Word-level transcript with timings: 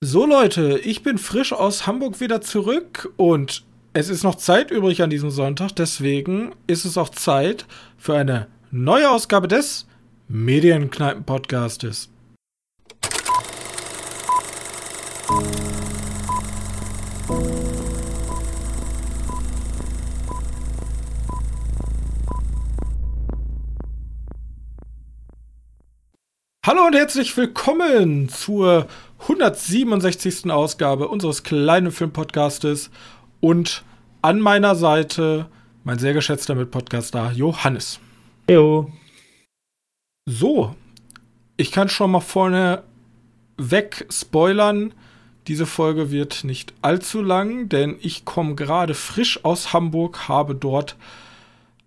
So 0.00 0.26
Leute, 0.26 0.78
ich 0.78 1.02
bin 1.02 1.18
frisch 1.18 1.52
aus 1.52 1.88
Hamburg 1.88 2.20
wieder 2.20 2.40
zurück 2.40 3.12
und 3.16 3.64
es 3.94 4.08
ist 4.08 4.22
noch 4.22 4.36
Zeit 4.36 4.70
übrig 4.70 5.02
an 5.02 5.10
diesem 5.10 5.30
Sonntag, 5.30 5.72
deswegen 5.72 6.54
ist 6.68 6.84
es 6.84 6.96
auch 6.96 7.08
Zeit 7.08 7.66
für 7.96 8.14
eine 8.14 8.46
neue 8.70 9.10
Ausgabe 9.10 9.48
des 9.48 9.88
Medienkneipen-Podcastes. 10.28 12.10
Hallo 26.64 26.86
und 26.86 26.94
herzlich 26.94 27.36
willkommen 27.36 28.28
zur 28.28 28.86
167. 29.20 30.50
Ausgabe 30.50 31.08
unseres 31.08 31.42
kleinen 31.42 31.90
Filmpodcastes 31.90 32.90
und 33.40 33.84
an 34.22 34.40
meiner 34.40 34.74
Seite 34.74 35.46
mein 35.84 35.98
sehr 35.98 36.12
geschätzter 36.12 36.54
Mitpodcaster 36.54 37.32
Johannes. 37.32 38.00
Jo. 38.50 38.90
So, 40.26 40.74
ich 41.56 41.72
kann 41.72 41.88
schon 41.88 42.10
mal 42.10 42.20
vorne 42.20 42.82
weg 43.56 44.06
spoilern. 44.10 44.94
Diese 45.46 45.66
Folge 45.66 46.10
wird 46.10 46.44
nicht 46.44 46.74
allzu 46.82 47.22
lang, 47.22 47.68
denn 47.68 47.96
ich 48.00 48.24
komme 48.24 48.54
gerade 48.54 48.94
frisch 48.94 49.44
aus 49.44 49.72
Hamburg, 49.72 50.28
habe 50.28 50.54
dort 50.54 50.96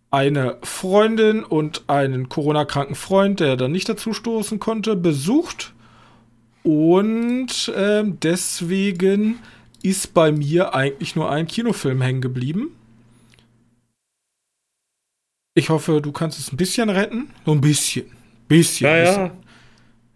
eine 0.10 0.58
Freundin 0.64 1.44
und 1.44 1.84
einen 1.88 2.28
Corona-kranken 2.28 2.96
Freund, 2.96 3.40
der 3.40 3.56
dann 3.56 3.72
nicht 3.72 3.88
dazu 3.88 4.14
stoßen 4.14 4.60
konnte, 4.60 4.96
besucht. 4.96 5.74
Und 6.64 7.70
äh, 7.70 8.04
deswegen 8.06 9.40
ist 9.84 10.14
bei 10.14 10.32
mir 10.32 10.76
eigentlich 10.76 11.16
nur 11.16 11.30
ein 11.32 11.48
Kinofilm 11.48 12.02
hängen 12.02 12.22
geblieben. 12.22 12.76
Ich 15.54 15.70
hoffe, 15.70 16.02
du 16.02 16.12
kannst 16.12 16.40
es 16.40 16.52
ein 16.52 16.58
bisschen 16.58 16.90
retten. 16.90 17.30
So 17.46 17.52
ein 17.52 17.62
bisschen. 17.62 18.06
Bisschen. 18.48 18.88
Ja, 18.88 19.04
bisschen. 19.04 19.26
ja. 19.26 19.32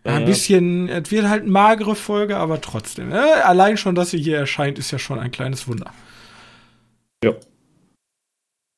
Ja, 0.05 0.17
ein 0.17 0.25
bisschen, 0.25 0.87
es 0.87 1.09
wird 1.09 1.27
halt 1.27 1.41
eine 1.43 1.51
magere 1.51 1.95
Folge, 1.95 2.37
aber 2.37 2.61
trotzdem. 2.61 3.09
Ne? 3.09 3.43
Allein 3.43 3.75
schon, 3.75 3.95
dass 3.95 4.11
sie 4.11 4.19
hier 4.19 4.37
erscheint, 4.37 4.77
ist 4.77 4.91
ja 4.91 4.99
schon 4.99 5.17
ein 5.17 5.31
kleines 5.31 5.67
Wunder. 5.67 5.91
Ja. 7.23 7.33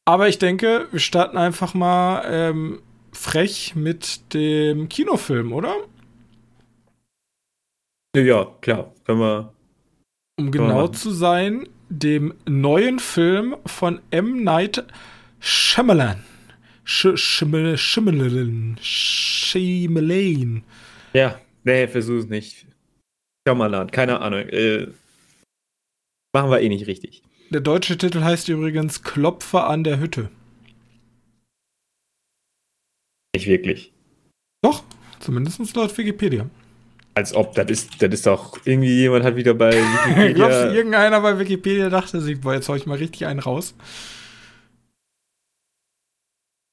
Aber 0.06 0.30
ich 0.30 0.40
denke, 0.40 0.88
wir 0.92 1.02
starten 1.02 1.38
einfach 1.38 1.74
mal 1.74 2.24
ähm, 2.26 2.82
frech 3.12 3.76
mit 3.76 4.34
dem 4.34 4.88
Kinofilm, 4.88 5.52
oder? 5.52 5.76
Ja, 8.26 8.46
klar. 8.62 8.94
Können 9.06 9.20
wir. 9.20 9.54
Um 10.40 10.52
genau 10.52 10.88
zu 10.88 11.12
sein, 11.12 11.68
dem 11.90 12.34
neuen 12.46 13.00
Film 13.00 13.56
von 13.66 14.02
M. 14.12 14.44
Night 14.44 14.84
Shyamalan. 15.40 16.24
Sch 16.84 17.16
Shyamalan. 17.16 17.78
Shyamalan. 17.78 18.78
Shyamalan. 18.82 20.64
Ja, 21.14 21.40
nee, 21.64 21.88
versuch's 21.88 22.28
nicht. 22.28 22.66
Schau 23.48 23.56
mal 23.56 23.74
an, 23.74 23.92
keine 23.92 24.20
Ahnung. 24.20 24.42
Äh, 24.50 24.88
machen 26.34 26.52
wir 26.52 26.62
eh 26.62 26.70
nicht 26.70 26.88
richtig. 26.88 27.24
Der 27.50 27.62
deutsche 27.62 27.98
Titel 27.98 28.22
heißt 28.24 28.50
übrigens 28.50 29.04
Klopfer 29.04 29.70
an 29.70 29.84
der 29.84 30.00
Hütte. 30.00 30.30
Nicht 33.36 33.48
wirklich. 33.48 33.94
Doch, 34.62 34.84
zumindest 35.20 35.76
laut 35.76 35.98
Wikipedia. 35.98 36.50
Als 37.18 37.34
ob, 37.34 37.56
das 37.56 37.66
ist, 37.72 38.00
das 38.00 38.14
ist 38.14 38.28
doch, 38.28 38.60
irgendwie 38.64 38.94
jemand 38.94 39.26
hat 39.26 39.36
wieder 39.36 39.56
bei 39.56 39.72
Glaubst 39.72 40.14
du, 40.14 40.18
Wikipedia. 40.20 40.72
irgendeiner 40.72 41.20
bei 41.20 41.40
Wikipedia 41.40 41.90
dachte 41.90 42.22
sich, 42.22 42.40
boah, 42.40 42.54
jetzt 42.54 42.70
hau 42.70 42.76
ich 42.76 42.86
mal 42.86 43.00
richtig 43.00 43.26
einen 43.26 43.40
raus? 43.40 43.74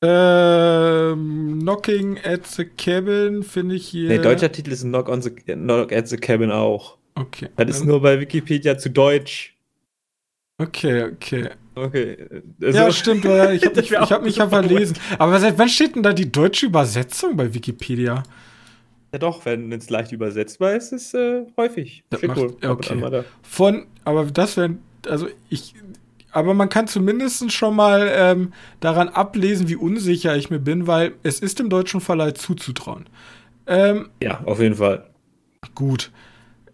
Ähm, 0.02 1.60
Knocking 1.62 2.18
at 2.22 2.46
the 2.46 2.66
Cabin 2.66 3.42
finde 3.42 3.76
ich 3.76 3.88
hier. 3.88 4.08
nee, 4.08 4.18
deutscher 4.18 4.52
Titel 4.52 4.72
ist 4.72 4.82
Knock, 4.82 5.08
on 5.08 5.22
the, 5.22 5.30
Knock 5.30 5.92
at 5.94 6.08
the 6.08 6.18
Cabin 6.18 6.50
auch. 6.50 6.98
Okay. 7.14 7.48
Das 7.56 7.70
ist 7.70 7.84
nur 7.86 8.02
bei 8.02 8.20
Wikipedia 8.20 8.76
zu 8.76 8.90
Deutsch. 8.90 9.56
Okay, 10.58 11.04
okay. 11.04 11.48
Okay. 11.74 12.18
also- 12.60 12.78
ja, 12.78 12.92
stimmt, 12.92 13.24
ich 13.24 13.30
habe 13.32 13.76
mich, 13.76 13.90
ich 13.92 13.96
hab 13.96 14.22
mich 14.22 14.36
ja 14.36 14.48
verlesen. 14.50 14.98
Aber 15.18 15.40
seit 15.40 15.56
wann 15.58 15.70
steht 15.70 15.96
denn 15.96 16.02
da 16.02 16.12
die 16.12 16.30
deutsche 16.30 16.66
Übersetzung 16.66 17.34
bei 17.34 17.54
Wikipedia? 17.54 18.24
Ja 19.14 19.18
doch, 19.18 19.44
wenn 19.44 19.70
es 19.70 19.90
leicht 19.90 20.10
übersetzbar 20.10 20.74
ist, 20.74 20.90
ist 20.90 21.14
es 21.14 21.14
äh, 21.14 21.46
häufig. 21.56 22.02
Das 22.10 22.20
macht- 22.22 22.36
und 22.36 22.66
okay. 22.66 23.22
Von, 23.44 23.86
aber 24.04 24.24
das 24.24 24.56
wäre, 24.56 24.74
also 25.08 25.28
ich, 25.48 25.76
aber 26.32 26.52
man 26.52 26.68
kann 26.68 26.88
zumindest 26.88 27.52
schon 27.52 27.76
mal 27.76 28.10
ähm, 28.12 28.52
daran 28.80 29.08
ablesen, 29.08 29.68
wie 29.68 29.76
unsicher 29.76 30.36
ich 30.36 30.50
mir 30.50 30.58
bin, 30.58 30.88
weil 30.88 31.12
es 31.22 31.38
ist 31.38 31.60
dem 31.60 31.68
deutschen 31.70 32.00
Verleih 32.00 32.34
zuzutrauen. 32.34 33.04
Ähm, 33.68 34.08
Ja, 34.20 34.40
auf 34.46 34.58
jeden 34.58 34.74
Fall. 34.74 35.08
Gut. 35.76 36.10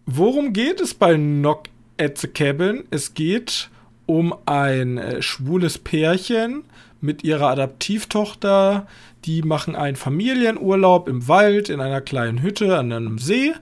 Worum 0.07 0.55
geht 0.55 0.81
es 0.81 0.95
bei 0.95 1.17
Knock 1.17 1.65
at 2.01 2.17
the 2.17 2.27
Cabin? 2.27 2.85
Es 2.91 3.13
geht 3.13 3.69
um 4.11 4.35
ein 4.45 4.99
äh, 4.99 5.23
schwules 5.23 5.79
Pärchen 5.79 6.65
mit 7.01 7.23
ihrer 7.23 7.49
Adaptivtochter. 7.49 8.89
Die 9.25 9.43
machen 9.43 9.77
einen 9.77 9.95
Familienurlaub 9.95 11.09
im 11.09 11.29
Wald 11.29 11.69
in 11.69 11.81
einer 11.81 12.01
kleinen 12.01 12.43
Hütte 12.43 12.77
an 12.77 12.93
einem 12.93 13.19
See. 13.19 13.53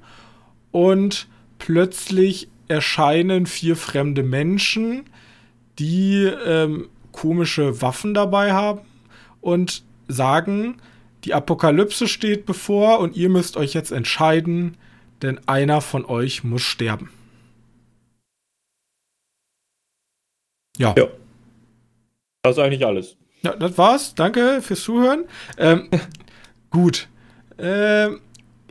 Und 0.70 1.28
plötzlich 1.58 2.48
erscheinen 2.66 3.44
vier 3.44 3.76
fremde 3.76 4.22
Menschen, 4.22 5.04
die 5.78 6.24
ähm, 6.24 6.88
komische 7.12 7.82
Waffen 7.82 8.14
dabei 8.14 8.54
haben 8.54 8.80
und 9.42 9.82
sagen, 10.06 10.76
die 11.24 11.34
Apokalypse 11.34 12.08
steht 12.08 12.46
bevor 12.46 13.00
und 13.00 13.16
ihr 13.16 13.28
müsst 13.28 13.58
euch 13.58 13.74
jetzt 13.74 13.92
entscheiden, 13.92 14.78
denn 15.20 15.40
einer 15.46 15.82
von 15.82 16.06
euch 16.06 16.42
muss 16.42 16.62
sterben. 16.62 17.10
Ja, 20.78 20.94
Ja. 20.96 21.06
Das 22.42 22.56
ist 22.56 22.62
eigentlich 22.62 22.86
alles. 22.86 23.16
ja 23.42 23.54
das 23.54 23.76
war's. 23.76 24.14
Danke 24.14 24.62
fürs 24.62 24.82
Zuhören. 24.82 25.24
Ähm, 25.58 25.88
gut. 26.70 27.08
Ähm, 27.58 28.20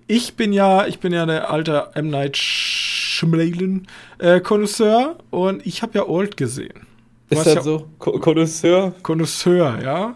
ich 0.07 0.35
bin 0.35 0.53
ja, 0.53 0.88
ich 0.88 1.00
bin 1.00 1.12
ja 1.12 1.25
der 1.25 1.51
alte 1.51 1.90
M. 1.94 2.09
Night 2.09 2.38
Shyamalan 2.38 3.88
äh, 4.19 4.40
Connoisseur 4.40 5.18
und 5.31 5.66
ich 5.66 5.81
habe 5.81 5.97
ja 5.97 6.07
Old 6.07 6.38
gesehen. 6.38 6.88
Du 7.29 7.35
Ist 7.35 7.45
das 7.45 7.56
ja 7.56 7.62
so? 7.62 7.90
Connoisseur? 8.00 8.94
Connoisseur, 9.03 9.79
ja. 9.84 10.16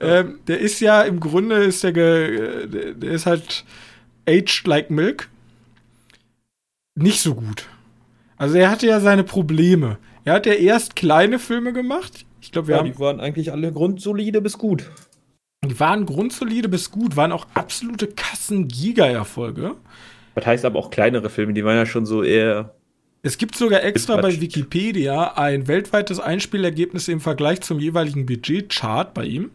Ähm, 0.00 0.38
der 0.46 0.60
ist 0.60 0.80
ja 0.80 1.02
im 1.02 1.18
Grunde 1.18 1.56
ist 1.56 1.82
der, 1.82 1.92
ge, 1.92 2.94
der 2.94 3.10
ist 3.10 3.26
halt 3.26 3.64
aged 4.28 4.66
like 4.66 4.90
milk. 4.90 5.28
Nicht 6.94 7.20
so 7.20 7.34
gut. 7.34 7.66
Also 8.36 8.56
er 8.56 8.70
hatte 8.70 8.86
ja 8.86 9.00
seine 9.00 9.24
Probleme. 9.24 9.98
Er 10.24 10.34
hat 10.34 10.46
ja 10.46 10.52
erst 10.54 10.96
kleine 10.96 11.38
Filme 11.38 11.72
gemacht. 11.72 12.24
Ich 12.40 12.52
glaube, 12.52 12.68
wir 12.68 12.74
Ja, 12.76 12.80
haben, 12.80 12.92
die 12.92 12.98
waren 12.98 13.20
eigentlich 13.20 13.52
alle 13.52 13.72
grundsolide 13.72 14.40
bis 14.40 14.58
gut. 14.58 14.90
die 15.64 15.78
waren 15.78 16.06
grundsolide 16.06 16.68
bis 16.68 16.90
gut, 16.90 17.16
waren 17.16 17.32
auch 17.32 17.46
absolute 17.54 18.08
Kassen-Giga-Erfolge. 18.08 19.76
Das 20.34 20.46
heißt 20.46 20.64
aber 20.64 20.78
auch 20.78 20.90
kleinere 20.90 21.28
Filme, 21.30 21.52
die 21.52 21.64
waren 21.64 21.76
ja 21.76 21.86
schon 21.86 22.06
so 22.06 22.22
eher. 22.22 22.74
Es 23.22 23.38
gibt 23.38 23.54
sogar 23.54 23.84
extra 23.84 24.16
bei. 24.16 24.40
Wikipedia 24.40 25.34
ein 25.34 25.68
weltweites 25.68 26.18
Einspielergebnis 26.18 27.06
im 27.08 27.20
Vergleich 27.20 27.60
zum 27.60 27.78
jeweiligen 27.78 28.26
Budget-Chart 28.26 29.14
bei 29.14 29.24
ihm. 29.24 29.50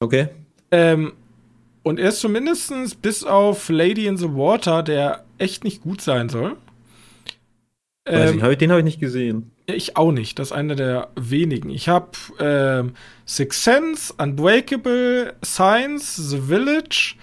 Okay. 0.00 0.28
Ähm, 0.70 1.12
und 1.82 1.98
er 1.98 2.10
ist 2.10 2.20
zumindest 2.20 3.02
bis 3.02 3.24
auf 3.24 3.68
Lady 3.68 4.06
in 4.06 4.16
the 4.16 4.28
Water, 4.28 4.82
der 4.84 5.24
echt 5.38 5.64
nicht 5.64 5.82
gut 5.82 6.00
sein 6.00 6.28
soll. 6.28 6.56
Ähm, 8.04 8.42
ich, 8.50 8.58
den 8.58 8.70
habe 8.70 8.80
ich 8.80 8.84
nicht 8.84 9.00
gesehen. 9.00 9.52
ich 9.66 9.96
auch 9.96 10.10
nicht. 10.10 10.38
Das 10.38 10.48
ist 10.48 10.52
einer 10.52 10.74
der 10.74 11.10
wenigen. 11.14 11.70
Ich 11.70 11.88
habe 11.88 12.10
ähm, 12.40 12.94
Six 13.26 13.62
Sense, 13.62 14.12
Unbreakable, 14.18 15.34
Science, 15.44 16.16
The 16.16 16.40
Village, 16.40 17.14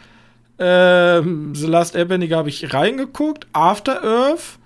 ähm, 0.57 1.53
The 1.53 1.67
Last 1.67 1.95
Airbender 1.95 2.37
habe 2.37 2.49
ich 2.49 2.73
reingeguckt. 2.73 3.47
After 3.53 4.03
Earth 4.03 4.59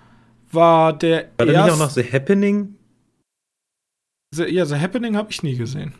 war 0.52 0.92
der 0.92 1.30
War 1.36 1.46
da 1.46 1.64
nicht 1.64 1.72
auch 1.72 1.78
noch 1.78 1.90
The 1.90 2.04
Happening? 2.04 2.76
The, 4.34 4.44
ja, 4.44 4.64
The 4.64 4.76
Happening 4.76 5.16
habe 5.16 5.30
ich 5.30 5.42
nie 5.42 5.56
gesehen. 5.56 5.94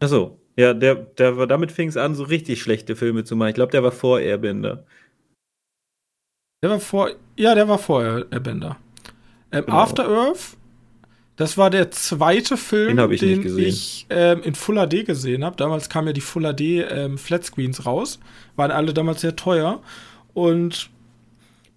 Achso. 0.00 0.38
Ja, 0.56 0.74
der, 0.74 0.96
der 0.96 1.38
war, 1.38 1.46
damit 1.46 1.72
fing 1.72 1.88
es 1.88 1.96
an, 1.96 2.14
so 2.14 2.24
richtig 2.24 2.60
schlechte 2.60 2.94
Filme 2.94 3.24
zu 3.24 3.36
machen. 3.36 3.50
Ich 3.50 3.54
glaube, 3.54 3.72
der 3.72 3.82
war 3.82 3.92
vor 3.92 4.20
Airbender. 4.20 4.84
Der 6.62 6.70
war 6.70 6.80
vor. 6.80 7.10
Ja, 7.36 7.54
der 7.54 7.68
war 7.68 7.78
vor 7.78 8.02
Airbender. 8.30 8.76
Ähm, 9.52 9.66
Genau. 9.66 9.76
After 9.78 10.08
Earth, 10.08 10.56
das 11.36 11.56
war 11.58 11.70
der 11.70 11.90
zweite 11.90 12.56
Film, 12.56 12.96
Den 12.96 13.10
ich 13.10 13.20
den 13.20 13.58
ich 13.58 14.06
ähm, 14.10 14.42
in 14.42 14.54
Full 14.54 14.76
HD 14.76 15.04
gesehen 15.06 15.44
habe. 15.44 15.56
Damals 15.56 15.88
kamen 15.88 16.08
ja 16.08 16.12
die 16.12 16.20
Full 16.20 16.42
HD 16.44 16.60
ähm, 16.90 17.18
Flatscreens 17.18 17.86
raus. 17.86 18.18
Waren 18.56 18.70
alle 18.70 18.92
damals 18.94 19.22
sehr 19.22 19.36
teuer. 19.36 19.82
Und 20.34 20.90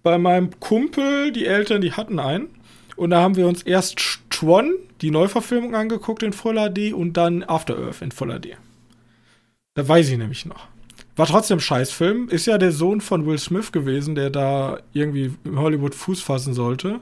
bei 0.02 0.18
meinem 0.18 0.58
Kumpel, 0.60 1.32
die 1.32 1.46
Eltern, 1.46 1.80
die 1.80 1.92
hatten 1.92 2.18
einen. 2.18 2.48
Und 2.96 3.10
da 3.10 3.20
haben 3.20 3.36
wir 3.36 3.46
uns 3.46 3.62
erst 3.62 3.98
Tron, 4.30 4.74
die 5.00 5.10
Neuverfilmung, 5.10 5.74
angeguckt 5.74 6.22
in 6.22 6.32
Full 6.32 6.56
HD 6.56 6.92
und 6.92 7.14
dann 7.14 7.42
After 7.42 7.76
Earth 7.76 8.02
in 8.02 8.10
Full 8.12 8.28
HD. 8.38 8.56
Da 9.74 9.86
weiß 9.86 10.08
ich 10.08 10.16
nämlich 10.16 10.46
noch. 10.46 10.68
War 11.16 11.26
trotzdem 11.26 11.60
Scheißfilm. 11.60 12.28
Ist 12.28 12.46
ja 12.46 12.58
der 12.58 12.72
Sohn 12.72 13.00
von 13.00 13.26
Will 13.26 13.38
Smith 13.38 13.72
gewesen, 13.72 14.14
der 14.14 14.30
da 14.30 14.78
irgendwie 14.92 15.32
in 15.44 15.58
Hollywood 15.58 15.94
Fuß 15.94 16.20
fassen 16.22 16.54
sollte. 16.54 17.00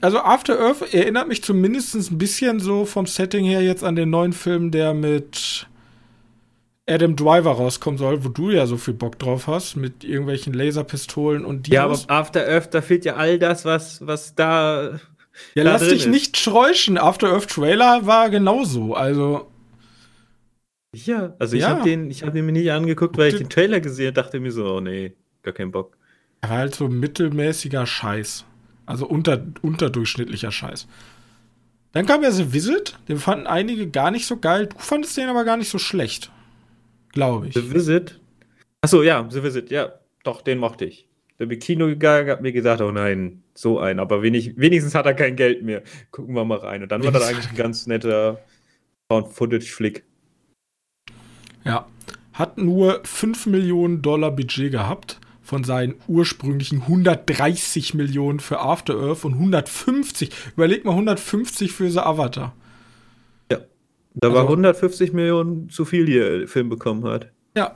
Also 0.00 0.18
After 0.18 0.58
Earth 0.58 0.94
erinnert 0.94 1.28
mich 1.28 1.44
zumindest 1.44 1.94
ein 1.94 2.18
bisschen 2.18 2.58
so 2.58 2.84
vom 2.84 3.06
Setting 3.06 3.44
her 3.44 3.62
jetzt 3.62 3.84
an 3.84 3.96
den 3.96 4.10
neuen 4.10 4.32
Film, 4.32 4.70
der 4.70 4.94
mit 4.94 5.68
Adam 6.88 7.14
Driver 7.14 7.52
rauskommen 7.52 7.98
soll, 7.98 8.24
wo 8.24 8.28
du 8.28 8.50
ja 8.50 8.66
so 8.66 8.76
viel 8.76 8.94
Bock 8.94 9.18
drauf 9.18 9.46
hast, 9.46 9.76
mit 9.76 10.02
irgendwelchen 10.02 10.52
Laserpistolen 10.52 11.44
und 11.44 11.66
Dinos. 11.68 11.74
Ja, 11.74 11.84
aber 11.84 12.20
After 12.20 12.46
Earth, 12.46 12.74
da 12.74 12.82
fehlt 12.82 13.04
ja 13.04 13.14
all 13.14 13.38
das, 13.38 13.64
was, 13.64 14.04
was 14.04 14.34
da. 14.34 14.98
Ja, 15.54 15.64
da 15.64 15.72
lass 15.72 15.82
dich 15.82 16.06
ist. 16.06 16.08
nicht 16.08 16.36
schräuschen. 16.36 16.98
After 16.98 17.28
Earth 17.32 17.48
Trailer 17.48 18.06
war 18.06 18.28
genauso. 18.30 18.94
Also. 18.94 19.50
Ja, 20.92 21.34
also 21.38 21.54
ich 21.54 21.62
ja. 21.62 21.68
habe 21.68 21.82
den, 21.84 22.10
ich 22.10 22.24
habe 22.24 22.36
ihn 22.36 22.46
mir 22.46 22.52
nicht 22.52 22.72
angeguckt, 22.72 23.16
weil 23.16 23.28
ich 23.28 23.38
den 23.38 23.48
Trailer 23.48 23.78
gesehen 23.78 24.12
dachte 24.12 24.40
mir 24.40 24.50
so, 24.50 24.66
oh 24.66 24.80
nee, 24.80 25.12
gar 25.42 25.54
keinen 25.54 25.70
Bock. 25.70 25.96
Er 26.40 26.50
war 26.50 26.58
halt 26.58 26.74
so 26.74 26.88
mittelmäßiger 26.88 27.86
Scheiß. 27.86 28.44
Also 28.90 29.06
unter, 29.06 29.40
unterdurchschnittlicher 29.62 30.50
Scheiß. 30.50 30.88
Dann 31.92 32.06
kam 32.06 32.24
ja 32.24 32.32
The 32.32 32.52
Visit, 32.52 32.98
den 33.08 33.18
fanden 33.18 33.46
einige 33.46 33.88
gar 33.88 34.10
nicht 34.10 34.26
so 34.26 34.36
geil. 34.36 34.66
Du 34.66 34.76
fandest 34.78 35.16
den 35.16 35.28
aber 35.28 35.44
gar 35.44 35.56
nicht 35.56 35.70
so 35.70 35.78
schlecht. 35.78 36.32
Glaube 37.12 37.46
ich. 37.46 37.54
The 37.54 37.72
Visit? 37.72 38.18
Achso, 38.80 39.04
ja, 39.04 39.28
The 39.30 39.44
Visit, 39.44 39.70
ja. 39.70 39.92
Doch, 40.24 40.42
den 40.42 40.58
mochte 40.58 40.86
ich. 40.86 41.08
Der 41.38 41.46
bin 41.46 41.60
Kino 41.60 41.86
gegangen, 41.86 42.30
hat 42.30 42.42
mir 42.42 42.50
gesagt, 42.50 42.80
oh 42.80 42.90
nein, 42.90 43.44
so 43.54 43.78
ein. 43.78 44.00
Aber 44.00 44.22
wenig, 44.22 44.58
wenigstens 44.58 44.96
hat 44.96 45.06
er 45.06 45.14
kein 45.14 45.36
Geld 45.36 45.62
mehr. 45.62 45.84
Gucken 46.10 46.34
wir 46.34 46.44
mal 46.44 46.58
rein. 46.58 46.82
Und 46.82 46.90
dann 46.90 47.04
war 47.04 47.12
das 47.12 47.28
eigentlich 47.28 47.48
ein 47.48 47.56
ganz 47.56 47.86
netter 47.86 48.40
Found-Footage-Flick. 49.08 50.02
Ja. 51.64 51.86
Hat 52.32 52.58
nur 52.58 53.02
5 53.04 53.46
Millionen 53.46 54.02
Dollar 54.02 54.32
Budget 54.32 54.72
gehabt 54.72 55.20
von 55.50 55.64
seinen 55.64 55.96
ursprünglichen 56.06 56.82
130 56.82 57.94
Millionen 57.94 58.38
für 58.38 58.60
After 58.60 58.94
Earth 58.94 59.24
und 59.24 59.34
150. 59.34 60.30
Überleg 60.54 60.84
mal 60.84 60.92
150 60.92 61.72
für 61.72 61.90
The 61.90 61.98
Avatar. 61.98 62.54
Da 64.14 64.28
also, 64.28 64.36
war 64.36 64.44
150 64.44 65.12
Millionen 65.12 65.68
zu 65.68 65.84
viel, 65.84 66.06
die 66.06 66.14
der 66.14 66.46
Film 66.46 66.68
bekommen 66.68 67.02
hat. 67.04 67.32
Ja. 67.56 67.74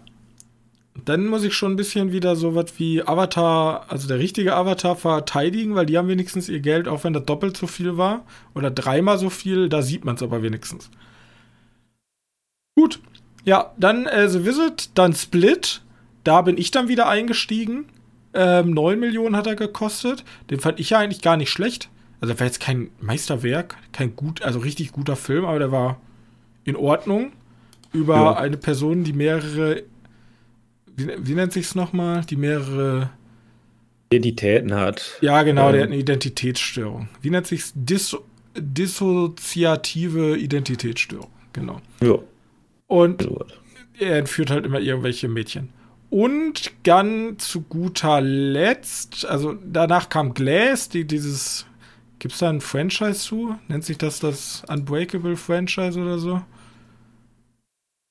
Dann 1.04 1.26
muss 1.26 1.42
ich 1.42 1.54
schon 1.54 1.72
ein 1.72 1.76
bisschen 1.76 2.12
wieder 2.12 2.36
so 2.36 2.54
was 2.54 2.78
wie 2.78 3.02
Avatar, 3.02 3.86
also 3.88 4.06
der 4.06 4.20
richtige 4.20 4.54
Avatar 4.54 4.94
verteidigen, 4.94 5.74
weil 5.74 5.86
die 5.86 5.98
haben 5.98 6.06
wenigstens 6.06 6.48
ihr 6.48 6.60
Geld, 6.60 6.86
auch 6.86 7.02
wenn 7.02 7.12
das 7.12 7.24
doppelt 7.24 7.56
so 7.56 7.66
viel 7.66 7.96
war 7.96 8.24
oder 8.54 8.70
dreimal 8.70 9.18
so 9.18 9.30
viel, 9.30 9.68
da 9.68 9.82
sieht 9.82 10.04
man 10.04 10.14
es 10.14 10.22
aber 10.22 10.44
wenigstens. 10.44 10.90
Gut. 12.76 13.00
Ja, 13.44 13.72
dann 13.76 14.06
äh, 14.06 14.28
The 14.28 14.44
Visit, 14.46 14.90
dann 14.94 15.12
Split. 15.12 15.83
Da 16.24 16.42
bin 16.42 16.58
ich 16.58 16.70
dann 16.70 16.88
wieder 16.88 17.08
eingestiegen. 17.08 17.86
Ähm, 18.32 18.72
9 18.72 18.98
Millionen 18.98 19.36
hat 19.36 19.46
er 19.46 19.54
gekostet. 19.54 20.24
Den 20.50 20.58
fand 20.58 20.80
ich 20.80 20.90
ja 20.90 20.98
eigentlich 20.98 21.22
gar 21.22 21.36
nicht 21.36 21.50
schlecht. 21.50 21.88
Also, 22.20 22.32
der 22.32 22.40
war 22.40 22.46
jetzt 22.46 22.60
kein 22.60 22.90
Meisterwerk, 23.00 23.76
kein 23.92 24.16
gut, 24.16 24.42
also 24.42 24.58
richtig 24.58 24.92
guter 24.92 25.14
Film, 25.14 25.44
aber 25.44 25.58
der 25.58 25.70
war 25.70 26.00
in 26.64 26.76
Ordnung 26.76 27.32
über 27.92 28.16
ja. 28.16 28.36
eine 28.36 28.56
Person, 28.56 29.04
die 29.04 29.12
mehrere, 29.12 29.82
wie, 30.96 31.08
wie 31.18 31.34
nennt 31.34 31.52
sich's 31.52 31.74
nochmal, 31.74 32.22
die 32.24 32.36
mehrere 32.36 33.10
Identitäten 34.10 34.74
hat. 34.74 35.18
Ja, 35.20 35.42
genau, 35.42 35.66
ähm. 35.66 35.72
der 35.72 35.82
hat 35.82 35.88
eine 35.90 35.98
Identitätsstörung. 35.98 37.08
Wie 37.20 37.30
nennt 37.30 37.46
sich's? 37.46 37.72
Dis 37.74 38.16
dissoziative 38.56 40.36
Identitätsstörung, 40.36 41.30
genau. 41.52 41.80
Ja. 42.00 42.18
Und 42.86 43.28
er 43.98 44.18
entführt 44.18 44.50
halt 44.50 44.64
immer 44.64 44.78
irgendwelche 44.78 45.26
Mädchen. 45.28 45.70
Und 46.14 46.70
dann 46.84 47.40
zu 47.40 47.62
guter 47.62 48.20
Letzt, 48.20 49.26
also 49.26 49.54
danach 49.64 50.08
kam 50.08 50.32
Glass, 50.32 50.88
die 50.88 51.04
dieses, 51.04 51.66
gibt's 52.20 52.38
da 52.38 52.50
ein 52.50 52.60
Franchise 52.60 53.18
zu? 53.18 53.58
Nennt 53.66 53.84
sich 53.84 53.98
das 53.98 54.20
das 54.20 54.62
Unbreakable 54.68 55.36
Franchise 55.36 56.00
oder 56.00 56.18
so? 56.18 56.40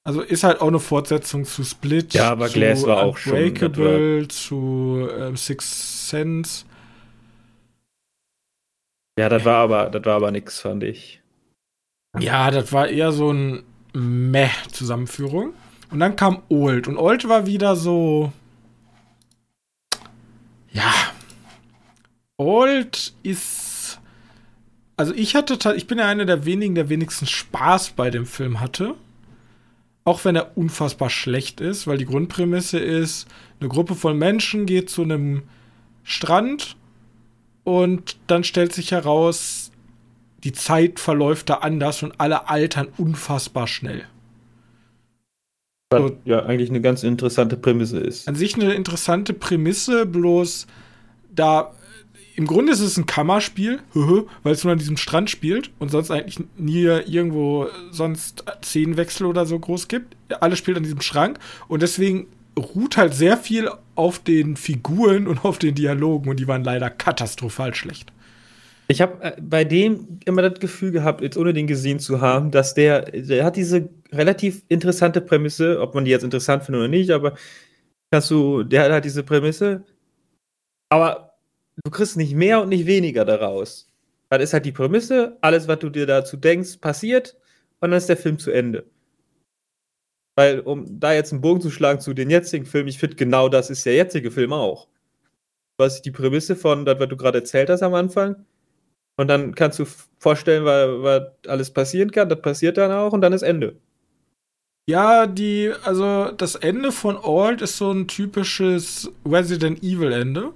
Also 0.03 0.21
ist 0.21 0.43
halt 0.43 0.59
auch 0.59 0.67
eine 0.67 0.81
Fortsetzung 0.81 1.45
zu 1.45 1.63
Split. 1.63 2.13
Ja, 2.13 2.29
aber 2.31 2.49
Glass 2.49 2.85
war 2.85 3.03
auch 3.03 3.17
schon. 3.17 3.31
Breakable, 3.31 4.27
zu 4.27 5.07
ähm, 5.17 5.37
Six 5.37 6.09
Sense. 6.09 6.65
Ja, 9.17 9.29
das 9.29 9.45
war 9.45 9.59
aber, 9.59 9.89
das 9.89 10.03
war 10.03 10.15
aber 10.17 10.31
nix, 10.31 10.59
fand 10.59 10.83
ich. 10.83 11.21
Ja, 12.19 12.51
das 12.51 12.73
war 12.73 12.89
eher 12.89 13.13
so 13.13 13.31
ein 13.31 13.63
Meh-Zusammenführung. 13.93 15.53
Und 15.93 15.99
dann 15.99 16.15
kam 16.15 16.41
Old. 16.49 16.87
Und 16.87 16.97
Old 16.97 17.27
war 17.29 17.45
wieder 17.45 17.75
so. 17.75 18.33
Ja. 20.71 20.91
Old 22.35 23.13
ist. 23.23 23.99
Also 24.97 25.13
ich 25.13 25.35
hatte, 25.35 25.57
ich 25.75 25.87
bin 25.87 25.99
ja 25.99 26.07
einer 26.07 26.25
der 26.25 26.45
wenigen, 26.45 26.75
der 26.75 26.89
wenigstens 26.89 27.31
Spaß 27.31 27.91
bei 27.91 28.09
dem 28.09 28.25
Film 28.25 28.59
hatte 28.59 28.95
auch 30.05 30.25
wenn 30.25 30.35
er 30.35 30.57
unfassbar 30.57 31.09
schlecht 31.09 31.61
ist, 31.61 31.87
weil 31.87 31.97
die 31.97 32.05
Grundprämisse 32.05 32.79
ist, 32.79 33.27
eine 33.59 33.69
Gruppe 33.69 33.95
von 33.95 34.17
Menschen 34.17 34.65
geht 34.65 34.89
zu 34.89 35.03
einem 35.03 35.43
Strand 36.03 36.75
und 37.63 38.17
dann 38.27 38.43
stellt 38.43 38.73
sich 38.73 38.91
heraus, 38.91 39.71
die 40.43 40.51
Zeit 40.51 40.99
verläuft 40.99 41.49
da 41.49 41.55
anders 41.55 42.03
und 42.03 42.19
alle 42.19 42.49
altern 42.49 42.89
unfassbar 42.97 43.67
schnell. 43.67 44.05
Was 46.01 46.11
ja 46.25 46.45
eigentlich 46.45 46.69
eine 46.69 46.81
ganz 46.81 47.03
interessante 47.03 47.57
Prämisse 47.57 47.99
ist. 47.99 48.27
An 48.27 48.35
sich 48.35 48.55
eine 48.55 48.73
interessante 48.73 49.33
Prämisse, 49.33 50.05
bloß 50.05 50.67
da 51.35 51.71
im 52.35 52.47
Grunde 52.47 52.71
ist 52.71 52.79
es 52.79 52.97
ein 52.97 53.05
Kammerspiel, 53.05 53.79
weil 54.43 54.53
es 54.53 54.63
nur 54.63 54.73
an 54.73 54.79
diesem 54.79 54.97
Strand 54.97 55.29
spielt 55.29 55.71
und 55.79 55.91
sonst 55.91 56.11
eigentlich 56.11 56.43
nie 56.57 56.83
irgendwo 56.83 57.67
sonst 57.91 58.43
Szenenwechsel 58.63 59.25
oder 59.25 59.45
so 59.45 59.59
groß 59.59 59.87
gibt. 59.87 60.15
Alles 60.39 60.59
spielt 60.59 60.77
an 60.77 60.83
diesem 60.83 61.01
Schrank 61.01 61.39
und 61.67 61.81
deswegen 61.81 62.27
ruht 62.57 62.97
halt 62.97 63.13
sehr 63.13 63.37
viel 63.37 63.69
auf 63.95 64.19
den 64.19 64.55
Figuren 64.55 65.27
und 65.27 65.45
auf 65.45 65.59
den 65.59 65.75
Dialogen 65.75 66.29
und 66.29 66.39
die 66.39 66.47
waren 66.47 66.63
leider 66.63 66.89
katastrophal 66.89 67.73
schlecht. 67.73 68.11
Ich 68.87 69.01
habe 69.01 69.23
äh, 69.23 69.41
bei 69.41 69.63
dem 69.63 70.19
immer 70.25 70.41
das 70.41 70.59
Gefühl 70.59 70.91
gehabt, 70.91 71.21
jetzt 71.21 71.37
ohne 71.37 71.53
den 71.53 71.67
gesehen 71.67 71.99
zu 71.99 72.21
haben, 72.21 72.51
dass 72.51 72.73
der, 72.73 73.03
der 73.03 73.45
hat 73.45 73.55
diese 73.55 73.89
relativ 74.11 74.63
interessante 74.67 75.21
Prämisse, 75.21 75.79
ob 75.79 75.95
man 75.95 76.05
die 76.05 76.11
jetzt 76.11 76.23
interessant 76.23 76.63
findet 76.63 76.81
oder 76.81 76.89
nicht, 76.89 77.11
aber 77.11 77.35
kannst 78.11 78.29
du, 78.31 78.63
der 78.63 78.83
hat 78.83 78.91
halt 78.91 79.05
diese 79.05 79.23
Prämisse, 79.23 79.83
aber 80.89 81.35
du 81.83 81.91
kriegst 81.91 82.17
nicht 82.17 82.35
mehr 82.35 82.61
und 82.61 82.69
nicht 82.69 82.85
weniger 82.85 83.25
daraus. 83.25 83.89
Das 84.29 84.43
ist 84.43 84.53
halt 84.53 84.65
die 84.65 84.71
Prämisse, 84.71 85.37
alles, 85.41 85.67
was 85.67 85.79
du 85.79 85.89
dir 85.89 86.05
dazu 86.05 86.37
denkst, 86.37 86.77
passiert 86.77 87.37
und 87.79 87.91
dann 87.91 87.97
ist 87.97 88.09
der 88.09 88.17
Film 88.17 88.39
zu 88.39 88.51
Ende. 88.51 88.85
Weil, 90.35 90.61
um 90.61 90.99
da 90.99 91.13
jetzt 91.13 91.31
einen 91.31 91.41
Bogen 91.41 91.61
zu 91.61 91.69
schlagen 91.69 91.99
zu 91.99 92.13
den 92.13 92.29
jetzigen 92.29 92.65
Filmen, 92.65 92.89
ich 92.89 92.97
finde, 92.97 93.15
genau 93.15 93.49
das 93.49 93.69
ist 93.69 93.85
der 93.85 93.93
jetzige 93.95 94.31
Film 94.31 94.51
auch. 94.53 94.87
Was 95.77 95.95
ist 95.95 96.05
die 96.05 96.11
Prämisse 96.11 96.55
von 96.55 96.85
das, 96.85 96.99
was 96.99 97.09
du 97.09 97.17
gerade 97.17 97.39
erzählt 97.39 97.69
hast 97.69 97.83
am 97.83 97.93
Anfang? 97.93 98.45
Und 99.17 99.27
dann 99.27 99.53
kannst 99.53 99.79
du 99.79 99.85
vorstellen, 100.17 100.65
was 100.65 101.23
alles 101.47 101.71
passieren 101.71 102.11
kann. 102.11 102.29
Das 102.29 102.41
passiert 102.41 102.77
dann 102.77 102.91
auch 102.91 103.13
und 103.13 103.21
dann 103.21 103.33
ist 103.33 103.43
Ende. 103.43 103.75
Ja, 104.89 105.27
die, 105.27 105.71
also 105.83 106.31
das 106.31 106.55
Ende 106.55 106.91
von 106.91 107.17
Old 107.17 107.61
ist 107.61 107.77
so 107.77 107.91
ein 107.91 108.07
typisches 108.07 109.11
Resident 109.25 109.81
Evil 109.81 110.11
Ende. 110.11 110.51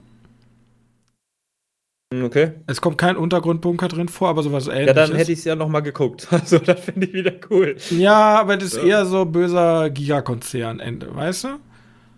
Okay. 2.13 2.53
Es 2.67 2.79
kommt 2.79 2.97
kein 2.97 3.17
Untergrundbunker 3.17 3.89
drin 3.89 4.07
vor, 4.07 4.29
aber 4.29 4.41
sowas 4.41 4.67
ähnliches. 4.67 4.87
Ja, 4.87 4.93
dann 4.93 5.15
hätte 5.15 5.31
ich 5.31 5.39
es 5.39 5.45
ja 5.45 5.55
noch 5.55 5.67
mal 5.67 5.81
geguckt. 5.81 6.27
Also, 6.31 6.57
das 6.57 6.79
finde 6.79 7.07
ich 7.07 7.13
wieder 7.13 7.33
cool. 7.49 7.75
Ja, 7.89 8.39
aber 8.39 8.55
das 8.55 8.73
ist 8.73 8.77
ja. 8.77 8.83
eher 8.83 9.05
so 9.05 9.25
böser 9.25 9.89
Gigakonzern-Ende, 9.89 11.13
weißt 11.13 11.43
du? 11.45 11.47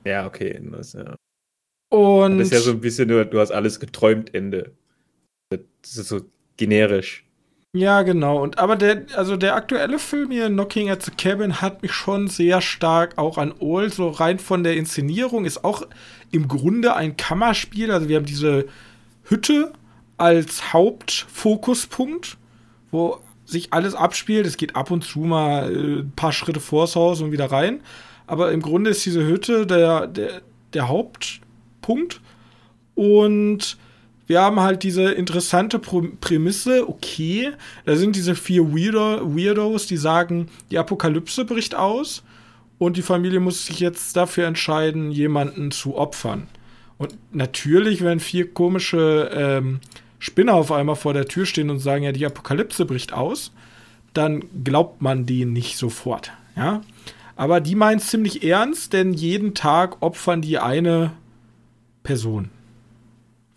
Ja, 0.06 0.28
okay. 0.28 0.60
Das, 0.72 0.94
ja. 0.94 1.16
Und. 1.90 2.38
Das 2.38 2.48
ist 2.48 2.54
ja 2.54 2.60
so 2.60 2.72
ein 2.72 2.82
bisschen 2.82 3.08
nur, 3.08 3.26
du 3.26 3.40
hast 3.40 3.52
alles 3.52 3.80
geträumt, 3.80 4.34
Ende. 4.34 4.76
Das 5.82 5.98
ist 5.98 6.10
so 6.10 6.22
generisch. 6.58 7.24
Ja, 7.72 8.02
genau. 8.02 8.42
Und 8.42 8.58
aber 8.58 8.76
der, 8.76 9.06
also 9.16 9.38
der 9.38 9.56
aktuelle 9.56 10.00
Film 10.00 10.32
hier, 10.32 10.48
Knocking 10.48 10.90
at 10.90 11.04
the 11.04 11.12
Cabin, 11.12 11.62
hat 11.62 11.84
mich 11.84 11.94
schon 11.94 12.28
sehr 12.28 12.62
stark 12.62 13.18
auch 13.18 13.38
an 13.38 13.54
Old, 13.60 13.94
so 13.94 14.10
rein 14.10 14.40
von 14.40 14.64
der 14.64 14.76
Inszenierung, 14.76 15.46
ist 15.46 15.64
auch 15.64 15.84
im 16.32 16.48
Grunde 16.48 16.96
ein 16.96 17.16
Kammerspiel. 17.16 17.92
Also 17.92 18.10
wir 18.10 18.18
haben 18.18 18.26
diese 18.26 18.66
Hütte 19.24 19.72
als 20.18 20.74
Hauptfokuspunkt, 20.74 22.38
wo 22.90 23.20
sich 23.46 23.72
alles 23.72 23.94
abspielt. 23.94 24.48
Es 24.48 24.58
geht 24.58 24.76
ab 24.76 24.90
und 24.90 25.04
zu 25.04 25.20
mal 25.20 25.72
äh, 25.72 26.00
ein 26.02 26.12
paar 26.16 26.32
Schritte 26.32 26.60
vors 26.60 26.96
Haus 26.96 27.22
und 27.22 27.32
wieder 27.32 27.52
rein. 27.52 27.82
Aber 28.26 28.52
im 28.52 28.62
Grunde 28.62 28.90
ist 28.90 29.06
diese 29.06 29.26
Hütte 29.26 29.68
der, 29.68 30.08
der, 30.08 30.42
der 30.74 30.88
Hauptpunkt. 30.88 32.22
Und 32.96 33.78
wir 34.30 34.42
haben 34.42 34.60
halt 34.60 34.84
diese 34.84 35.12
interessante 35.12 35.80
Prämisse, 35.80 36.88
okay, 36.88 37.52
da 37.86 37.96
sind 37.96 38.16
diese 38.16 38.36
vier 38.36 38.72
Weirdo 38.72 39.36
Weirdos, 39.36 39.88
die 39.88 39.98
sagen, 39.98 40.50
die 40.70 40.78
Apokalypse 40.78 41.46
bricht 41.46 41.74
aus 41.74 42.22
und 42.78 42.96
die 42.96 43.02
Familie 43.02 43.40
muss 43.40 43.66
sich 43.66 43.80
jetzt 43.80 44.16
dafür 44.16 44.46
entscheiden, 44.46 45.12
jemanden 45.12 45.72
zu 45.72 45.98
opfern. 45.98 46.48
Und 47.00 47.18
natürlich, 47.32 48.04
wenn 48.04 48.20
vier 48.20 48.54
komische 48.54 49.32
ähm, 49.34 49.80
Spinner 50.20 50.54
auf 50.54 50.72
einmal 50.72 50.96
vor 50.96 51.16
der 51.16 51.26
Tür 51.26 51.48
stehen 51.48 51.72
und 51.72 51.80
sagen, 51.80 52.04
ja, 52.04 52.12
die 52.12 52.28
Apokalypse 52.28 52.86
bricht 52.86 53.14
aus, 53.14 53.52
dann 54.14 54.44
glaubt 54.64 55.02
man 55.02 55.26
denen 55.26 55.54
nicht 55.54 55.76
sofort. 55.76 56.32
Ja? 56.56 56.82
Aber 57.36 57.62
die 57.62 57.74
meinen 57.74 57.98
es 57.98 58.10
ziemlich 58.10 58.44
ernst, 58.44 58.94
denn 58.94 59.12
jeden 59.12 59.56
Tag 59.56 60.04
opfern 60.04 60.44
die 60.44 60.60
eine 60.60 61.14
Person. 62.04 62.52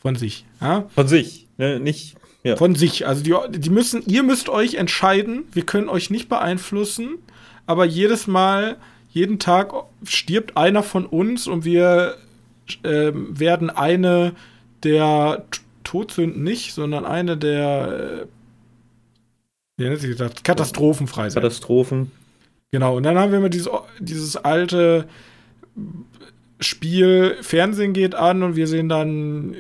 Von 0.03 0.17
sich. 0.17 0.45
Ja? 0.61 0.89
Von 0.95 1.07
sich, 1.07 1.47
ne? 1.59 1.79
nicht. 1.79 2.17
Ja. 2.43 2.57
Von 2.57 2.75
sich. 2.75 3.07
Also 3.07 3.23
die, 3.23 3.35
die 3.59 3.71
müssen, 3.71 4.03
ihr 4.07 4.25
müsst 4.25 4.49
euch 4.49 4.75
entscheiden, 4.75 5.45
wir 5.53 5.65
können 5.65 5.89
euch 5.89 6.11
nicht 6.11 6.29
beeinflussen, 6.29 7.19
aber 7.67 7.85
jedes 7.85 8.27
Mal, 8.27 8.77
jeden 9.11 9.39
Tag 9.39 9.73
stirbt 10.05 10.57
einer 10.57 10.83
von 10.83 11.07
uns 11.07 11.47
und 11.47 11.65
wir 11.65 12.17
äh, 12.83 13.13
werden 13.15 13.71
eine 13.71 14.35
der 14.83 15.45
Todsünden 15.85 16.43
nicht, 16.43 16.75
sondern 16.75 17.05
eine 17.05 17.37
der 17.37 18.27
äh, 19.79 19.97
sich 19.97 20.17
das? 20.17 20.43
Katastrophenfrei 20.43 21.31
sein. 21.31 21.43
Katastrophen. 21.43 22.11
Genau, 22.73 22.97
und 22.97 23.05
dann 23.05 23.19
haben 23.19 23.31
wir 23.31 23.39
immer 23.39 23.51
dieses, 23.51 23.69
dieses 24.01 24.37
alte 24.37 25.07
Spiel, 26.59 27.37
Fernsehen 27.43 27.93
geht 27.93 28.15
an 28.15 28.43
und 28.43 28.57
wir 28.57 28.67
sehen 28.67 28.89
dann 28.89 29.55
äh, 29.55 29.57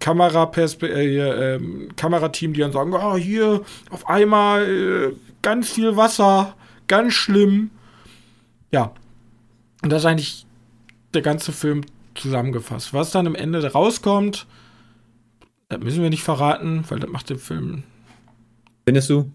Kameraperspe 0.00 0.88
äh, 0.88 1.54
äh, 1.54 1.88
Kamerateam, 1.96 2.52
die 2.52 2.60
dann 2.60 2.72
sagen, 2.72 2.92
oh, 2.92 3.16
hier 3.16 3.62
auf 3.90 4.08
einmal 4.08 4.68
äh, 4.68 5.16
ganz 5.42 5.70
viel 5.70 5.96
Wasser, 5.96 6.56
ganz 6.88 7.14
schlimm. 7.14 7.70
Ja. 8.72 8.92
Und 9.82 9.90
das 9.90 10.02
ist 10.02 10.06
eigentlich 10.06 10.46
der 11.14 11.22
ganze 11.22 11.52
Film 11.52 11.82
zusammengefasst. 12.14 12.92
Was 12.92 13.12
dann 13.12 13.26
am 13.26 13.34
Ende 13.34 13.64
rauskommt, 13.72 14.46
das 15.68 15.80
müssen 15.80 16.02
wir 16.02 16.10
nicht 16.10 16.22
verraten, 16.22 16.84
weil 16.88 16.98
das 16.98 17.10
macht 17.10 17.30
den 17.30 17.38
Film. 17.38 17.84
Findest 18.84 19.10
du? 19.10 19.30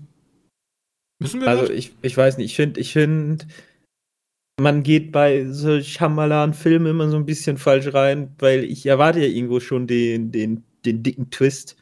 Müssen 1.20 1.42
wir 1.42 1.48
Also 1.48 1.72
ich, 1.72 1.94
ich 2.02 2.18
weiß 2.18 2.38
nicht, 2.38 2.52
ich 2.52 2.56
finde, 2.56 2.80
ich 2.80 2.92
finde, 2.92 3.46
man 4.60 4.84
geht 4.84 5.12
bei 5.12 5.46
so 5.46 5.82
Shyamalan-Filmen 5.82 6.92
immer 6.92 7.10
so 7.10 7.18
ein 7.18 7.26
bisschen 7.26 7.58
falsch 7.58 7.94
rein, 7.94 8.34
weil 8.40 8.64
ich 8.64 8.86
erwarte 8.86 9.20
ja 9.20 9.28
irgendwo 9.28 9.60
schon 9.60 9.88
den, 9.88 10.32
den, 10.32 10.64
den 10.86 11.04
dicken 11.04 11.30
Twist. 11.30 11.76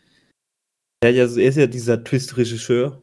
Er, 1.03 1.11
ja, 1.11 1.23
er 1.23 1.49
ist 1.49 1.57
ja 1.57 1.67
dieser 1.67 2.03
Twist-Regisseur. 2.03 3.01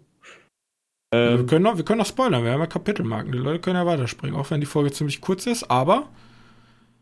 Ähm, 1.13 1.39
wir, 1.39 1.47
können 1.47 1.65
noch, 1.65 1.77
wir 1.77 1.85
können 1.85 1.99
noch 1.99 2.07
spoilern, 2.07 2.45
wir 2.45 2.53
haben 2.53 2.61
ja 2.61 2.67
Kapitelmarken. 2.67 3.33
Die 3.33 3.39
Leute 3.39 3.61
können 3.61 3.77
ja 3.77 3.87
weiterspringen, 3.87 4.37
auch 4.37 4.51
wenn 4.51 4.61
die 4.61 4.67
Folge 4.67 4.93
ziemlich 4.93 5.21
kurz 5.21 5.47
ist, 5.47 5.71
aber. 5.71 6.09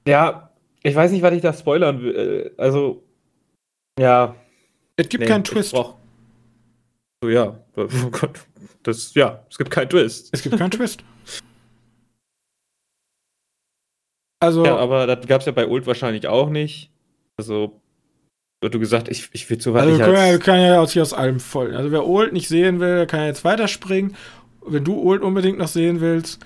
Ja, 0.07 0.51
ich 0.83 0.95
weiß 0.95 1.11
nicht, 1.13 1.23
was 1.23 1.35
ich 1.35 1.43
da 1.43 1.53
spoilern 1.53 2.03
will. 2.03 2.53
Äh, 2.57 2.61
also, 2.61 3.05
ja. 3.99 4.35
Es 4.97 5.09
gibt 5.09 5.23
nee, 5.23 5.29
keinen 5.29 5.45
Twist. 5.45 5.71
So, 5.71 5.99
ja. 7.25 7.61
Oh 7.77 8.11
Gott. 8.11 8.41
Das, 8.83 9.15
ja, 9.15 9.45
es 9.49 9.57
gibt 9.57 9.71
keinen 9.71 9.89
Twist. 9.89 10.29
Es 10.33 10.43
gibt 10.43 10.59
keinen 10.59 10.71
Twist. 10.71 11.03
Also. 14.41 14.65
Ja, 14.65 14.77
aber 14.77 15.07
das 15.07 15.27
gab 15.27 15.41
es 15.41 15.47
ja 15.47 15.53
bei 15.53 15.67
Ult 15.67 15.87
wahrscheinlich 15.87 16.27
auch 16.29 16.51
nicht. 16.51 16.91
Also, 17.37 17.81
wird 18.61 18.75
du 18.75 18.79
gesagt, 18.79 19.09
ich, 19.09 19.29
ich 19.33 19.49
will 19.51 19.59
zu 19.59 19.75
weit. 19.75 19.83
Also, 19.83 19.99
wir 19.99 20.05
können, 20.05 20.17
ja, 20.17 20.31
wir 20.31 20.39
können 20.39 20.63
ja 20.63 20.81
aus, 20.81 20.93
hier 20.93 21.03
aus 21.03 21.13
allem 21.13 21.41
folgen. 21.41 21.77
Also, 21.77 21.91
wer 21.91 22.07
Ult 22.07 22.33
nicht 22.33 22.49
sehen 22.49 22.81
will, 22.81 23.07
kann 23.07 23.21
ja 23.21 23.27
jetzt 23.27 23.45
weiterspringen. 23.45 24.17
Wenn 24.67 24.85
du 24.85 25.01
Ult 25.01 25.23
unbedingt 25.23 25.59
noch 25.59 25.69
sehen 25.69 26.01
willst, 26.01 26.41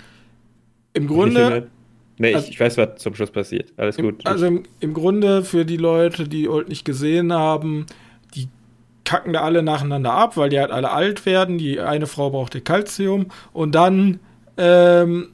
im 0.94 1.06
Grunde. 1.06 1.68
Nee, 2.18 2.34
also, 2.34 2.46
ich, 2.46 2.54
ich, 2.54 2.60
weiß, 2.60 2.76
was 2.76 2.96
zum 2.96 3.14
Schluss 3.14 3.30
passiert. 3.30 3.72
Alles 3.76 3.96
im, 3.96 4.04
gut. 4.04 4.26
Also, 4.26 4.46
im, 4.46 4.64
im 4.80 4.94
Grunde 4.94 5.44
für 5.44 5.64
die 5.64 5.78
Leute, 5.78 6.28
die 6.28 6.48
Ult 6.48 6.68
nicht 6.68 6.84
gesehen 6.84 7.32
haben, 7.32 7.86
die 8.34 8.48
kacken 9.04 9.32
da 9.32 9.42
alle 9.42 9.62
nacheinander 9.62 10.12
ab, 10.12 10.36
weil 10.36 10.50
die 10.50 10.58
halt 10.58 10.70
alle 10.70 10.90
alt 10.90 11.26
werden. 11.26 11.58
Die 11.58 11.80
eine 11.80 12.06
Frau 12.06 12.30
braucht 12.30 12.54
ihr 12.54 12.62
Kalzium. 12.62 13.26
Und 13.52 13.74
dann 13.74 14.20
ähm, 14.56 15.28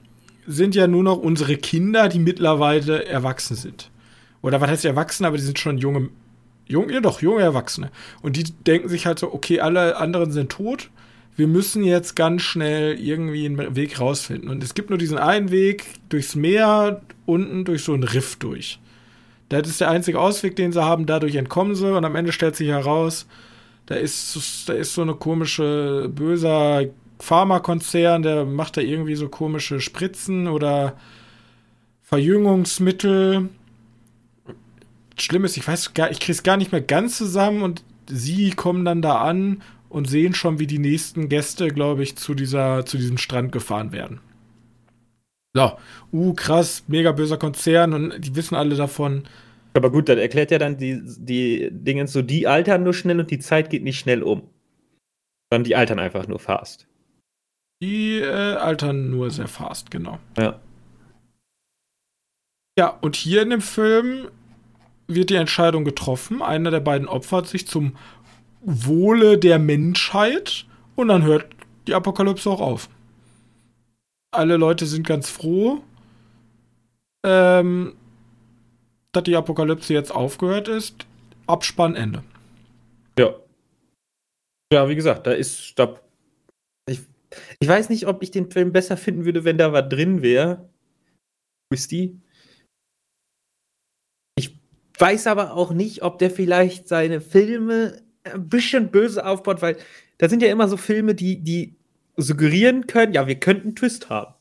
sind 0.49 0.75
ja 0.75 0.87
nur 0.87 1.03
noch 1.03 1.19
unsere 1.19 1.57
Kinder, 1.57 2.09
die 2.09 2.19
mittlerweile 2.19 3.05
erwachsen 3.05 3.55
sind. 3.55 3.91
Oder 4.41 4.61
was 4.61 4.71
heißt 4.71 4.85
erwachsen, 4.87 5.27
aber 5.27 5.37
die 5.37 5.43
sind 5.43 5.59
schon 5.59 5.77
junge, 5.77 6.09
jung, 6.67 6.89
ja 6.89 7.01
doch, 7.01 7.21
junge 7.21 7.43
Erwachsene. 7.43 7.91
Und 8.23 8.37
die 8.37 8.45
denken 8.45 8.89
sich 8.89 9.05
halt 9.05 9.19
so, 9.19 9.33
okay, 9.33 9.61
alle 9.61 9.97
anderen 9.97 10.33
sind 10.33 10.51
tot. 10.51 10.91
Wir 11.37 11.47
müssen 11.47 11.85
jetzt 11.85 12.17
ganz 12.17 12.43
schnell 12.43 12.99
irgendwie 12.99 13.45
einen 13.45 13.77
Weg 13.77 14.01
rausfinden. 14.01 14.49
Und 14.49 14.65
es 14.65 14.75
gibt 14.75 14.89
nur 14.89 14.99
diesen 14.99 15.19
einen 15.19 15.51
Weg 15.51 15.85
durchs 16.09 16.35
Meer, 16.35 17.03
unten 17.27 17.65
durch 17.65 17.85
so 17.85 17.93
einen 17.93 18.05
Riff 18.05 18.37
durch. 18.37 18.81
Das 19.51 19.69
ist 19.69 19.81
der 19.81 19.91
einzige 19.91 20.19
Ausweg, 20.19 20.57
den 20.57 20.73
sie 20.73 20.83
haben. 20.83 21.05
Dadurch 21.05 21.35
entkommen 21.35 21.75
sie. 21.75 21.95
Und 21.95 22.05
am 22.05 22.17
Ende 22.17 22.33
stellt 22.33 22.57
sich 22.57 22.69
heraus, 22.69 23.27
da 23.87 23.97
ist, 23.97 24.69
da 24.69 24.73
ist 24.73 24.95
so 24.95 25.03
eine 25.03 25.15
komische, 25.15 26.11
böser 26.15 26.85
Pharmakonzern, 27.21 28.23
der 28.23 28.45
macht 28.45 28.77
da 28.77 28.81
irgendwie 28.81 29.17
so 29.17 29.29
komische 29.29 29.81
Spritzen 29.81 30.47
oder 30.49 30.97
Verjüngungsmittel. 32.03 33.49
Schlimm 35.19 35.45
ist, 35.45 35.57
ich 35.57 35.67
weiß 35.67 35.95
gar, 35.95 36.11
ich 36.11 36.21
krieg's 36.21 36.43
gar 36.43 36.57
nicht 36.57 36.73
mehr 36.73 36.81
ganz 36.81 37.19
zusammen 37.19 37.63
und 37.63 37.83
sie 38.09 38.51
kommen 38.51 38.85
dann 38.85 39.03
da 39.03 39.21
an 39.21 39.63
und 39.89 40.09
sehen 40.09 40.35
schon, 40.35 40.59
wie 40.59 40.67
die 40.67 40.79
nächsten 40.79 41.29
Gäste, 41.29 41.69
glaube 41.69 42.03
ich, 42.03 42.17
zu 42.17 42.35
dieser, 42.35 42.87
zu 42.87 42.97
diesem 42.97 43.19
Strand 43.19 43.53
gefahren 43.53 43.93
werden. 43.93 44.21
So, 45.55 45.73
uh, 46.13 46.35
krass, 46.35 46.85
mega 46.89 47.13
böser 47.13 47.39
Konzern 47.39 47.93
und 47.95 48.25
die 48.25 48.37
wissen 48.37 48.55
alle 48.55 48.77
davon. 48.77 49.25
Aber 49.75 49.91
gut, 49.91 50.09
dann 50.09 50.19
erklärt 50.19 50.51
ja 50.51 50.59
dann 50.59 50.77
die, 50.77 51.01
die 51.05 51.69
Dinge 51.71 52.07
so, 52.07 52.23
die 52.23 52.47
altern 52.47 52.83
nur 52.83 52.95
schnell 52.95 53.21
und 53.21 53.31
die 53.31 53.39
Zeit 53.39 53.71
geht 53.71 53.83
nicht 53.83 53.99
schnell 53.99 54.23
um. 54.23 54.43
Sondern 55.51 55.65
die 55.65 55.77
altern 55.77 55.99
einfach 55.99 56.27
nur 56.27 56.39
fast. 56.39 56.88
Die 57.83 58.19
äh, 58.19 58.55
altern 58.55 59.11
nur 59.11 59.31
sehr 59.31 59.49
fast, 59.49 59.91
genau. 59.91 60.19
Ja. 60.37 60.59
Ja, 62.79 62.89
und 63.01 63.17
hier 63.17 63.43
in 63.43 63.51
dem 63.51 63.61
Film 63.61 64.29
wird 65.07 65.31
die 65.31 65.35
Entscheidung 65.35 65.85
getroffen. 65.85 66.43
Einer 66.43 66.71
der 66.71 66.81
beiden 66.81 67.09
opfert 67.09 67.49
sich 67.49 67.67
zum 67.67 67.97
Wohle 68.61 69.39
der 69.39 69.59
Menschheit 69.59 70.67
und 70.95 71.09
dann 71.09 71.23
hört 71.23 71.47
die 71.87 71.95
Apokalypse 71.95 72.51
auch 72.51 72.61
auf. 72.61 72.89
Alle 74.31 74.57
Leute 74.57 74.87
sind 74.87 75.07
ganz 75.07 75.31
froh. 75.31 75.83
Ähm, 77.25 77.97
dass 79.13 79.25
die 79.25 79.37
Apokalypse 79.37 79.93
jetzt 79.93 80.15
aufgehört 80.15 80.69
ist. 80.69 81.07
Abspann 81.47 81.97
Ende. 81.97 82.23
Ja. 83.19 83.35
Ja, 84.73 84.89
wie 84.89 84.95
gesagt, 84.95 85.27
da 85.27 85.33
ist. 85.33 85.79
Da, 85.79 85.99
ich, 87.61 87.69
weiß 87.69 87.89
nicht, 87.89 88.07
ob 88.07 88.23
ich 88.23 88.31
den 88.31 88.51
Film 88.51 88.73
besser 88.73 88.97
finden 88.97 89.25
würde, 89.25 89.45
wenn 89.45 89.59
da 89.59 89.73
was 89.73 89.89
drin 89.89 90.23
wäre. 90.23 90.69
Twisty. 91.71 92.21
Ich 94.39 94.59
weiß 94.99 95.27
aber 95.27 95.55
auch 95.55 95.73
nicht, 95.73 96.03
ob 96.03 96.19
der 96.19 96.31
vielleicht 96.31 96.89
seine 96.89 97.21
Filme 97.21 98.03
ein 98.25 98.49
bisschen 98.49 98.91
böse 98.91 99.25
aufbaut, 99.25 99.63
weil 99.63 99.77
da 100.19 100.29
sind 100.29 100.43
ja 100.43 100.51
immer 100.51 100.69
so 100.69 100.77
Filme, 100.77 101.15
die, 101.15 101.39
die 101.39 101.77
suggerieren 102.17 102.87
können, 102.87 103.13
ja, 103.13 103.27
wir 103.27 103.39
könnten 103.39 103.69
einen 103.69 103.77
Twist 103.77 104.11
haben. 104.11 104.35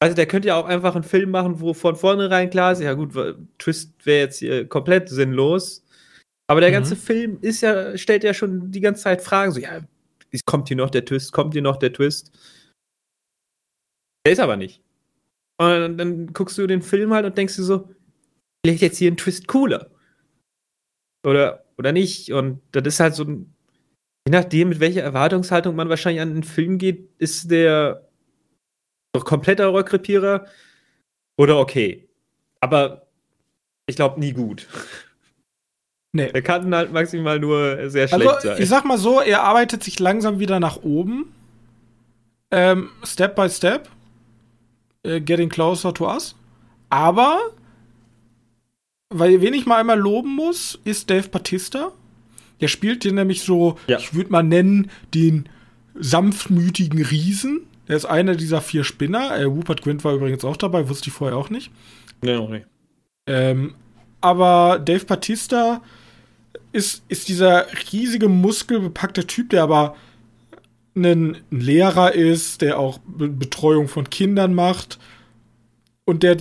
Also 0.00 0.16
der 0.16 0.26
könnte 0.26 0.48
ja 0.48 0.56
auch 0.56 0.66
einfach 0.66 0.94
einen 0.94 1.04
Film 1.04 1.30
machen, 1.30 1.60
wo 1.60 1.74
von 1.74 1.96
vornherein 1.96 2.50
klar 2.50 2.72
ist, 2.72 2.80
ja 2.80 2.94
gut, 2.94 3.12
Twist 3.58 3.94
wäre 4.04 4.20
jetzt 4.20 4.38
hier 4.38 4.68
komplett 4.68 5.08
sinnlos. 5.08 5.84
Aber 6.48 6.60
der 6.60 6.70
mhm. 6.70 6.74
ganze 6.74 6.96
Film 6.96 7.38
ist 7.40 7.60
ja, 7.60 7.96
stellt 7.96 8.24
ja 8.24 8.34
schon 8.34 8.70
die 8.70 8.80
ganze 8.80 9.02
Zeit 9.02 9.22
Fragen, 9.22 9.52
so, 9.52 9.60
ja, 9.60 9.80
kommt 10.46 10.68
hier 10.68 10.76
noch 10.76 10.90
der 10.90 11.04
Twist, 11.04 11.32
kommt 11.32 11.52
hier 11.54 11.62
noch 11.62 11.76
der 11.76 11.92
Twist? 11.92 12.32
Der 14.24 14.32
ist 14.32 14.40
aber 14.40 14.56
nicht. 14.56 14.82
Und 15.58 15.98
dann 15.98 16.32
guckst 16.32 16.58
du 16.58 16.66
den 16.66 16.82
Film 16.82 17.12
halt 17.12 17.26
und 17.26 17.36
denkst 17.36 17.56
dir 17.56 17.62
so, 17.62 17.88
vielleicht 18.64 18.82
jetzt 18.82 18.98
hier 18.98 19.10
ein 19.10 19.16
Twist 19.16 19.48
cooler. 19.48 19.90
Oder, 21.26 21.64
oder 21.78 21.92
nicht. 21.92 22.32
Und 22.32 22.60
das 22.72 22.84
ist 22.86 23.00
halt 23.00 23.14
so 23.14 23.24
ein, 23.24 23.54
je 24.26 24.32
nachdem, 24.32 24.70
mit 24.70 24.80
welcher 24.80 25.02
Erwartungshaltung 25.02 25.76
man 25.76 25.88
wahrscheinlich 25.88 26.22
an 26.22 26.34
den 26.34 26.42
Film 26.42 26.78
geht, 26.78 27.10
ist 27.18 27.50
der 27.50 28.08
noch 29.14 29.24
kompletter 29.24 29.66
Rohrkrepierer 29.66 30.46
oder 31.36 31.58
okay. 31.58 32.08
Aber 32.60 33.08
ich 33.86 33.96
glaube 33.96 34.20
nie 34.20 34.32
gut. 34.32 34.66
Nee. 36.12 36.30
Er 36.32 36.42
kann 36.42 36.74
halt 36.74 36.92
maximal 36.92 37.38
nur 37.38 37.88
sehr 37.88 38.06
schlecht 38.06 38.28
also, 38.28 38.48
sein. 38.48 38.62
Ich 38.62 38.68
sag 38.68 38.84
mal 38.84 38.98
so, 38.98 39.20
er 39.20 39.42
arbeitet 39.42 39.82
sich 39.82 39.98
langsam 39.98 40.38
wieder 40.38 40.60
nach 40.60 40.82
oben. 40.82 41.32
Ähm, 42.50 42.90
step 43.02 43.34
by 43.34 43.48
step. 43.48 43.88
Äh, 45.02 45.20
getting 45.20 45.48
closer 45.48 45.94
to 45.94 46.06
us. 46.12 46.36
Aber 46.90 47.38
weil 49.08 49.40
wen 49.40 49.54
ich 49.54 49.66
mal 49.66 49.78
einmal 49.80 49.98
loben 49.98 50.34
muss, 50.34 50.78
ist 50.84 51.08
Dave 51.10 51.28
Batista. 51.28 51.92
Der 52.60 52.68
spielt 52.68 53.02
hier 53.02 53.12
nämlich 53.12 53.42
so, 53.42 53.78
Ja. 53.86 53.98
ich 53.98 54.14
würde 54.14 54.30
mal 54.30 54.42
nennen, 54.42 54.90
den 55.14 55.48
sanftmütigen 55.94 57.04
Riesen. 57.04 57.66
Der 57.88 57.96
ist 57.96 58.04
einer 58.04 58.36
dieser 58.36 58.60
vier 58.60 58.84
Spinner. 58.84 59.32
Äh, 59.32 59.44
Rupert 59.44 59.82
Grint 59.82 60.04
war 60.04 60.14
übrigens 60.14 60.44
auch 60.44 60.56
dabei, 60.56 60.88
wusste 60.88 61.08
ich 61.08 61.14
vorher 61.14 61.36
auch 61.36 61.50
nicht. 61.50 61.70
Nee, 62.22 62.36
noch 62.36 62.48
nicht. 62.48 62.66
Ähm, 63.26 63.74
aber 64.20 64.78
Dave 64.78 65.04
Batista 65.04 65.82
ist, 66.72 67.02
ist 67.08 67.28
dieser 67.28 67.66
riesige, 67.92 68.28
muskelbepackte 68.28 69.26
Typ, 69.26 69.50
der 69.50 69.62
aber 69.62 69.96
ein 70.94 71.38
Lehrer 71.50 72.14
ist, 72.14 72.60
der 72.60 72.78
auch 72.78 72.98
Be 73.06 73.28
Betreuung 73.28 73.88
von 73.88 74.10
Kindern 74.10 74.54
macht. 74.54 74.98
Und 76.04 76.22
der, 76.22 76.36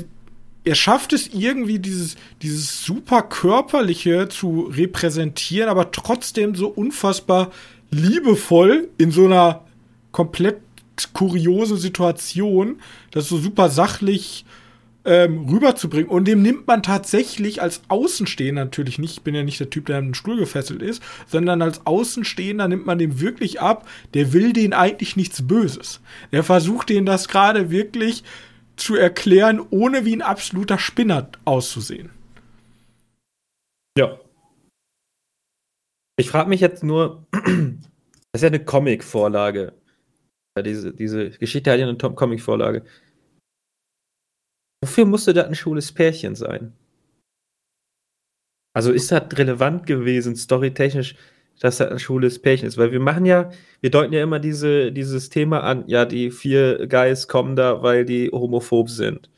er 0.64 0.76
schafft 0.76 1.14
es 1.14 1.28
irgendwie, 1.28 1.80
dieses, 1.80 2.16
dieses 2.42 2.84
super 2.84 3.22
körperliche 3.22 4.28
zu 4.30 4.72
repräsentieren, 4.74 5.70
aber 5.70 5.92
trotzdem 5.92 6.56
so 6.56 6.68
unfassbar 6.68 7.52
liebevoll 7.92 8.90
in 8.98 9.12
so 9.12 9.26
einer 9.26 9.66
komplett 10.12 10.58
kuriosen 11.14 11.78
Situation, 11.78 12.82
das 13.12 13.28
so 13.28 13.38
super 13.38 13.70
sachlich 13.70 14.46
ähm, 15.06 15.48
rüberzubringen. 15.50 16.10
Und 16.10 16.28
dem 16.28 16.42
nimmt 16.42 16.68
man 16.68 16.84
tatsächlich 16.84 17.62
als 17.62 17.82
Außenstehender 17.88 18.66
natürlich 18.66 19.00
nicht, 19.00 19.18
ich 19.18 19.22
bin 19.24 19.36
ja 19.36 19.44
nicht 19.44 19.60
der 19.60 19.70
Typ, 19.70 19.88
der 19.88 19.98
an 19.98 20.10
den 20.10 20.14
Stuhl 20.14 20.38
gefesselt 20.38 20.82
ist, 20.82 21.02
sondern 21.28 21.62
als 21.62 21.86
Außenstehender 21.86 22.68
nimmt 22.68 22.86
man 22.86 23.00
dem 23.00 23.20
wirklich 23.20 23.62
ab, 23.62 23.88
der 24.14 24.34
will 24.34 24.54
denen 24.54 24.74
eigentlich 24.74 25.16
nichts 25.16 25.48
Böses. 25.48 26.02
Der 26.32 26.44
versucht 26.44 26.90
denen 26.90 27.06
das 27.06 27.28
gerade 27.28 27.72
wirklich 27.72 28.24
zu 28.76 28.96
erklären, 28.96 29.62
ohne 29.70 30.06
wie 30.06 30.16
ein 30.16 30.22
absoluter 30.22 30.78
Spinner 30.78 31.30
auszusehen. 31.46 32.10
Ja. 33.98 34.20
Ich 36.18 36.30
frage 36.30 36.50
mich 36.50 36.62
jetzt 36.62 36.84
nur, 36.84 37.26
das 37.32 37.42
ist 38.36 38.42
ja 38.42 38.48
eine 38.48 38.64
Comic-Vorlage. 38.64 39.74
Diese, 40.64 40.94
diese 40.94 41.30
Geschichte 41.32 41.72
hat 41.72 41.80
ja 41.80 41.88
eine 41.88 41.98
Comic-Vorlage. 41.98 42.84
Wofür 44.84 45.06
musste 45.06 45.34
das 45.34 45.46
ein 45.46 45.56
schwules 45.56 45.92
Pärchen 45.92 46.36
sein? 46.36 46.74
Also 48.74 48.92
ist 48.92 49.12
das 49.12 49.24
relevant 49.38 49.86
gewesen, 49.86 50.36
storytechnisch, 50.36 51.16
dass 51.60 51.78
das 51.78 51.92
ein 51.92 52.00
schwules 52.00 52.42
Pärchen 52.42 52.68
ist? 52.68 52.78
Weil 52.78 52.92
wir 52.92 53.00
machen 53.00 53.26
ja, 53.26 53.52
wir 53.82 53.92
deuten 53.92 54.14
ja 54.14 54.24
immer 54.24 54.40
diese, 54.40 54.92
dieses 54.92 55.30
Thema 55.30 55.62
an, 55.64 55.84
ja, 55.88 56.06
die 56.06 56.32
vier 56.32 56.88
Guys 56.88 57.28
kommen 57.28 57.56
da, 57.56 57.84
weil 57.84 58.06
die 58.06 58.30
homophob 58.32 58.90
sind. 58.90 59.30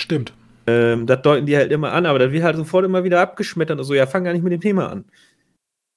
Stimmt. 0.00 0.32
Ähm, 0.66 1.06
das 1.06 1.22
deuten 1.22 1.46
die 1.46 1.56
halt 1.56 1.72
immer 1.72 1.92
an, 1.92 2.06
aber 2.06 2.18
dann 2.18 2.32
wird 2.32 2.44
halt 2.44 2.56
sofort 2.56 2.84
immer 2.84 3.04
wieder 3.04 3.20
abgeschmettert 3.20 3.78
und 3.78 3.84
so, 3.84 3.94
ja, 3.94 4.06
fang 4.06 4.24
gar 4.24 4.32
nicht 4.32 4.42
mit 4.44 4.52
dem 4.52 4.60
Thema 4.60 4.90
an. 4.90 5.04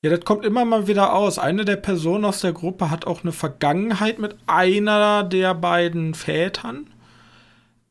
Ja, 0.03 0.09
das 0.09 0.25
kommt 0.25 0.45
immer 0.45 0.65
mal 0.65 0.87
wieder 0.87 1.13
aus. 1.13 1.37
Eine 1.37 1.63
der 1.63 1.75
Personen 1.75 2.25
aus 2.25 2.41
der 2.41 2.53
Gruppe 2.53 2.89
hat 2.89 3.05
auch 3.05 3.21
eine 3.21 3.31
Vergangenheit 3.31 4.17
mit 4.17 4.35
einer 4.47 5.23
der 5.23 5.53
beiden 5.53 6.15
Vätern. 6.15 6.87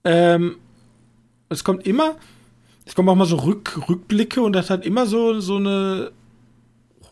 Ähm, 0.04 0.57
es 1.49 1.64
kommt 1.64 1.87
immer, 1.87 2.16
es 2.87 2.95
kommen 2.95 3.09
auch 3.09 3.16
mal 3.16 3.26
so 3.26 3.37
Rück, 3.37 3.88
Rückblicke 3.88 4.40
und 4.40 4.52
das 4.52 4.71
hat 4.71 4.87
immer 4.87 5.07
so, 5.07 5.40
so 5.40 5.57
eine 5.57 6.12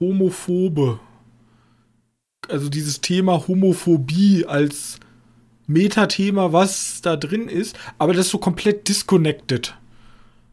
homophobe, 0.00 1.00
also 2.48 2.68
dieses 2.68 3.00
Thema 3.00 3.46
Homophobie 3.46 4.46
als 4.46 4.98
Metathema, 5.66 6.52
was 6.52 7.02
da 7.02 7.16
drin 7.16 7.48
ist, 7.48 7.78
aber 7.98 8.14
das 8.14 8.26
ist 8.26 8.32
so 8.32 8.38
komplett 8.38 8.88
disconnected 8.88 9.76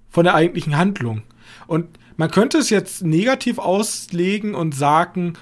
von 0.10 0.25
der 0.25 0.36
eigentlichen 0.36 0.77
Handlung. 0.77 1.24
Und 1.68 1.88
man 2.18 2.32
könnte 2.32 2.58
es 2.58 2.70
jetzt 2.70 3.04
negativ 3.04 3.58
auslegen 3.58 4.56
und 4.56 4.75
sagen, 4.75 5.34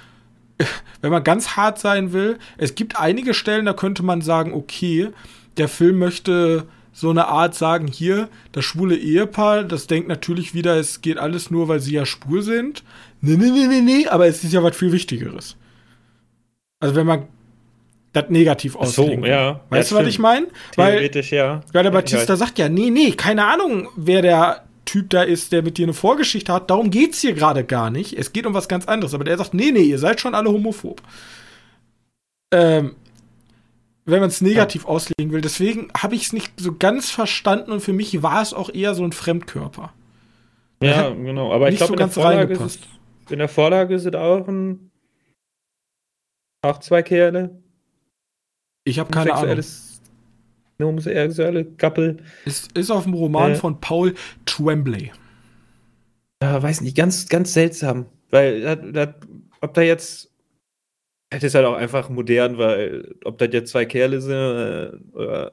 wenn 1.02 1.12
man 1.12 1.24
ganz 1.24 1.56
hart 1.56 1.80
sein 1.80 2.14
will, 2.14 2.38
es 2.58 2.76
gibt 2.76 3.00
einige 3.00 3.34
Stellen, 3.34 3.66
da 3.66 3.74
könnte 3.74 4.04
man 4.04 4.22
sagen, 4.22 4.54
okay, 4.54 5.10
der 5.58 5.68
Film 5.68 6.00
möchte 6.00 6.68
so 6.94 7.10
eine 7.10 7.28
Art 7.28 7.56
sagen, 7.56 7.88
hier, 7.88 8.30
das 8.52 8.64
schwule 8.66 8.96
Ehepaar, 8.96 9.64
das 9.64 9.88
denkt 9.88 10.08
natürlich 10.08 10.54
wieder, 10.54 10.78
es 10.78 11.02
geht 11.02 11.18
alles 11.18 11.52
nur, 11.52 11.68
weil 11.68 11.80
sie 11.80 11.94
ja 11.94 12.06
schwul 12.06 12.42
sind. 12.44 12.84
Nee, 13.20 13.36
nee, 13.36 13.50
nee, 13.50 13.68
nee, 13.68 13.82
nee, 13.82 14.08
aber 14.08 14.28
es 14.28 14.44
ist 14.44 14.54
ja 14.54 14.64
was 14.64 14.78
viel 14.78 14.92
Wichtigeres. 14.92 15.58
Also 16.80 16.96
wenn 16.96 17.08
man 17.08 17.28
das 18.14 18.30
negativ 18.30 18.74
so, 18.74 18.80
auslegen 18.80 19.24
will. 19.24 19.30
ja. 19.30 19.62
Weißt 19.70 19.92
Ja, 19.92 19.98
du, 19.98 20.04
was 20.04 20.10
ich 20.10 20.20
meine? 20.20 20.48
Weil 20.76 20.94
Theoretisch, 20.94 21.32
ja. 21.32 21.62
ja, 21.74 21.82
der 21.84 21.86
Ich 21.86 21.92
Batista 21.92 22.36
sagt 22.36 22.60
ja, 22.60 22.70
nee, 22.70 22.92
nee, 22.92 23.12
keine 23.12 23.46
Ahnung, 23.46 23.90
wer 23.96 24.22
der 24.22 24.64
Typ 24.86 25.10
da 25.10 25.24
ist, 25.24 25.52
der 25.52 25.64
mit 25.64 25.78
dir 25.78 25.86
eine 25.86 25.94
Vorgeschichte 25.94 26.54
hat. 26.54 26.70
Darum 26.70 26.92
geht's 26.92 27.22
hier 27.22 27.34
gerade 27.34 27.64
gar 27.64 27.90
nicht. 27.90 28.14
Es 28.18 28.34
geht 28.34 28.46
um 28.46 28.54
was 28.54 28.68
ganz 28.68 28.86
anderes. 28.86 29.14
Aber 29.14 29.24
der 29.24 29.38
sagt, 29.38 29.54
nee, 29.54 29.72
nee, 29.72 29.82
ihr 29.84 29.98
seid 29.98 30.20
schon 30.20 30.36
alle 30.36 30.50
homophob. 30.52 31.02
Ähm, 32.52 32.96
wenn 34.06 34.20
man 34.20 34.30
es 34.30 34.42
negativ 34.42 34.86
auslegen 34.86 35.32
will. 35.32 35.42
Deswegen 35.42 35.88
habe 35.98 36.16
ich 36.16 36.24
es 36.24 36.34
nicht 36.34 36.60
so 36.60 36.76
ganz 36.76 37.10
verstanden 37.10 37.72
und 37.72 37.80
für 37.80 37.94
mich 37.94 38.22
war 38.22 38.42
es 38.42 38.54
auch 38.54 38.70
eher 38.70 38.96
so 38.96 39.04
ein 39.04 39.12
Fremdkörper. 39.12 39.94
Ja, 40.82 41.10
genau. 41.10 41.54
Aber 41.54 41.70
ich 41.70 41.78
glaube, 41.78 42.10
so 42.10 42.22
in, 42.30 42.70
in 43.30 43.40
der 43.40 43.48
Vorlage 43.48 44.00
sind 44.00 44.16
auch 44.16 44.48
ein. 44.48 44.92
Auch 46.62 46.80
zwei 46.80 47.02
Kerle. 47.04 47.62
Ich 48.86 49.00
habe 49.00 49.12
keine 49.12 49.34
Ahnung. 49.34 49.64
Eine 50.78 50.88
homosexuelle 50.88 51.66
Couple. 51.66 52.18
Ist, 52.46 52.76
ist 52.78 52.92
auf 52.92 53.04
dem 53.04 53.14
Roman 53.14 53.52
Äh. 53.54 53.56
von 53.56 53.80
Paul 53.80 54.14
Tremblay. 54.46 55.12
Ja, 56.42 56.62
weiß 56.62 56.82
nicht, 56.82 56.98
ganz, 56.98 57.30
ganz 57.30 57.54
seltsam. 57.54 58.08
Weil, 58.30 58.62
das, 58.62 58.80
das, 58.92 59.10
ob 59.62 59.74
da 59.74 59.82
jetzt. 59.82 60.33
Das 61.34 61.44
ist 61.44 61.56
halt 61.56 61.66
auch 61.66 61.76
einfach 61.76 62.10
modern, 62.10 62.58
weil, 62.58 63.16
ob 63.24 63.38
das 63.38 63.50
jetzt 63.52 63.72
zwei 63.72 63.86
Kerle 63.86 64.22
sind 64.22 64.34
äh, 64.34 64.92
oder 65.18 65.52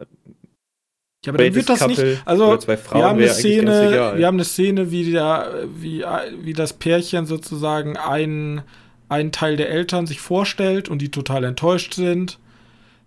Ja, 1.24 1.32
aber 1.32 1.44
dann 1.44 1.54
wird 1.54 1.68
das 1.68 1.86
nicht. 1.86 2.22
Also, 2.24 2.46
oder 2.46 2.60
zwei 2.60 2.76
Frauen 2.76 3.00
wir 3.00 3.08
haben 3.08 3.18
eine 3.18 3.28
Szene, 3.28 4.14
wir 4.16 4.26
haben 4.26 4.36
eine 4.36 4.44
Szene, 4.44 4.90
wie 4.90 5.10
der, 5.10 5.64
wie, 5.76 6.04
wie 6.42 6.52
das 6.52 6.72
Pärchen 6.72 7.26
sozusagen 7.26 7.96
einen, 7.96 8.62
einen 9.08 9.32
Teil 9.32 9.56
der 9.56 9.70
Eltern 9.70 10.06
sich 10.06 10.20
vorstellt 10.20 10.88
und 10.88 11.00
die 11.02 11.10
total 11.10 11.44
enttäuscht 11.44 11.94
sind. 11.94 12.38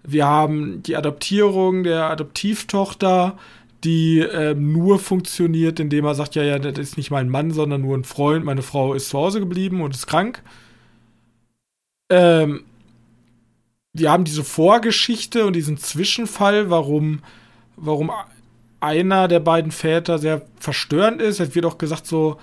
Wir 0.05 0.25
haben 0.25 0.83
die 0.83 0.97
Adoptierung 0.97 1.83
der 1.83 2.09
Adoptivtochter, 2.09 3.37
die 3.83 4.19
ähm, 4.19 4.71
nur 4.71 4.99
funktioniert, 4.99 5.79
indem 5.79 6.05
er 6.05 6.15
sagt, 6.15 6.35
ja, 6.35 6.43
ja, 6.43 6.59
das 6.59 6.77
ist 6.77 6.97
nicht 6.97 7.11
mein 7.11 7.29
Mann, 7.29 7.51
sondern 7.51 7.81
nur 7.81 7.97
ein 7.97 8.03
Freund. 8.03 8.45
Meine 8.45 8.61
Frau 8.61 8.93
ist 8.93 9.09
zu 9.09 9.17
Hause 9.17 9.39
geblieben 9.39 9.81
und 9.81 9.93
ist 9.93 10.07
krank. 10.07 10.41
Ähm, 12.13 12.63
wir 13.93 14.11
haben 14.11 14.23
diese 14.23 14.43
Vorgeschichte 14.43 15.45
und 15.45 15.53
diesen 15.53 15.77
Zwischenfall, 15.77 16.69
warum, 16.69 17.21
warum 17.75 18.11
einer 18.79 19.27
der 19.27 19.39
beiden 19.39 19.71
Väter 19.71 20.19
sehr 20.19 20.43
verstörend 20.59 21.21
ist. 21.21 21.39
Es 21.39 21.55
wird 21.55 21.65
auch 21.65 21.79
gesagt 21.79 22.05
so, 22.05 22.37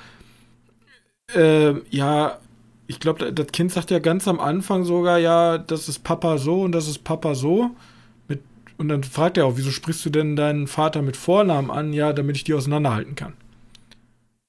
äh, 1.34 1.74
ja, 1.90 2.38
ich 2.88 2.98
glaube, 2.98 3.32
das 3.32 3.46
Kind 3.48 3.70
sagt 3.70 3.92
ja 3.92 4.00
ganz 4.00 4.26
am 4.26 4.40
Anfang 4.40 4.84
sogar, 4.84 5.18
ja, 5.18 5.58
das 5.58 5.88
ist 5.88 6.02
Papa 6.02 6.38
so 6.38 6.62
und 6.62 6.72
das 6.72 6.88
ist 6.88 7.04
Papa 7.04 7.36
so. 7.36 7.70
Mit, 8.26 8.40
und 8.76 8.88
dann 8.88 9.04
fragt 9.04 9.38
er 9.38 9.46
auch, 9.46 9.56
wieso 9.56 9.70
sprichst 9.70 10.04
du 10.04 10.10
denn 10.10 10.34
deinen 10.34 10.66
Vater 10.66 11.00
mit 11.00 11.16
Vornamen 11.16 11.70
an? 11.70 11.92
Ja, 11.92 12.12
damit 12.12 12.36
ich 12.36 12.44
die 12.44 12.54
auseinanderhalten 12.54 13.14
kann. 13.14 13.34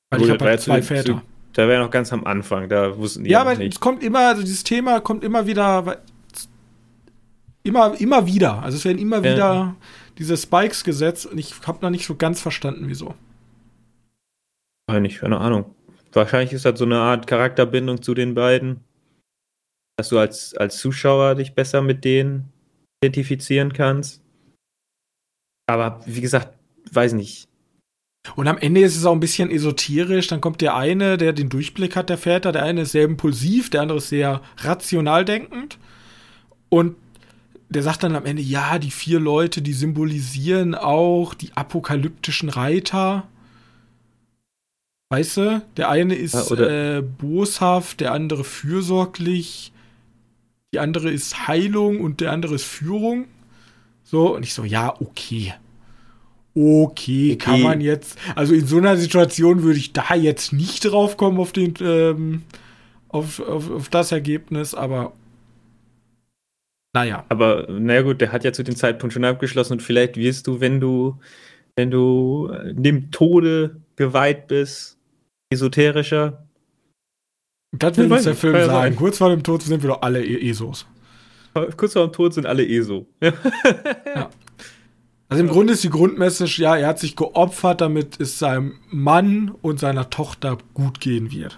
Weil 0.09 0.19
Gut, 0.19 0.27
ich 0.27 0.33
habe 0.33 0.45
halt 0.45 0.61
zwei 0.61 0.81
Väter. 0.81 1.21
Da 1.53 1.67
wäre 1.67 1.83
noch 1.83 1.91
ganz 1.91 2.13
am 2.13 2.23
Anfang, 2.25 2.69
da 2.69 2.97
wussten 2.97 3.23
die 3.23 3.29
Ja, 3.29 3.43
noch 3.43 3.51
aber 3.51 3.57
nicht. 3.59 3.73
es 3.73 3.79
kommt 3.79 4.03
immer, 4.03 4.19
also 4.29 4.41
dieses 4.41 4.63
Thema 4.63 5.01
kommt 5.01 5.23
immer 5.23 5.45
wieder, 5.47 6.01
immer, 7.63 7.99
immer 7.99 8.25
wieder. 8.25 8.63
Also 8.63 8.77
es 8.77 8.85
werden 8.85 8.97
immer 8.99 9.17
Ja. 9.17 9.23
wieder 9.33 9.75
diese 10.17 10.37
Spikes 10.37 10.83
gesetzt 10.83 11.25
und 11.25 11.37
ich 11.37 11.55
habe 11.67 11.79
noch 11.81 11.89
nicht 11.89 12.05
so 12.05 12.15
ganz 12.15 12.39
verstanden, 12.41 12.83
wieso. 12.87 13.15
Nicht, 14.99 15.19
keine 15.21 15.39
Ahnung. 15.39 15.73
Wahrscheinlich 16.11 16.51
ist 16.51 16.65
das 16.65 16.77
so 16.77 16.83
eine 16.85 16.97
Art 16.99 17.25
Charakterbindung 17.25 18.01
zu 18.01 18.13
den 18.13 18.33
beiden, 18.35 18.81
dass 19.97 20.09
du 20.09 20.19
als, 20.19 20.53
als 20.55 20.77
Zuschauer 20.79 21.35
dich 21.35 21.53
besser 21.55 21.81
mit 21.81 22.03
denen 22.03 22.51
identifizieren 23.01 23.71
kannst. 23.71 24.21
Aber 25.69 26.01
wie 26.05 26.19
gesagt, 26.19 26.57
weiß 26.91 27.13
nicht. 27.13 27.47
Und 28.35 28.47
am 28.47 28.57
Ende 28.57 28.81
ist 28.81 28.95
es 28.95 29.05
auch 29.05 29.13
ein 29.13 29.19
bisschen 29.19 29.49
esoterisch. 29.49 30.27
Dann 30.27 30.41
kommt 30.41 30.61
der 30.61 30.75
eine, 30.75 31.17
der 31.17 31.33
den 31.33 31.49
Durchblick 31.49 31.95
hat, 31.95 32.09
der 32.09 32.17
Väter. 32.17 32.51
Der 32.51 32.63
eine 32.63 32.81
ist 32.81 32.91
sehr 32.91 33.03
impulsiv, 33.03 33.69
der 33.69 33.81
andere 33.81 33.97
ist 33.97 34.09
sehr 34.09 34.41
rational 34.57 35.25
denkend. 35.25 35.79
Und 36.69 36.95
der 37.69 37.83
sagt 37.83 38.03
dann 38.03 38.15
am 38.15 38.25
Ende, 38.25 38.41
ja, 38.41 38.79
die 38.79 38.91
vier 38.91 39.19
Leute, 39.19 39.61
die 39.61 39.73
symbolisieren 39.73 40.75
auch 40.75 41.33
die 41.33 41.53
apokalyptischen 41.55 42.49
Reiter. 42.49 43.27
Weißt 45.09 45.37
du, 45.37 45.61
der 45.77 45.89
eine 45.89 46.15
ist 46.15 46.33
Ja, 46.33 46.97
äh, 46.97 47.01
boshaft, 47.01 48.01
der 48.01 48.13
andere 48.13 48.43
fürsorglich, 48.43 49.73
die 50.73 50.79
andere 50.79 51.11
ist 51.11 51.47
Heilung 51.47 52.01
und 52.01 52.21
der 52.21 52.31
andere 52.31 52.55
ist 52.55 52.63
Führung. 52.63 53.25
So, 54.03 54.35
und 54.35 54.43
ich 54.43 54.53
so, 54.53 54.63
ja, 54.63 54.93
okay. 55.01 55.53
Okay, 56.55 57.37
kann 57.37 57.61
man 57.61 57.81
jetzt, 57.81 58.17
also 58.35 58.53
in 58.53 58.65
so 58.65 58.77
einer 58.77 58.97
Situation 58.97 59.63
würde 59.63 59.79
ich 59.79 59.93
da 59.93 60.15
jetzt 60.15 60.53
nicht 60.53 60.85
drauf 60.85 61.17
kommen 61.17 61.39
auf 61.39 61.51
den, 61.51 61.73
ähm, 61.81 62.43
auf, 63.09 63.39
auf, 63.39 63.71
auf 63.71 63.89
das 63.89 64.11
Ergebnis, 64.11 64.73
aber 64.73 65.13
naja. 66.93 67.25
Aber 67.29 67.67
naja 67.69 68.01
gut, 68.01 68.21
der 68.21 68.31
hat 68.31 68.43
ja 68.43 68.51
zu 68.51 68.63
dem 68.63 68.75
Zeitpunkt 68.75 69.13
schon 69.13 69.23
abgeschlossen 69.23 69.73
und 69.73 69.81
vielleicht 69.81 70.17
wirst 70.17 70.47
du, 70.47 70.59
wenn 70.59 70.79
du, 70.79 71.19
wenn 71.75 71.89
du 71.89 72.51
dem 72.71 73.11
Tode 73.11 73.77
geweiht 73.95 74.47
bist, 74.47 74.97
esoterischer. 75.51 76.45
Das 77.71 77.97
will 77.97 78.11
uns 78.11 78.23
der 78.23 78.35
Film 78.35 78.55
sagen. 78.55 78.67
Sein. 78.69 78.95
Kurz 78.97 79.17
vor 79.19 79.29
dem 79.29 79.43
Tod 79.43 79.61
sind 79.61 79.81
wir 79.81 79.91
doch 79.91 80.01
alle 80.01 80.23
e 80.23 80.49
ESOs. 80.49 80.85
Kurz 81.77 81.93
vor 81.93 82.07
dem 82.07 82.13
Tod 82.13 82.33
sind 82.33 82.45
alle 82.45 82.67
ESO. 82.67 83.07
ja. 83.21 84.29
Also 85.31 85.45
im 85.45 85.49
Grunde 85.49 85.71
ist 85.71 85.83
die 85.85 85.89
Grundmessage, 85.89 86.61
ja, 86.61 86.75
er 86.75 86.89
hat 86.89 86.99
sich 86.99 87.15
geopfert, 87.15 87.79
damit 87.79 88.19
es 88.19 88.37
seinem 88.37 88.79
Mann 88.89 89.49
und 89.61 89.79
seiner 89.79 90.09
Tochter 90.09 90.57
gut 90.73 90.99
gehen 90.99 91.31
wird. 91.31 91.57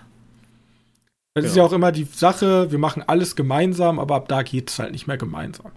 Das 1.33 1.43
ja. 1.43 1.49
ist 1.49 1.57
ja 1.57 1.63
auch 1.63 1.73
immer 1.73 1.91
die 1.91 2.03
Sache, 2.03 2.71
wir 2.71 2.77
machen 2.77 3.01
alles 3.01 3.35
gemeinsam, 3.35 3.97
aber 3.97 4.13
ab 4.13 4.27
da 4.27 4.43
geht 4.43 4.69
es 4.69 4.77
halt 4.77 4.91
nicht 4.91 5.07
mehr 5.07 5.17
gemeinsam. 5.17 5.71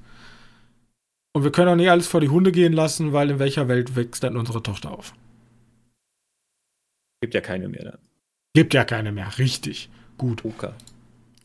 Und 1.32 1.44
wir 1.44 1.50
können 1.50 1.70
auch 1.70 1.76
nicht 1.76 1.90
alles 1.90 2.06
vor 2.06 2.20
die 2.20 2.28
Hunde 2.28 2.52
gehen 2.52 2.74
lassen, 2.74 3.14
weil 3.14 3.30
in 3.30 3.38
welcher 3.38 3.66
Welt 3.66 3.96
wächst 3.96 4.22
denn 4.22 4.36
unsere 4.36 4.62
Tochter 4.62 4.90
auf? 4.90 5.14
Gibt 7.22 7.32
ja 7.32 7.40
keine 7.40 7.70
mehr 7.70 7.84
dann. 7.84 7.98
Gibt 8.52 8.74
ja 8.74 8.84
keine 8.84 9.10
mehr, 9.10 9.38
richtig. 9.38 9.88
Gut. 10.18 10.44
Okay. 10.44 10.72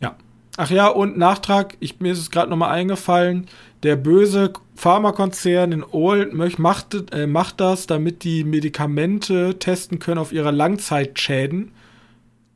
Ja. 0.01 0.17
Ach 0.57 0.69
ja, 0.69 0.87
und 0.87 1.17
Nachtrag, 1.17 1.77
ich, 1.79 1.99
mir 1.99 2.11
ist 2.11 2.19
es 2.19 2.31
gerade 2.31 2.49
nochmal 2.49 2.71
eingefallen, 2.71 3.47
der 3.83 3.95
böse 3.95 4.53
Pharmakonzern 4.75 5.71
in 5.71 5.83
Old 5.83 6.33
macht, 6.59 7.13
äh, 7.13 7.25
macht 7.25 7.59
das, 7.59 7.87
damit 7.87 8.23
die 8.23 8.43
Medikamente 8.43 9.57
testen 9.59 9.99
können 9.99 10.17
auf 10.17 10.33
ihre 10.33 10.51
Langzeitschäden. 10.51 11.71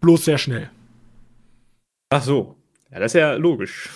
Bloß 0.02 0.26
sehr 0.26 0.38
schnell. 0.38 0.70
Ach 2.10 2.22
so. 2.22 2.56
Ja, 2.92 3.00
das 3.00 3.14
ist 3.14 3.20
ja 3.20 3.34
logisch. 3.34 3.90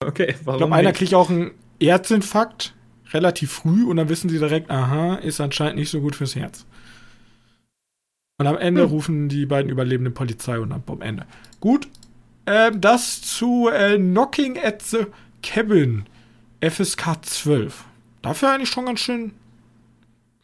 Okay, 0.00 0.34
warum? 0.44 0.56
Ich 0.56 0.58
glaube, 0.58 0.74
einer 0.74 0.92
kriegt 0.92 1.14
auch 1.14 1.30
einen 1.30 1.52
Herzinfarkt 1.80 2.74
relativ 3.12 3.52
früh 3.52 3.84
und 3.84 3.96
dann 3.96 4.08
wissen 4.08 4.28
sie 4.28 4.38
direkt, 4.38 4.70
aha, 4.70 5.16
ist 5.16 5.40
anscheinend 5.40 5.76
nicht 5.76 5.90
so 5.90 6.00
gut 6.00 6.16
fürs 6.16 6.36
Herz. 6.36 6.66
Und 8.38 8.46
am 8.46 8.58
Ende 8.58 8.82
hm. 8.82 8.90
rufen 8.90 9.28
die 9.28 9.46
beiden 9.46 9.70
Überlebenden 9.70 10.12
Polizei 10.12 10.58
und 10.58 10.70
dann 10.70 10.82
am 10.86 11.00
Ende. 11.00 11.24
Gut, 11.60 11.88
ähm, 12.46 12.80
das 12.80 13.22
zu 13.22 13.68
äh, 13.68 13.96
Knocking 13.98 14.58
at 14.58 14.82
the 14.82 15.06
Cabin 15.42 16.04
FSK 16.60 17.24
12. 17.24 17.84
Dafür 18.22 18.52
eigentlich 18.52 18.70
schon 18.70 18.86
ganz 18.86 19.00
schön. 19.00 19.32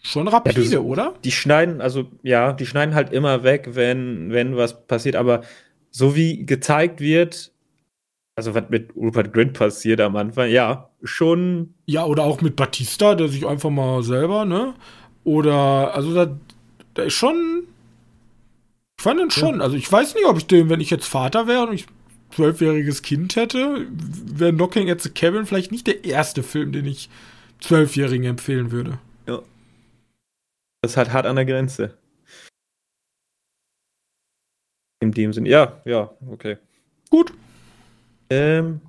Schon 0.02 0.26
rapide, 0.26 0.62
ja, 0.62 0.78
du, 0.78 0.84
oder? 0.84 1.14
Die 1.22 1.30
schneiden, 1.30 1.80
also 1.80 2.08
ja, 2.22 2.52
die 2.52 2.66
schneiden 2.66 2.94
halt 2.94 3.12
immer 3.12 3.44
weg, 3.44 3.70
wenn, 3.72 4.32
wenn 4.32 4.56
was 4.56 4.86
passiert, 4.86 5.14
aber 5.14 5.42
so 5.90 6.16
wie 6.16 6.44
gezeigt 6.44 7.00
wird, 7.00 7.52
also 8.34 8.54
was 8.54 8.64
mit 8.68 8.96
Rupert 8.96 9.32
Grint 9.32 9.52
passiert 9.52 10.00
am 10.00 10.16
Anfang, 10.16 10.50
ja, 10.50 10.90
schon. 11.04 11.74
Ja, 11.86 12.04
oder 12.04 12.24
auch 12.24 12.40
mit 12.40 12.56
Batista, 12.56 13.14
der 13.14 13.28
sich 13.28 13.46
einfach 13.46 13.70
mal 13.70 14.02
selber, 14.02 14.44
ne? 14.44 14.74
Oder, 15.22 15.94
also 15.94 16.12
da, 16.14 16.36
da 16.94 17.02
ist 17.04 17.14
schon 17.14 17.68
ich 19.02 19.04
fand 19.04 19.20
ihn 19.20 19.30
schon. 19.32 19.56
Ja. 19.56 19.62
Also 19.62 19.74
ich 19.74 19.90
weiß 19.90 20.14
nicht, 20.14 20.26
ob 20.26 20.38
ich 20.38 20.46
den, 20.46 20.68
wenn 20.68 20.80
ich 20.80 20.90
jetzt 20.90 21.08
Vater 21.08 21.48
wäre 21.48 21.66
und 21.66 21.72
ich 21.72 21.86
zwölfjähriges 22.30 23.02
Kind 23.02 23.34
hätte, 23.34 23.88
wäre 23.90 24.52
Knocking 24.52 24.88
at 24.88 25.00
the 25.00 25.10
Cabin 25.10 25.44
vielleicht 25.44 25.72
nicht 25.72 25.88
der 25.88 26.04
erste 26.04 26.44
Film, 26.44 26.70
den 26.70 26.86
ich 26.86 27.10
Zwölfjährigen 27.60 28.26
empfehlen 28.26 28.70
würde. 28.70 29.00
Ja. 29.26 29.42
Das 30.82 30.92
ist 30.92 30.96
halt 30.96 31.12
hart 31.12 31.26
an 31.26 31.34
der 31.34 31.44
Grenze. 31.44 31.98
In 35.00 35.10
dem 35.10 35.32
Sinn, 35.32 35.46
ja, 35.46 35.82
ja, 35.84 36.14
okay. 36.30 36.58
Gut. 37.10 37.32
Ähm, 38.30 38.80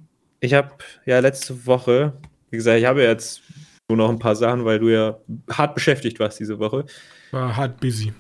ich 0.42 0.54
habe 0.54 0.76
ja 1.08 1.18
letzte 1.22 1.66
Woche, 1.66 2.14
wie 2.52 2.58
gesagt, 2.58 2.78
ich 2.78 2.86
habe 2.86 3.02
jetzt 3.02 3.42
nur 3.90 3.98
noch 3.98 4.10
ein 4.10 4.20
paar 4.20 4.36
Sachen, 4.36 4.64
weil 4.64 4.78
du 4.78 4.90
ja 4.90 5.18
hart 5.50 5.74
beschäftigt 5.74 6.20
warst 6.20 6.40
diese 6.40 6.60
Woche. 6.60 6.86
War 7.32 7.58
hart 7.58 7.80
busy. 7.80 8.14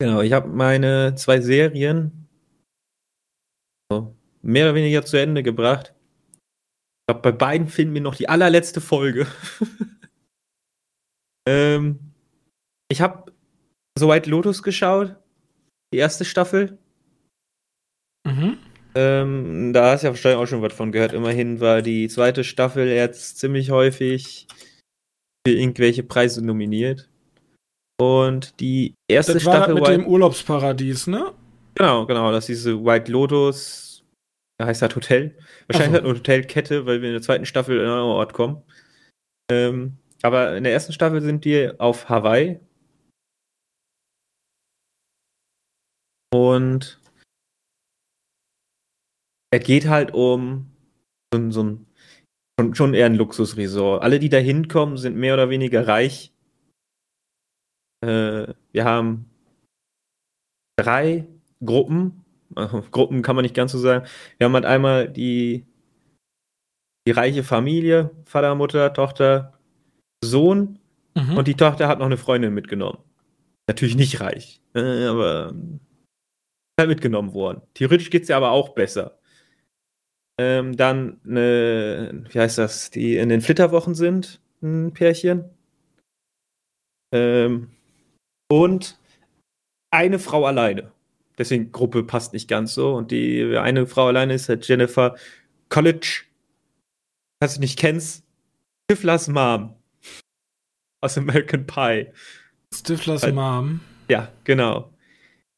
Genau, 0.00 0.22
ich 0.22 0.32
habe 0.32 0.48
meine 0.48 1.14
zwei 1.14 1.42
Serien 1.42 2.26
mehr 4.40 4.64
oder 4.64 4.74
weniger 4.74 5.04
zu 5.04 5.18
Ende 5.18 5.42
gebracht. 5.42 5.94
Ich 6.32 7.12
glaube, 7.12 7.20
bei 7.20 7.32
beiden 7.32 7.68
finden 7.68 7.92
wir 7.92 8.00
noch 8.00 8.14
die 8.14 8.28
allerletzte 8.28 8.80
Folge. 8.80 9.26
ähm, 11.48 11.98
ich 12.90 13.02
habe 13.02 13.30
so 13.98 14.08
White 14.08 14.30
Lotus 14.30 14.62
geschaut, 14.62 15.16
die 15.92 15.98
erste 15.98 16.24
Staffel. 16.24 16.78
Mhm. 18.26 18.56
Ähm, 18.94 19.72
da 19.74 19.92
hast 19.92 20.02
du 20.02 20.06
ja 20.06 20.12
wahrscheinlich 20.12 20.40
auch 20.40 20.46
schon 20.46 20.62
was 20.62 20.72
von 20.72 20.92
gehört. 20.92 21.12
Immerhin 21.12 21.60
war 21.60 21.82
die 21.82 22.08
zweite 22.08 22.42
Staffel 22.42 22.88
jetzt 22.88 23.38
ziemlich 23.38 23.70
häufig 23.70 24.48
für 25.46 25.52
irgendwelche 25.52 26.04
Preise 26.04 26.42
nominiert. 26.42 27.09
Und 28.00 28.58
die 28.60 28.94
erste 29.08 29.34
das 29.34 29.42
Staffel. 29.42 29.60
War 29.60 29.74
mit 29.74 29.82
White 29.82 29.98
dem 29.98 30.06
Urlaubsparadies, 30.06 31.06
ne? 31.06 31.34
Genau, 31.74 32.06
genau. 32.06 32.32
Das 32.32 32.48
ist 32.48 32.64
diese 32.64 32.82
White 32.82 33.12
Lotus. 33.12 34.02
Da 34.58 34.66
heißt 34.66 34.80
das 34.80 34.96
Hotel. 34.96 35.36
Wahrscheinlich 35.66 35.90
so. 35.90 35.96
hat 35.98 36.04
eine 36.08 36.18
Hotelkette, 36.18 36.86
weil 36.86 37.02
wir 37.02 37.10
in 37.10 37.14
der 37.14 37.22
zweiten 37.22 37.44
Staffel 37.44 37.78
in 37.78 37.84
einen 37.84 38.00
Ort 38.00 38.32
kommen. 38.32 38.62
Ähm, 39.52 39.98
aber 40.22 40.56
in 40.56 40.64
der 40.64 40.72
ersten 40.72 40.94
Staffel 40.94 41.20
sind 41.20 41.44
die 41.44 41.78
auf 41.78 42.08
Hawaii. 42.08 42.58
Und 46.32 47.00
er 49.52 49.58
geht 49.58 49.88
halt 49.88 50.14
um 50.14 50.70
so, 51.34 51.50
so 51.50 51.62
ein 51.64 51.86
schon, 52.58 52.74
schon 52.74 52.94
eher 52.94 53.06
ein 53.06 53.14
Luxusresort. 53.14 54.02
Alle, 54.02 54.18
die 54.18 54.30
da 54.30 54.38
hinkommen, 54.38 54.96
sind 54.96 55.16
mehr 55.16 55.34
oder 55.34 55.50
weniger 55.50 55.86
reich 55.86 56.32
äh, 58.02 58.52
wir 58.72 58.84
haben 58.84 59.30
drei 60.76 61.26
Gruppen. 61.64 62.24
Also, 62.54 62.82
Gruppen 62.90 63.22
kann 63.22 63.36
man 63.36 63.44
nicht 63.44 63.54
ganz 63.54 63.72
so 63.72 63.78
sagen. 63.78 64.06
Wir 64.38 64.46
haben 64.46 64.54
halt 64.54 64.64
einmal 64.64 65.08
die, 65.08 65.66
die 67.06 67.12
reiche 67.12 67.44
Familie, 67.44 68.10
Vater, 68.24 68.54
Mutter, 68.54 68.92
Tochter, 68.92 69.58
Sohn. 70.24 70.78
Mhm. 71.14 71.36
Und 71.36 71.48
die 71.48 71.54
Tochter 71.54 71.88
hat 71.88 71.98
noch 71.98 72.06
eine 72.06 72.16
Freundin 72.16 72.54
mitgenommen. 72.54 72.98
Natürlich 73.68 73.96
nicht 73.96 74.20
reich, 74.20 74.60
äh, 74.74 75.06
aber 75.06 75.54
halt 76.78 76.88
mitgenommen 76.88 77.34
worden. 77.34 77.62
Theoretisch 77.74 78.10
geht 78.10 78.22
es 78.22 78.28
ja 78.28 78.36
aber 78.36 78.50
auch 78.50 78.70
besser. 78.70 79.18
Ähm, 80.40 80.76
dann 80.76 81.20
eine, 81.24 82.24
wie 82.30 82.40
heißt 82.40 82.58
das, 82.58 82.90
die 82.90 83.16
in 83.16 83.28
den 83.28 83.42
Flitterwochen 83.42 83.94
sind, 83.94 84.40
ein 84.62 84.92
Pärchen. 84.92 85.44
Ähm, 87.12 87.70
und 88.50 88.98
eine 89.90 90.18
Frau 90.18 90.44
alleine. 90.44 90.92
Deswegen 91.38 91.72
Gruppe 91.72 92.02
passt 92.02 92.32
nicht 92.32 92.48
ganz 92.48 92.74
so. 92.74 92.94
Und 92.94 93.10
die 93.10 93.56
eine 93.56 93.86
Frau 93.86 94.08
alleine 94.08 94.34
ist 94.34 94.48
halt 94.48 94.66
Jennifer 94.68 95.16
College. 95.68 96.24
Falls 97.42 97.54
du 97.54 97.60
nicht 97.60 97.78
kennst, 97.78 98.24
Stiflers 98.84 99.28
Mom 99.28 99.74
aus 101.00 101.16
American 101.16 101.66
Pie. 101.66 102.08
Stiflers 102.74 103.22
halt, 103.22 103.34
Mom. 103.34 103.80
Ja, 104.08 104.30
genau. 104.44 104.92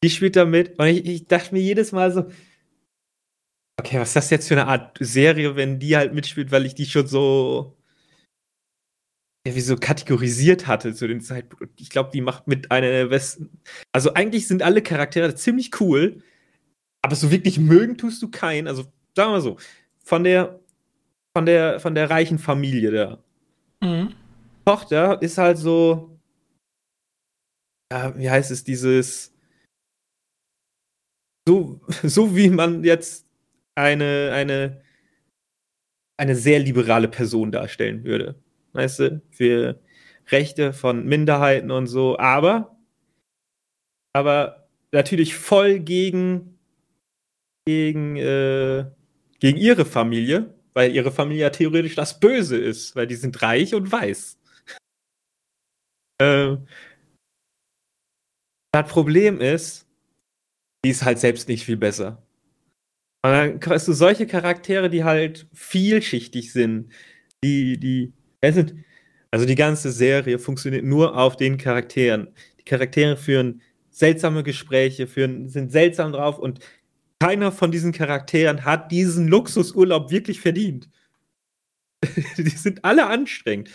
Die 0.03 0.09
spielt 0.09 0.35
da 0.35 0.45
mit. 0.45 0.79
Und 0.79 0.85
ich, 0.87 1.05
ich 1.05 1.27
dachte 1.27 1.53
mir 1.53 1.61
jedes 1.61 1.91
Mal 1.91 2.11
so, 2.11 2.31
okay, 3.79 3.99
was 3.99 4.09
ist 4.09 4.15
das 4.15 4.29
jetzt 4.29 4.47
für 4.47 4.53
eine 4.53 4.67
Art 4.67 4.97
Serie, 4.99 5.55
wenn 5.55 5.79
die 5.79 5.97
halt 5.97 6.13
mitspielt, 6.13 6.51
weil 6.51 6.65
ich 6.65 6.75
die 6.75 6.85
schon 6.85 7.07
so 7.07 7.75
ja, 9.45 9.55
wie 9.55 9.61
so 9.61 9.75
kategorisiert 9.75 10.67
hatte 10.67 10.93
zu 10.93 11.07
dem 11.07 11.19
Zeitpunkt. 11.21 11.79
Ich 11.79 11.89
glaube, 11.89 12.11
die 12.13 12.21
macht 12.21 12.47
mit 12.47 12.71
einer 12.71 12.87
der 12.87 13.07
besten. 13.07 13.49
Also 13.91 14.13
eigentlich 14.13 14.47
sind 14.47 14.61
alle 14.61 14.81
Charaktere 14.81 15.35
ziemlich 15.35 15.79
cool, 15.81 16.23
aber 17.01 17.15
so 17.15 17.31
wirklich 17.31 17.59
mögen 17.59 17.97
tust 17.97 18.21
du 18.21 18.29
keinen. 18.31 18.67
Also 18.67 18.83
sagen 19.15 19.29
wir 19.29 19.31
mal 19.31 19.41
so, 19.41 19.57
von 20.03 20.23
der 20.23 20.59
von 21.35 21.45
der 21.45 21.79
von 21.79 21.95
der 21.95 22.09
reichen 22.09 22.39
Familie 22.39 22.91
da. 22.91 23.23
Mhm. 23.81 24.13
Tochter 24.65 25.21
ist 25.21 25.37
halt 25.37 25.57
so, 25.57 26.17
ja, 27.91 28.17
wie 28.17 28.29
heißt 28.29 28.51
es, 28.51 28.63
dieses 28.63 29.33
so, 31.45 31.81
so 32.03 32.35
wie 32.35 32.49
man 32.49 32.85
jetzt 32.85 33.27
eine, 33.75 34.31
eine, 34.33 34.81
eine 36.17 36.35
sehr 36.35 36.59
liberale 36.59 37.09
Person 37.09 37.51
darstellen 37.51 38.05
würde 38.05 38.42
weißt 38.73 38.99
du, 38.99 39.21
für 39.31 39.79
Rechte 40.29 40.73
von 40.73 41.05
Minderheiten 41.05 41.71
und 41.71 41.87
so, 41.87 42.17
aber, 42.17 42.77
aber 44.13 44.67
natürlich 44.91 45.35
voll 45.35 45.79
gegen, 45.79 46.59
gegen, 47.65 48.17
äh, 48.17 48.85
gegen 49.39 49.57
ihre 49.57 49.85
Familie, 49.85 50.53
weil 50.73 50.93
ihre 50.93 51.11
Familie 51.11 51.43
ja 51.43 51.49
theoretisch 51.49 51.95
das 51.95 52.19
Böse 52.19 52.57
ist, 52.57 52.95
weil 52.95 53.07
die 53.07 53.15
sind 53.15 53.41
reich 53.41 53.73
und 53.75 53.91
weiß. 53.91 54.39
Ähm, 56.21 56.67
das 58.71 58.87
Problem 58.87 59.41
ist, 59.41 59.87
die 60.85 60.91
ist 60.91 61.03
halt 61.03 61.19
selbst 61.19 61.47
nicht 61.47 61.65
viel 61.65 61.77
besser. 61.77 62.23
Und 63.25 63.31
dann 63.31 63.59
hast 63.67 63.87
du 63.87 63.93
solche 63.93 64.27
Charaktere, 64.27 64.89
die 64.89 65.03
halt 65.03 65.47
vielschichtig 65.53 66.51
sind. 66.51 66.91
Die, 67.43 67.79
die, 67.79 68.13
also 69.31 69.45
die 69.45 69.55
ganze 69.55 69.91
Serie 69.91 70.37
funktioniert 70.37 70.83
nur 70.83 71.17
auf 71.17 71.37
den 71.37 71.57
Charakteren. 71.57 72.27
Die 72.59 72.65
Charaktere 72.65 73.17
führen 73.17 73.61
seltsame 73.89 74.43
Gespräche, 74.43 75.07
führen, 75.07 75.49
sind 75.49 75.71
seltsam 75.71 76.11
drauf 76.11 76.39
und 76.39 76.59
keiner 77.19 77.51
von 77.51 77.71
diesen 77.71 77.93
Charakteren 77.93 78.65
hat 78.65 78.91
diesen 78.91 79.27
Luxusurlaub 79.27 80.11
wirklich 80.11 80.41
verdient. 80.41 80.89
die 82.37 82.49
sind 82.49 82.83
alle 82.83 83.07
anstrengend. 83.07 83.69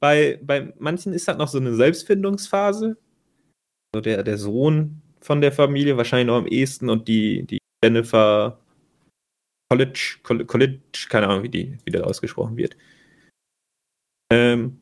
Bei, 0.00 0.40
bei 0.42 0.72
manchen 0.78 1.12
ist 1.12 1.28
halt 1.28 1.38
noch 1.38 1.48
so 1.48 1.58
eine 1.58 1.74
Selbstfindungsphase. 1.74 2.96
So 3.94 4.00
der, 4.00 4.22
der 4.22 4.38
Sohn 4.38 5.02
von 5.20 5.40
der 5.40 5.52
Familie 5.52 5.96
wahrscheinlich 5.96 6.26
noch 6.26 6.38
am 6.38 6.46
ehesten 6.46 6.88
und 6.88 7.08
die, 7.08 7.44
die 7.46 7.58
Jennifer 7.82 8.58
College, 9.70 10.16
College, 10.22 10.80
keine 11.08 11.28
Ahnung, 11.28 11.42
wie, 11.42 11.48
die, 11.48 11.78
wie 11.84 11.90
das 11.90 12.02
ausgesprochen 12.02 12.56
wird. 12.56 12.76
Ähm, 14.32 14.80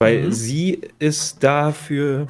weil 0.00 0.24
mhm. 0.24 0.32
sie 0.32 0.80
ist 0.98 1.42
dafür 1.42 2.26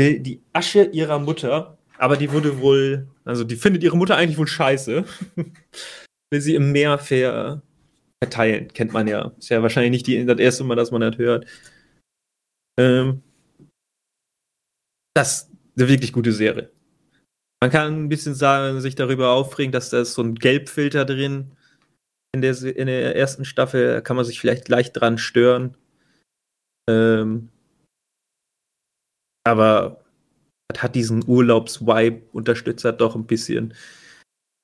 die 0.00 0.42
Asche 0.52 0.84
ihrer 0.84 1.18
Mutter, 1.18 1.78
aber 1.98 2.16
die 2.16 2.30
wurde 2.30 2.60
wohl, 2.60 3.08
also 3.24 3.44
die 3.44 3.56
findet 3.56 3.82
ihre 3.82 3.96
Mutter 3.96 4.16
eigentlich 4.16 4.38
wohl 4.38 4.46
scheiße. 4.46 5.04
Will 6.30 6.40
sie 6.40 6.54
im 6.54 6.72
Meer 6.72 6.98
ver, 6.98 7.62
verteilen, 8.22 8.68
kennt 8.68 8.92
man 8.92 9.06
ja. 9.06 9.32
Ist 9.38 9.48
ja 9.48 9.62
wahrscheinlich 9.62 9.92
nicht 9.92 10.06
die, 10.06 10.24
das 10.24 10.38
erste 10.38 10.64
Mal, 10.64 10.74
dass 10.74 10.90
man 10.90 11.00
das 11.00 11.18
hört. 11.18 11.46
Ähm, 12.78 13.22
das 15.14 15.42
ist 15.42 15.50
eine 15.76 15.88
wirklich 15.88 16.12
gute 16.12 16.32
Serie. 16.32 16.70
Man 17.62 17.70
kann 17.70 18.04
ein 18.04 18.08
bisschen 18.08 18.34
sagen, 18.34 18.80
sich 18.80 18.94
darüber 18.94 19.30
aufregen, 19.30 19.72
dass 19.72 19.90
da 19.90 20.00
ist 20.00 20.14
so 20.14 20.22
ein 20.22 20.34
Gelbfilter 20.34 21.04
drin 21.06 21.55
in 22.36 22.42
der, 22.42 22.62
in 22.76 22.86
der 22.86 23.16
ersten 23.16 23.44
Staffel. 23.44 24.02
Kann 24.02 24.16
man 24.16 24.24
sich 24.24 24.40
vielleicht 24.40 24.68
leicht 24.68 24.96
dran 24.98 25.18
stören. 25.18 25.76
Ähm, 26.88 27.48
aber 29.44 30.04
das 30.68 30.82
hat 30.82 30.94
diesen 30.94 31.26
Urlaubsvibe, 31.26 32.22
unterstützt 32.32 32.84
hat 32.84 33.00
doch 33.00 33.14
ein 33.14 33.26
bisschen. 33.26 33.74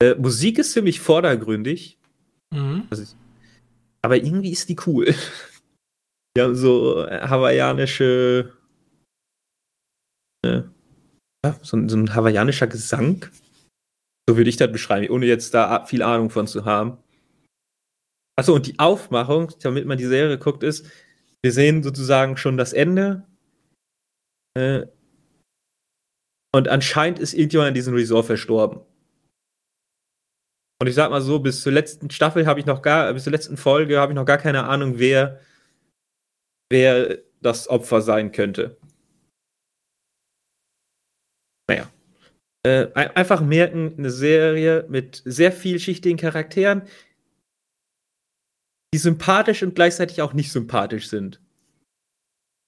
Äh, 0.01 0.15
Musik 0.15 0.59
ist 0.59 0.73
ziemlich 0.73 0.99
vordergründig. 0.99 1.97
Mhm. 2.53 2.87
Also, 2.89 3.15
aber 4.01 4.17
irgendwie 4.17 4.51
ist 4.51 4.69
die 4.69 4.77
cool. 4.85 5.13
Die 6.35 6.41
haben 6.41 6.55
so 6.55 7.07
hawaiianische. 7.07 8.51
Äh, 10.43 10.63
so, 11.61 11.87
so, 11.87 11.97
ein 11.97 12.15
hawaiianischer 12.15 12.65
Gesang. 12.65 13.27
So 14.27 14.35
würde 14.35 14.49
ich 14.49 14.57
das 14.57 14.71
beschreiben, 14.71 15.13
ohne 15.13 15.27
jetzt 15.27 15.53
da 15.53 15.85
viel 15.85 16.01
Ahnung 16.01 16.31
von 16.31 16.47
zu 16.47 16.65
haben. 16.65 16.97
Achso, 18.35 18.55
und 18.55 18.67
die 18.67 18.79
Aufmachung, 18.79 19.51
damit 19.61 19.85
man 19.85 19.97
die 19.97 20.05
Serie 20.05 20.37
guckt, 20.37 20.63
ist, 20.63 20.89
wir 21.43 21.51
sehen 21.51 21.83
sozusagen 21.83 22.37
schon 22.37 22.57
das 22.57 22.73
Ende. 22.73 23.27
Äh, 24.57 24.87
und 26.55 26.67
anscheinend 26.67 27.19
ist 27.19 27.33
irgendjemand 27.33 27.69
in 27.69 27.73
diesem 27.75 27.95
Resort 27.95 28.25
verstorben. 28.25 28.81
Und 30.81 30.87
ich 30.87 30.95
sag 30.95 31.11
mal 31.11 31.21
so, 31.21 31.39
bis 31.39 31.61
zur 31.61 31.71
letzten 31.71 32.09
Staffel 32.09 32.45
habe 32.45 32.59
ich 32.59 32.65
noch 32.65 32.81
gar, 32.81 33.13
bis 33.13 33.23
zur 33.23 33.31
letzten 33.31 33.57
Folge 33.57 33.99
habe 33.99 34.11
ich 34.11 34.15
noch 34.15 34.25
gar 34.25 34.37
keine 34.37 34.65
Ahnung, 34.65 34.99
wer, 34.99 35.39
wer 36.69 37.19
das 37.41 37.67
Opfer 37.67 38.01
sein 38.01 38.31
könnte. 38.31 38.77
Naja. 41.69 41.89
Äh, 42.65 42.93
einfach 42.93 43.41
merken, 43.41 43.95
eine 43.97 44.09
Serie 44.09 44.85
mit 44.87 45.21
sehr 45.25 45.51
vielschichtigen 45.51 46.17
Charakteren, 46.17 46.83
die 48.93 48.99
sympathisch 48.99 49.63
und 49.63 49.75
gleichzeitig 49.75 50.21
auch 50.21 50.33
nicht 50.33 50.51
sympathisch 50.51 51.09
sind. 51.09 51.41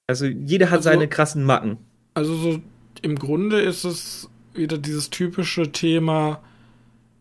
Also 0.08 0.26
jeder 0.26 0.68
hat 0.68 0.78
also, 0.78 0.90
seine 0.90 1.08
krassen 1.08 1.44
Macken. 1.44 1.78
Also 2.16 2.36
so 2.36 2.62
im 3.02 3.16
Grunde 3.16 3.62
ist 3.62 3.84
es 3.84 4.30
wieder 4.54 4.78
dieses 4.78 5.10
typische 5.10 5.72
Thema 5.72 6.42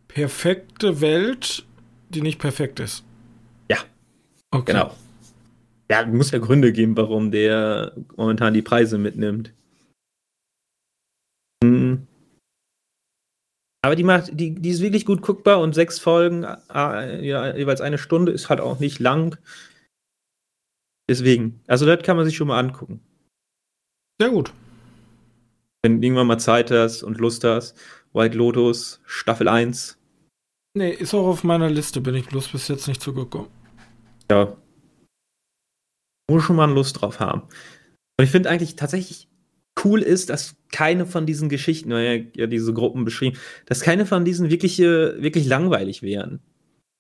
perfekte 0.09 1.01
Welt, 1.01 1.67
die 2.09 2.23
nicht 2.23 2.39
perfekt 2.39 2.81
ist. 2.81 3.05
Ja. 3.71 3.79
Okay. 4.51 4.73
Genau. 4.73 4.95
Ja, 5.91 6.07
muss 6.07 6.31
ja 6.31 6.39
Gründe 6.39 6.73
geben, 6.73 6.97
warum 6.97 7.31
der 7.31 7.93
momentan 8.17 8.55
die 8.55 8.63
Preise 8.63 8.97
mitnimmt. 8.97 9.53
Mhm. 11.63 12.07
Aber 13.95 13.99
die 13.99 14.03
macht, 14.03 14.31
die, 14.33 14.57
die 14.57 14.71
ist 14.71 14.81
wirklich 14.81 15.07
gut 15.07 15.23
guckbar 15.23 15.61
und 15.61 15.73
sechs 15.73 16.01
Folgen, 16.01 16.43
äh, 16.43 17.25
ja, 17.25 17.57
jeweils 17.57 17.81
eine 17.81 17.97
Stunde, 17.97 18.33
ist 18.33 18.49
halt 18.49 18.61
auch 18.61 18.81
nicht 18.81 18.99
lang. 18.99 19.39
Deswegen, 21.09 21.61
also 21.69 21.87
das 21.87 22.03
kann 22.03 22.17
man 22.17 22.27
sich 22.27 22.35
schon 22.35 22.49
mal 22.49 22.59
angucken. 22.59 22.99
Sehr 24.21 24.31
gut. 24.31 24.53
Wenn 25.83 26.03
irgendwann 26.03 26.27
mal 26.27 26.41
Zeit 26.41 26.73
hast 26.73 27.05
und 27.05 27.19
Lust 27.19 27.45
hast, 27.45 27.79
White 28.13 28.37
Lotus, 28.37 29.01
Staffel 29.07 29.47
1. 29.47 29.97
Nee, 30.77 30.91
ist 30.91 31.15
auch 31.15 31.29
auf 31.29 31.45
meiner 31.45 31.71
Liste, 31.71 32.01
bin 32.01 32.17
ich 32.17 32.27
bloß 32.27 32.49
bis 32.49 32.67
jetzt 32.67 32.89
nicht 32.89 33.01
zugekommen. 33.01 33.49
Ja. 34.29 34.57
Muss 36.29 36.43
schon 36.43 36.57
mal 36.57 36.69
Lust 36.69 37.01
drauf 37.01 37.21
haben. 37.21 37.43
Und 38.19 38.25
ich 38.25 38.31
finde 38.31 38.51
eigentlich 38.51 38.75
tatsächlich 38.75 39.29
cool 39.83 40.03
ist, 40.03 40.31
dass 40.31 40.57
keine 40.73 41.07
von 41.07 41.27
diesen 41.27 41.49
Geschichten, 41.49 41.91
ja, 41.91 42.15
ja 42.35 42.47
diese 42.47 42.73
Gruppen 42.73 43.05
beschrieben, 43.05 43.39
dass 43.67 43.81
keine 43.81 44.07
von 44.07 44.25
diesen 44.25 44.51
wirklich, 44.51 44.79
wirklich 44.79 45.47
langweilig 45.47 46.03
wären. 46.03 46.41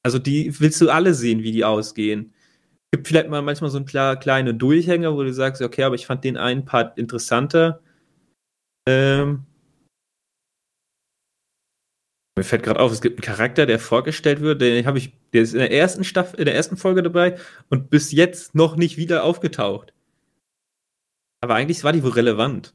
Also 0.02 0.18
die 0.18 0.60
willst 0.60 0.80
du 0.80 0.90
alle 0.90 1.14
sehen, 1.14 1.42
wie 1.42 1.52
die 1.52 1.64
ausgehen. 1.64 2.34
Gibt 2.92 3.08
vielleicht 3.08 3.28
mal 3.28 3.42
manchmal 3.42 3.70
so 3.70 3.78
ein 3.78 3.86
paar 3.86 4.16
kleine 4.18 4.54
Durchhänger, 4.54 5.14
wo 5.14 5.22
du 5.22 5.32
sagst, 5.32 5.62
okay, 5.62 5.84
aber 5.84 5.94
ich 5.94 6.06
fand 6.06 6.24
den 6.24 6.36
einen 6.36 6.64
Part 6.64 6.98
interessanter. 6.98 7.80
Ähm, 8.86 9.46
mir 12.36 12.44
fällt 12.44 12.64
gerade 12.64 12.80
auf, 12.80 12.92
es 12.92 13.00
gibt 13.00 13.18
einen 13.18 13.36
Charakter, 13.36 13.64
der 13.64 13.78
vorgestellt 13.78 14.40
wird, 14.40 14.60
den 14.60 14.86
habe 14.86 14.98
ich, 14.98 15.12
der 15.32 15.42
ist 15.42 15.54
in 15.54 15.60
der 15.60 15.72
ersten 15.72 16.04
Staffel, 16.04 16.38
in 16.40 16.46
der 16.46 16.54
ersten 16.54 16.76
Folge 16.76 17.02
dabei 17.02 17.38
und 17.70 17.90
bis 17.90 18.12
jetzt 18.12 18.54
noch 18.54 18.76
nicht 18.76 18.96
wieder 18.96 19.24
aufgetaucht. 19.24 19.93
Aber 21.44 21.56
eigentlich 21.56 21.84
war 21.84 21.92
die 21.92 22.02
wohl 22.02 22.12
relevant. 22.12 22.72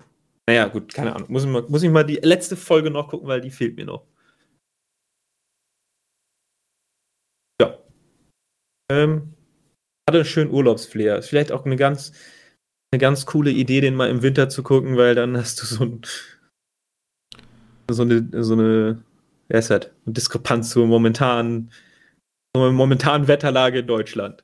Naja, 0.48 0.68
gut, 0.68 0.94
keine 0.94 1.16
Ahnung. 1.16 1.32
Muss 1.32 1.44
ich, 1.44 1.50
mal, 1.50 1.64
muss 1.70 1.82
ich 1.82 1.90
mal 1.90 2.04
die 2.04 2.18
letzte 2.18 2.56
Folge 2.56 2.92
noch 2.92 3.08
gucken, 3.08 3.28
weil 3.28 3.42
die 3.42 3.50
fehlt 3.50 3.76
mir 3.76 3.86
noch. 3.86 4.06
Ja. 7.60 7.80
Ähm, 8.92 9.34
hatte 10.08 10.20
einen 10.20 10.26
schönen 10.26 10.52
Urlaubsflair. 10.52 11.18
Ist 11.18 11.30
vielleicht 11.30 11.52
auch 11.52 11.66
eine 11.66 11.78
ganz, 11.78 12.12
eine 12.94 13.00
ganz 13.00 13.26
coole 13.26 13.50
Idee, 13.50 13.82
den 13.82 13.96
mal 13.96 14.08
im 14.08 14.22
Winter 14.22 14.50
zu 14.50 14.62
gucken, 14.62 14.98
weil 14.98 15.16
dann 15.16 15.36
hast 15.36 15.60
du 15.64 15.66
so, 15.66 15.86
ein, 15.86 16.02
so 17.90 18.04
eine, 18.04 18.44
so 18.44 18.54
eine, 18.54 19.04
wer 19.48 19.60
ist 19.60 19.72
das? 19.72 19.88
Eine 20.06 20.14
Diskrepanz 20.14 20.70
zur 20.70 20.86
momentanen, 20.86 21.72
zur 22.56 22.72
momentanen 22.72 23.28
Wetterlage 23.28 23.80
in 23.80 23.88
Deutschland 23.88 24.44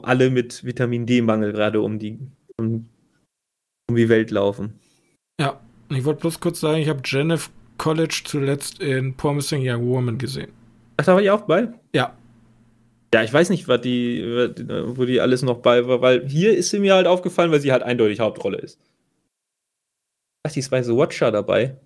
alle 0.00 0.30
mit 0.30 0.64
Vitamin 0.64 1.06
D-Mangel 1.06 1.52
gerade 1.52 1.80
um 1.80 1.98
die, 1.98 2.18
um, 2.56 2.88
um 3.88 3.96
die 3.96 4.08
Welt 4.08 4.30
laufen. 4.30 4.78
Ja, 5.40 5.60
ich 5.90 6.04
wollte 6.04 6.20
bloß 6.20 6.40
kurz 6.40 6.60
sagen, 6.60 6.78
ich 6.78 6.88
habe 6.88 7.02
Jennifer 7.04 7.50
College 7.78 8.22
zuletzt 8.24 8.80
in 8.80 9.16
Promising 9.16 9.62
Young 9.64 9.86
Woman 9.86 10.18
gesehen. 10.18 10.52
Ach, 10.96 11.04
da 11.04 11.14
war 11.14 11.22
ich 11.22 11.30
auch 11.30 11.42
bei? 11.42 11.68
Ja. 11.94 12.16
Ja, 13.14 13.22
ich 13.22 13.32
weiß 13.32 13.50
nicht, 13.50 13.68
was 13.68 13.80
die, 13.82 14.22
wo 14.86 15.04
die 15.04 15.20
alles 15.20 15.42
noch 15.42 15.58
bei 15.58 15.86
war, 15.86 16.00
weil 16.00 16.26
hier 16.28 16.56
ist 16.56 16.70
sie 16.70 16.78
mir 16.78 16.94
halt 16.94 17.06
aufgefallen, 17.06 17.50
weil 17.50 17.60
sie 17.60 17.72
halt 17.72 17.82
eindeutig 17.82 18.20
Hauptrolle 18.20 18.58
ist. 18.58 18.78
Ach, 20.46 20.52
die 20.52 20.60
ist 20.60 20.70
bei 20.70 20.82
The 20.82 20.96
Watcher 20.96 21.30
dabei. 21.30 21.76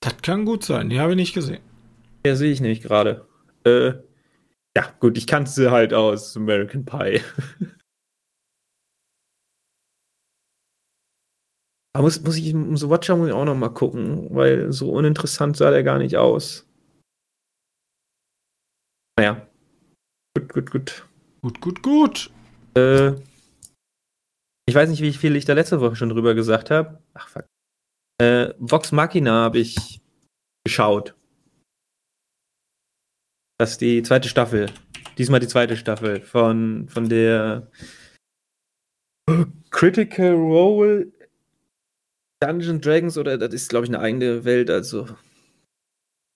Das 0.00 0.20
kann 0.20 0.44
gut 0.44 0.62
sein, 0.64 0.90
die 0.90 1.00
habe 1.00 1.12
ich 1.12 1.16
nicht 1.16 1.34
gesehen. 1.34 1.62
Ja, 2.26 2.36
sehe 2.36 2.52
ich 2.52 2.60
nicht 2.60 2.82
gerade. 2.82 3.26
Äh, 3.64 3.94
ja, 4.76 4.92
gut, 5.00 5.16
ich 5.16 5.26
kannte 5.26 5.50
sie 5.50 5.70
halt 5.70 5.94
aus 5.94 6.36
American 6.36 6.84
Pie. 6.84 7.20
Aber 11.96 12.04
muss, 12.04 12.20
muss 12.22 12.36
ich 12.36 12.52
um 12.52 12.76
so 12.76 12.90
Watcher 12.90 13.16
muss 13.16 13.28
ich 13.28 13.34
auch 13.34 13.44
noch 13.44 13.54
mal 13.54 13.68
gucken, 13.68 14.34
weil 14.34 14.72
so 14.72 14.90
uninteressant 14.90 15.56
sah 15.56 15.70
der 15.70 15.84
gar 15.84 15.98
nicht 15.98 16.16
aus. 16.16 16.66
Naja. 19.16 19.46
Gut, 20.36 20.52
gut, 20.52 20.70
gut. 20.72 21.08
Gut, 21.40 21.60
gut, 21.60 21.82
gut. 21.82 22.30
Äh, 22.76 23.12
ich 24.66 24.74
weiß 24.74 24.88
nicht, 24.88 25.02
wie 25.02 25.12
viel 25.12 25.36
ich 25.36 25.44
da 25.44 25.52
letzte 25.52 25.80
Woche 25.80 25.94
schon 25.94 26.08
drüber 26.08 26.34
gesagt 26.34 26.70
habe. 26.70 27.00
Ach, 27.14 27.28
fuck. 27.28 27.46
Äh, 28.20 28.54
Vox 28.58 28.90
Machina 28.90 29.44
habe 29.44 29.58
ich 29.58 30.00
geschaut. 30.64 31.14
Das 33.58 33.72
ist 33.72 33.80
die 33.80 34.02
zweite 34.02 34.28
Staffel. 34.28 34.70
diesmal 35.18 35.40
die 35.40 35.48
zweite 35.48 35.76
Staffel 35.76 36.20
von, 36.20 36.88
von 36.88 37.08
der 37.08 37.70
Critical 39.70 40.32
Role 40.32 41.12
Dungeon 42.42 42.80
Dragons 42.80 43.16
oder 43.16 43.38
das 43.38 43.54
ist, 43.54 43.70
glaube 43.70 43.86
ich, 43.86 43.90
eine 43.90 44.00
eigene 44.00 44.44
Welt, 44.44 44.70
also 44.70 45.06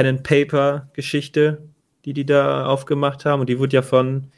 Pen 0.00 0.22
Paper 0.22 0.90
Geschichte, 0.94 1.68
die 2.04 2.14
die 2.14 2.24
da 2.24 2.66
aufgemacht 2.66 3.24
haben 3.24 3.40
und 3.40 3.48
die 3.48 3.58
wurde 3.58 3.76
ja 3.76 3.82
von 3.82 4.30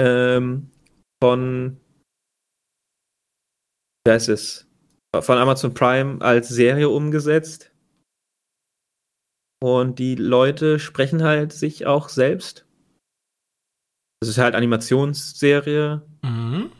ähm, 0.00 0.70
von 1.22 1.80
wer 4.04 4.16
ist 4.16 4.28
es? 4.28 4.66
Von 5.20 5.38
Amazon 5.38 5.74
Prime 5.74 6.20
als 6.20 6.48
Serie 6.48 6.88
umgesetzt. 6.88 7.67
Und 9.60 9.98
die 9.98 10.14
Leute 10.14 10.78
sprechen 10.78 11.22
halt 11.22 11.52
sich 11.52 11.86
auch 11.86 12.08
selbst. 12.08 12.64
Das 14.20 14.28
ist 14.28 14.38
halt 14.38 14.54
Animationsserie. 14.54 16.02
Mhm. 16.22 16.70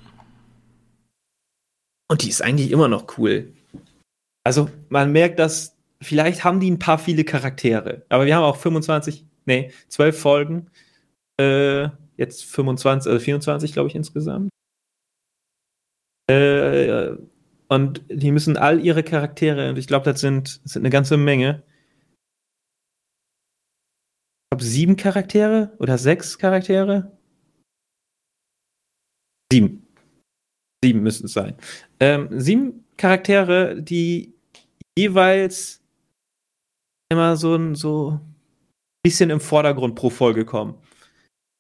Und 2.11 2.23
die 2.23 2.29
ist 2.29 2.43
eigentlich 2.43 2.71
immer 2.71 2.89
noch 2.89 3.19
cool. 3.19 3.53
Also 4.45 4.71
man 4.89 5.13
merkt, 5.13 5.39
dass 5.39 5.77
vielleicht 6.01 6.45
haben 6.45 6.61
die 6.61 6.71
ein 6.71 6.79
paar 6.79 6.99
viele 6.99 7.25
Charaktere. 7.25 8.05
Aber 8.09 8.27
wir 8.27 8.35
haben 8.35 8.45
auch 8.45 8.57
25, 8.57 9.27
nee, 9.45 9.73
12 9.89 10.19
Folgen. 10.19 10.71
Äh, 11.39 11.89
jetzt 12.17 12.45
25, 12.45 13.11
also 13.11 13.25
24, 13.25 13.73
glaube 13.73 13.89
ich, 13.89 13.95
insgesamt. 13.95 14.51
Äh, 16.31 17.17
und 17.69 18.03
die 18.09 18.33
müssen 18.33 18.57
all 18.57 18.81
ihre 18.81 19.03
Charaktere, 19.03 19.71
und 19.71 19.79
ich 19.79 19.87
glaube, 19.87 20.11
das 20.11 20.21
sind, 20.21 20.65
das 20.65 20.73
sind 20.73 20.83
eine 20.83 20.91
ganze 20.91 21.17
Menge. 21.17 21.63
Ich 24.49 24.57
glaube, 24.57 24.65
sieben 24.65 24.97
Charaktere 24.97 25.77
oder 25.79 25.99
sechs 25.99 26.39
Charaktere. 26.39 27.13
Sieben. 29.53 29.87
Sieben 30.83 31.03
müssen 31.03 31.27
es 31.27 31.35
sein. 31.35 31.55
Ähm, 32.01 32.29
sieben 32.41 32.87
Charaktere, 32.97 33.83
die 33.83 34.35
jeweils 34.99 35.83
immer 37.13 37.37
so 37.37 37.57
ein 37.57 37.75
so 37.75 38.21
bisschen 39.03 39.29
im 39.29 39.41
Vordergrund 39.41 39.97
pro 39.97 40.09
Folge 40.09 40.47
kommen. 40.47 40.81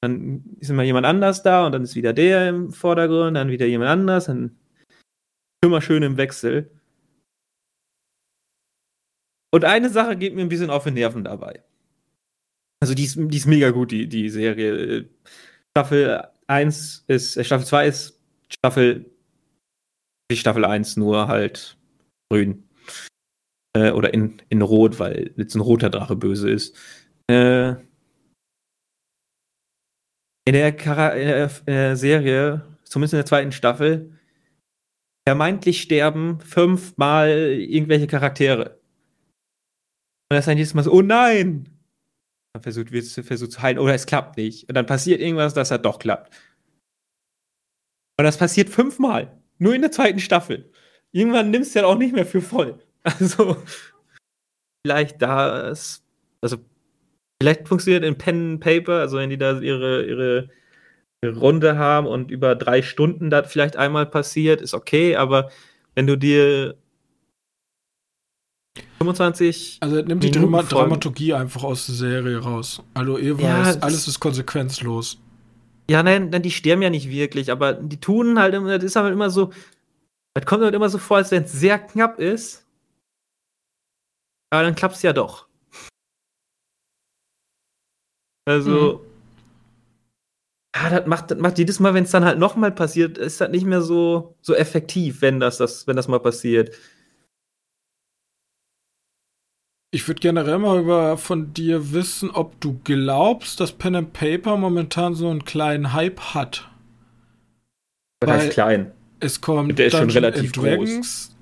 Dann 0.02 0.56
ist 0.58 0.70
immer 0.70 0.82
jemand 0.82 1.04
anders 1.04 1.42
da 1.42 1.66
und 1.66 1.72
dann 1.72 1.82
ist 1.82 1.94
wieder 1.94 2.14
der 2.14 2.48
im 2.48 2.72
Vordergrund, 2.72 3.36
dann 3.36 3.50
wieder 3.50 3.66
jemand 3.66 3.90
anders, 3.90 4.26
dann 4.26 4.58
immer 5.62 5.82
schön 5.82 6.02
im 6.02 6.16
Wechsel. 6.16 6.70
Und 9.52 9.64
eine 9.64 9.90
Sache 9.90 10.16
geht 10.16 10.34
mir 10.34 10.42
ein 10.42 10.48
bisschen 10.48 10.70
auf 10.70 10.84
den 10.84 10.94
Nerven 10.94 11.24
dabei. 11.24 11.64
Also 12.80 12.94
die 12.94 13.04
ist, 13.04 13.16
die 13.18 13.36
ist 13.36 13.46
mega 13.46 13.70
gut, 13.70 13.90
die, 13.90 14.08
die 14.08 14.28
Serie. 14.28 15.08
Staffel 15.76 16.28
1 16.46 17.04
ist, 17.08 17.36
äh, 17.36 17.44
Staffel 17.44 17.66
2 17.66 17.86
ist 17.88 18.20
Staffel, 18.50 19.10
die 20.30 20.36
Staffel 20.36 20.64
1 20.64 20.96
nur 20.96 21.28
halt 21.28 21.76
grün. 22.30 22.68
Äh, 23.76 23.90
oder 23.90 24.14
in, 24.14 24.40
in 24.48 24.62
Rot, 24.62 24.98
weil 24.98 25.32
jetzt 25.36 25.54
ein 25.54 25.60
roter 25.60 25.90
Drache 25.90 26.16
böse 26.16 26.50
ist. 26.50 26.76
Äh, 27.30 27.70
in 30.46 30.54
der, 30.54 30.72
Chara 30.76 31.10
in 31.10 31.64
der 31.66 31.96
Serie, 31.96 32.64
zumindest 32.84 33.12
in 33.12 33.18
der 33.18 33.26
zweiten 33.26 33.52
Staffel, 33.52 34.18
vermeintlich 35.28 35.82
sterben 35.82 36.40
fünfmal 36.40 37.28
irgendwelche 37.28 38.06
Charaktere. 38.06 38.80
Und 40.30 40.36
das 40.36 40.40
ist 40.40 40.48
dann 40.48 40.56
jedes 40.56 40.74
Mal 40.74 40.84
so, 40.84 40.92
oh 40.92 41.02
nein! 41.02 41.77
Man 42.54 42.62
versucht, 42.62 42.92
wird 42.92 43.06
versucht 43.06 43.52
zu 43.52 43.62
heilen, 43.62 43.78
oder 43.78 43.94
es 43.94 44.06
klappt 44.06 44.36
nicht. 44.36 44.68
Und 44.68 44.74
dann 44.74 44.86
passiert 44.86 45.20
irgendwas, 45.20 45.54
dass 45.54 45.70
er 45.70 45.78
doch 45.78 45.98
klappt. 45.98 46.34
Und 48.18 48.24
das 48.24 48.38
passiert 48.38 48.68
fünfmal. 48.68 49.40
Nur 49.58 49.74
in 49.74 49.82
der 49.82 49.92
zweiten 49.92 50.18
Staffel. 50.18 50.70
Irgendwann 51.12 51.50
nimmst 51.50 51.74
du 51.74 51.80
ja 51.80 51.86
auch 51.86 51.98
nicht 51.98 52.14
mehr 52.14 52.26
für 52.26 52.42
voll. 52.42 52.78
Also, 53.04 53.56
vielleicht 54.84 55.22
da 55.22 55.68
ist, 55.68 56.04
also, 56.42 56.58
vielleicht 57.40 57.68
funktioniert 57.68 58.04
in 58.04 58.18
Pen 58.18 58.52
and 58.52 58.60
Paper, 58.60 59.00
also 59.00 59.18
wenn 59.18 59.30
die 59.30 59.38
da 59.38 59.58
ihre, 59.60 60.04
ihre 60.04 60.50
Runde 61.24 61.78
haben 61.78 62.06
und 62.06 62.30
über 62.30 62.54
drei 62.54 62.82
Stunden 62.82 63.30
das 63.30 63.50
vielleicht 63.50 63.76
einmal 63.76 64.06
passiert, 64.06 64.60
ist 64.60 64.74
okay, 64.74 65.16
aber 65.16 65.50
wenn 65.94 66.06
du 66.06 66.16
dir 66.16 66.76
25. 68.98 69.78
Also 69.80 69.96
nimmt 69.96 70.22
die 70.22 70.30
Drama 70.30 70.62
Dramaturgie 70.62 71.34
einfach 71.34 71.64
aus 71.64 71.86
der 71.86 71.94
Serie 71.94 72.38
raus. 72.38 72.82
Also 72.94 73.18
ihr 73.18 73.36
ja, 73.38 73.64
weiß, 73.64 73.82
alles 73.82 74.08
ist 74.08 74.20
konsequenzlos. 74.20 75.18
Ja, 75.90 76.02
nein, 76.02 76.30
nein, 76.30 76.42
die 76.42 76.50
sterben 76.50 76.82
ja 76.82 76.90
nicht 76.90 77.08
wirklich, 77.08 77.50
aber 77.50 77.72
die 77.72 77.98
tun 77.98 78.38
halt 78.38 78.54
immer, 78.54 78.76
das 78.76 78.84
ist 78.84 78.96
halt 78.96 79.12
immer 79.12 79.30
so, 79.30 79.52
das 80.34 80.44
kommt 80.44 80.62
halt 80.62 80.74
immer 80.74 80.88
so 80.88 80.98
vor, 80.98 81.18
als 81.18 81.30
wenn 81.30 81.44
es 81.44 81.52
sehr 81.52 81.78
knapp 81.78 82.18
ist. 82.18 82.66
Aber 84.50 84.62
dann 84.62 84.74
klappt 84.74 84.96
es 84.96 85.02
ja 85.02 85.12
doch. 85.12 85.46
Also, 88.46 89.00
mhm. 89.02 89.08
Ja, 90.76 90.90
das 90.90 91.06
macht, 91.06 91.30
das 91.30 91.38
macht 91.38 91.58
jedes 91.58 91.80
Mal, 91.80 91.94
wenn 91.94 92.04
es 92.04 92.10
dann 92.10 92.24
halt 92.24 92.38
nochmal 92.38 92.70
passiert, 92.72 93.18
ist 93.18 93.40
das 93.40 93.50
nicht 93.50 93.64
mehr 93.64 93.80
so, 93.80 94.36
so 94.42 94.54
effektiv, 94.54 95.22
wenn 95.22 95.40
das, 95.40 95.58
das, 95.58 95.86
wenn 95.86 95.96
das 95.96 96.08
mal 96.08 96.20
passiert. 96.20 96.74
Ich 99.90 100.06
würde 100.06 100.20
generell 100.20 100.58
mal 100.58 100.80
über 100.80 101.16
von 101.16 101.54
dir 101.54 101.92
wissen, 101.92 102.30
ob 102.30 102.60
du 102.60 102.78
glaubst, 102.84 103.58
dass 103.58 103.72
Pen 103.72 103.96
and 103.96 104.12
Paper 104.12 104.56
momentan 104.58 105.14
so 105.14 105.30
einen 105.30 105.44
kleinen 105.44 105.94
Hype 105.94 106.20
hat. 106.34 106.68
Was 108.20 108.30
heißt 108.30 108.50
klein? 108.52 108.92
Es 109.20 109.40
kommt 109.40 109.78
Der 109.78 109.86
ist 109.86 109.96
schon 109.96 110.10
relativ 110.10 110.52
Dragons, 110.52 111.28
groß. 111.28 111.36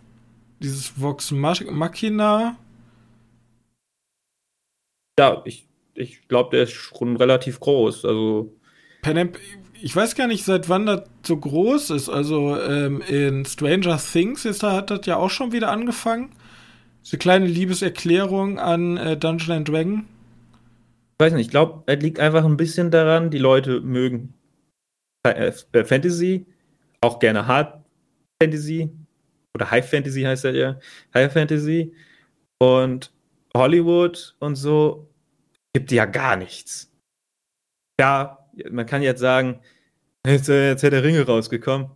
dieses 0.60 1.00
Vox 1.00 1.30
Machina. 1.32 2.56
Ja, 5.18 5.42
ich, 5.44 5.66
ich 5.94 6.28
glaube, 6.28 6.56
der 6.56 6.64
ist 6.64 6.72
schon 6.72 7.16
relativ 7.16 7.58
groß. 7.58 8.04
Also 8.04 8.54
Pen 9.02 9.32
ich 9.82 9.94
weiß 9.94 10.14
gar 10.14 10.26
nicht, 10.26 10.44
seit 10.44 10.68
wann 10.68 10.86
das 10.86 11.02
so 11.22 11.36
groß 11.36 11.90
ist. 11.90 12.08
Also 12.08 12.58
ähm, 12.60 13.02
in 13.02 13.44
Stranger 13.44 13.98
Things 13.98 14.44
ist 14.44 14.62
da, 14.62 14.72
hat 14.72 14.90
das 14.90 15.04
ja 15.06 15.16
auch 15.16 15.30
schon 15.30 15.52
wieder 15.52 15.70
angefangen. 15.70 16.30
So 17.06 17.14
eine 17.14 17.18
kleine 17.20 17.46
Liebeserklärung 17.46 18.58
an 18.58 18.96
äh, 18.96 19.16
Dungeon 19.16 19.58
and 19.58 19.68
Dragon. 19.68 20.08
Ich 21.12 21.24
weiß 21.24 21.34
nicht, 21.34 21.46
ich 21.46 21.50
glaube, 21.52 21.84
es 21.86 22.02
liegt 22.02 22.18
einfach 22.18 22.44
ein 22.44 22.56
bisschen 22.56 22.90
daran, 22.90 23.30
die 23.30 23.38
Leute 23.38 23.80
mögen 23.80 24.34
äh, 25.24 25.52
äh, 25.72 25.84
Fantasy, 25.84 26.46
auch 27.02 27.20
gerne 27.20 27.46
Hard 27.46 27.80
Fantasy 28.42 28.90
oder 29.54 29.70
High 29.70 29.88
Fantasy 29.88 30.22
heißt 30.22 30.46
das 30.46 30.56
ja, 30.56 30.80
High 31.14 31.32
Fantasy 31.32 31.94
und 32.58 33.12
Hollywood 33.56 34.34
und 34.40 34.56
so 34.56 35.08
gibt 35.74 35.92
ja 35.92 36.06
gar 36.06 36.34
nichts. 36.34 36.92
Ja, 38.00 38.50
man 38.68 38.84
kann 38.84 39.02
jetzt 39.02 39.20
sagen, 39.20 39.60
jetzt, 40.26 40.48
äh, 40.48 40.70
jetzt 40.70 40.82
der 40.82 41.04
Ringe 41.04 41.24
rausgekommen. 41.24 41.88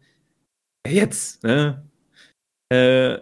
Jetzt, 0.87 1.43
ne? 1.43 1.85
Äh, 2.73 3.19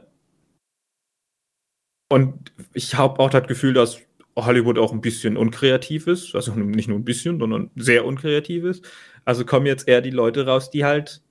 und 2.08 2.52
ich 2.74 2.94
habe 2.94 3.20
auch 3.20 3.30
das 3.30 3.46
Gefühl, 3.46 3.74
dass 3.74 4.00
Hollywood 4.36 4.78
auch 4.78 4.92
ein 4.92 5.00
bisschen 5.00 5.36
unkreativ 5.36 6.06
ist. 6.06 6.34
Also 6.34 6.54
nicht 6.54 6.88
nur 6.88 6.98
ein 6.98 7.04
bisschen, 7.04 7.38
sondern 7.38 7.70
sehr 7.76 8.04
unkreativ 8.04 8.64
ist. 8.64 8.84
Also 9.24 9.44
kommen 9.44 9.66
jetzt 9.66 9.88
eher 9.88 10.00
die 10.00 10.10
Leute 10.10 10.46
raus, 10.46 10.70
die 10.70 10.84
halt 10.84 11.22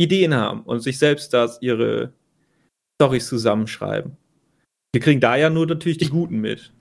Ideen 0.00 0.34
haben 0.34 0.62
und 0.62 0.80
sich 0.80 0.98
selbst 0.98 1.32
da 1.32 1.48
ihre 1.60 2.12
Storys 3.00 3.28
zusammenschreiben. 3.28 4.16
Wir 4.92 5.00
kriegen 5.00 5.20
da 5.20 5.36
ja 5.36 5.50
nur 5.50 5.66
natürlich 5.66 5.98
die 5.98 6.08
Guten 6.08 6.40
mit. 6.40 6.72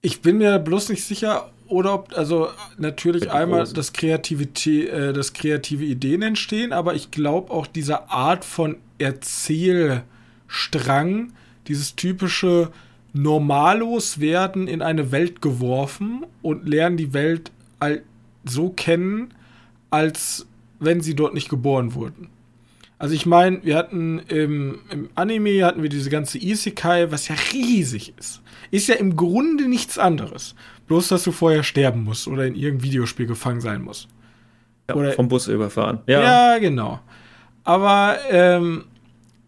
Ich 0.00 0.22
bin 0.22 0.38
mir 0.38 0.58
bloß 0.58 0.88
nicht 0.88 1.04
sicher, 1.04 1.52
oder 1.66 1.92
ob, 1.94 2.16
also 2.16 2.48
natürlich 2.78 3.30
einmal 3.30 3.66
das, 3.66 3.92
Kreativität, 3.92 4.88
äh, 4.88 5.12
das 5.12 5.34
kreative 5.34 5.84
Ideen 5.84 6.22
entstehen, 6.22 6.72
aber 6.72 6.94
ich 6.94 7.10
glaube 7.10 7.52
auch 7.52 7.66
diese 7.66 8.08
Art 8.10 8.44
von 8.44 8.76
Erzählstrang, 8.98 11.32
dieses 11.66 11.94
typische 11.94 12.70
Normalos 13.12 14.20
werden 14.20 14.68
in 14.68 14.82
eine 14.82 15.12
Welt 15.12 15.40
geworfen 15.40 16.26
und 16.42 16.68
lernen 16.68 16.96
die 16.96 17.12
Welt 17.14 17.50
so 18.44 18.70
kennen, 18.70 19.34
als 19.90 20.46
wenn 20.78 21.00
sie 21.00 21.14
dort 21.14 21.34
nicht 21.34 21.48
geboren 21.48 21.94
wurden. 21.94 22.28
Also 22.98 23.14
ich 23.14 23.26
meine, 23.26 23.62
wir 23.64 23.76
hatten 23.76 24.18
im, 24.28 24.80
im, 24.90 25.08
Anime 25.14 25.64
hatten 25.64 25.82
wir 25.82 25.88
diese 25.88 26.10
ganze 26.10 26.38
Isekai, 26.38 27.10
was 27.12 27.28
ja 27.28 27.36
riesig 27.52 28.12
ist. 28.18 28.42
Ist 28.70 28.88
ja 28.88 28.96
im 28.96 29.16
Grunde 29.16 29.68
nichts 29.68 29.98
anderes. 29.98 30.56
Bloß, 30.88 31.08
dass 31.08 31.22
du 31.22 31.30
vorher 31.30 31.62
sterben 31.62 32.02
musst 32.02 32.26
oder 32.26 32.46
in 32.46 32.54
irgendeinem 32.54 32.82
Videospiel 32.82 33.26
gefangen 33.26 33.60
sein 33.60 33.82
musst. 33.82 34.08
Ja, 34.88 34.96
oder 34.96 35.12
vom 35.12 35.28
Bus 35.28 35.46
überfahren. 35.46 36.00
Ja, 36.06 36.54
ja 36.54 36.58
genau. 36.58 36.98
Aber 37.62 38.16
ähm, 38.30 38.84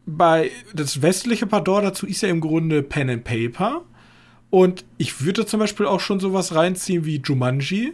bei 0.07 0.51
das 0.75 1.03
westliche 1.03 1.47
Pardon 1.47 1.85
dazu 1.85 2.07
ist 2.07 2.23
ja 2.23 2.29
im 2.29 2.41
Grunde 2.41 2.83
Pen 2.83 3.11
and 3.11 3.25
Paper. 3.25 3.83
Und 4.51 4.85
ich 4.99 5.25
würde 5.25 5.47
zum 5.47 5.61
Beispiel 5.61 5.87
auch 5.87 6.01
schon 6.01 6.21
sowas 6.21 6.55
reinziehen 6.55 7.05
wie 7.05 7.23
Jumanji, 7.25 7.93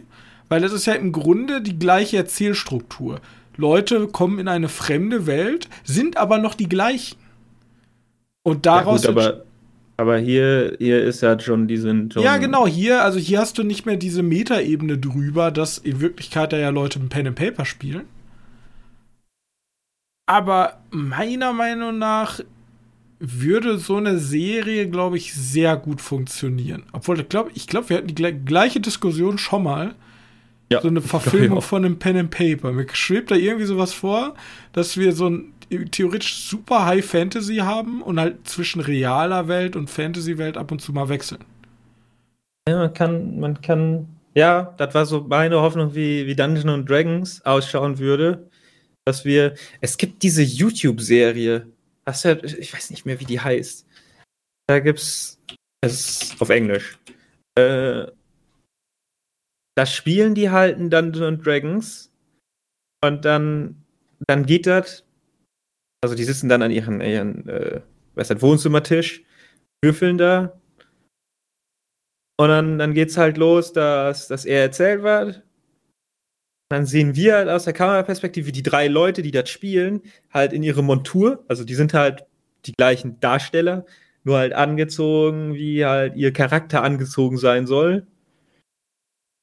Weil 0.49 0.61
das 0.61 0.73
ist 0.73 0.87
ja 0.87 0.93
im 0.93 1.11
Grunde 1.11 1.61
die 1.61 1.77
gleiche 1.77 2.17
Erzählstruktur. 2.17 3.21
Leute 3.57 4.07
kommen 4.07 4.39
in 4.39 4.47
eine 4.47 4.69
fremde 4.69 5.27
Welt, 5.27 5.67
sind 5.83 6.17
aber 6.17 6.37
noch 6.37 6.55
die 6.55 6.69
gleichen. 6.69 7.17
Und 8.43 8.65
daraus. 8.65 9.03
Ja, 9.03 9.11
gut, 9.11 9.23
aber, 9.23 9.43
aber 9.97 10.17
hier, 10.17 10.75
hier 10.79 11.03
ist 11.03 11.21
ja 11.21 11.39
schon, 11.39 11.67
die 11.67 11.77
sind 11.77 12.13
schon. 12.13 12.23
Ja, 12.23 12.37
genau, 12.37 12.65
hier, 12.65 13.03
also 13.03 13.19
hier 13.19 13.39
hast 13.39 13.57
du 13.57 13.63
nicht 13.63 13.85
mehr 13.85 13.97
diese 13.97 14.23
Metaebene 14.23 14.97
drüber, 14.97 15.51
dass 15.51 15.79
in 15.79 15.99
Wirklichkeit 16.01 16.53
da 16.53 16.57
ja 16.57 16.69
Leute 16.69 16.99
mit 16.99 17.09
Pen 17.09 17.27
and 17.27 17.35
Paper 17.35 17.65
spielen. 17.65 18.03
Aber 20.27 20.77
meiner 20.91 21.53
Meinung 21.53 21.97
nach 21.97 22.41
würde 23.19 23.79
so 23.79 23.95
eine 23.95 24.19
Serie, 24.19 24.89
glaube 24.89 25.17
ich, 25.17 25.33
sehr 25.33 25.75
gut 25.77 26.01
funktionieren. 26.01 26.83
Obwohl, 26.91 27.19
ich 27.19 27.29
glaube, 27.29 27.51
ich 27.55 27.65
glaub, 27.65 27.89
wir 27.89 27.97
hatten 27.97 28.07
die 28.07 28.45
gleiche 28.45 28.79
Diskussion 28.79 29.37
schon 29.37 29.63
mal. 29.63 29.95
Ja, 30.69 30.81
so 30.81 30.89
eine 30.89 31.01
Verfilmung 31.13 31.61
von 31.61 31.83
einem 31.83 31.97
Pen 31.97 32.17
and 32.17 32.29
Paper. 32.29 32.73
Mir 32.73 32.85
schwebt 32.91 33.31
da 33.31 33.35
irgendwie 33.35 33.65
sowas 33.65 33.93
vor, 33.93 34.35
dass 34.73 34.97
wir 34.97 35.13
so 35.13 35.29
ein 35.29 35.53
theoretisch 35.91 36.47
super 36.47 36.85
High 36.85 37.05
Fantasy 37.05 37.57
haben 37.57 38.01
und 38.01 38.19
halt 38.19 38.47
zwischen 38.47 38.81
realer 38.81 39.47
Welt 39.47 39.75
und 39.75 39.89
Fantasy-Welt 39.89 40.57
ab 40.57 40.71
und 40.71 40.81
zu 40.81 40.93
mal 40.93 41.09
wechseln. 41.09 41.43
Ja, 42.69 42.77
man 42.77 42.93
kann, 42.93 43.39
man 43.39 43.61
kann, 43.61 44.07
ja, 44.35 44.73
das 44.77 44.93
war 44.93 45.05
so 45.05 45.25
meine 45.27 45.61
Hoffnung, 45.61 45.95
wie, 45.95 46.27
wie 46.27 46.35
Dungeons 46.35 46.65
and 46.65 46.89
Dragons 46.89 47.45
ausschauen 47.45 47.97
würde. 47.97 48.47
Dass 49.07 49.23
wir, 49.23 49.55
es 49.79 49.97
gibt 49.97 50.21
diese 50.21 50.43
YouTube-Serie, 50.43 51.65
was 52.03 52.23
ja, 52.23 52.43
ich 52.43 52.73
weiß 52.73 52.89
nicht 52.89 53.05
mehr, 53.05 53.17
wie 53.21 53.25
die 53.25 53.39
heißt. 53.39 53.87
Da 54.67 54.81
gibt's, 54.81 55.41
es 55.79 55.93
ist 56.23 56.41
auf 56.41 56.49
Englisch. 56.49 56.99
Äh, 57.57 58.07
da 59.77 59.85
spielen 59.85 60.35
die 60.35 60.49
halt 60.49 60.77
in 60.77 60.89
Dungeons 60.89 61.41
Dragons 61.41 62.11
und 63.01 63.23
dann, 63.23 63.81
dann 64.27 64.45
geht 64.45 64.67
das. 64.67 65.05
Also 66.03 66.13
die 66.13 66.25
sitzen 66.25 66.49
dann 66.49 66.61
an 66.61 66.71
ihren, 66.71 66.99
ihren 66.99 67.47
äh, 67.47 67.81
ist 68.17 68.29
das, 68.29 68.41
Wohnzimmertisch, 68.41 69.23
würfeln 69.81 70.17
da. 70.17 70.59
Und 72.37 72.49
dann, 72.49 72.77
dann 72.77 72.93
geht's 72.93 73.15
halt 73.15 73.37
los, 73.37 73.71
dass, 73.71 74.27
dass 74.27 74.43
er 74.43 74.63
erzählt 74.63 75.01
wird. 75.01 75.46
Dann 76.69 76.85
sehen 76.85 77.15
wir 77.15 77.35
halt 77.35 77.49
aus 77.49 77.63
der 77.63 77.73
Kameraperspektive 77.73 78.51
die 78.51 78.63
drei 78.63 78.87
Leute, 78.87 79.21
die 79.21 79.31
das 79.31 79.49
spielen, 79.49 80.01
halt 80.33 80.51
in 80.51 80.63
ihre 80.63 80.83
Montur. 80.83 81.45
Also 81.47 81.63
die 81.63 81.75
sind 81.75 81.93
halt 81.93 82.25
die 82.65 82.73
gleichen 82.73 83.19
Darsteller, 83.21 83.85
nur 84.23 84.37
halt 84.37 84.53
angezogen, 84.53 85.53
wie 85.53 85.85
halt 85.85 86.15
ihr 86.15 86.33
Charakter 86.33 86.83
angezogen 86.83 87.37
sein 87.37 87.67
soll. 87.67 88.05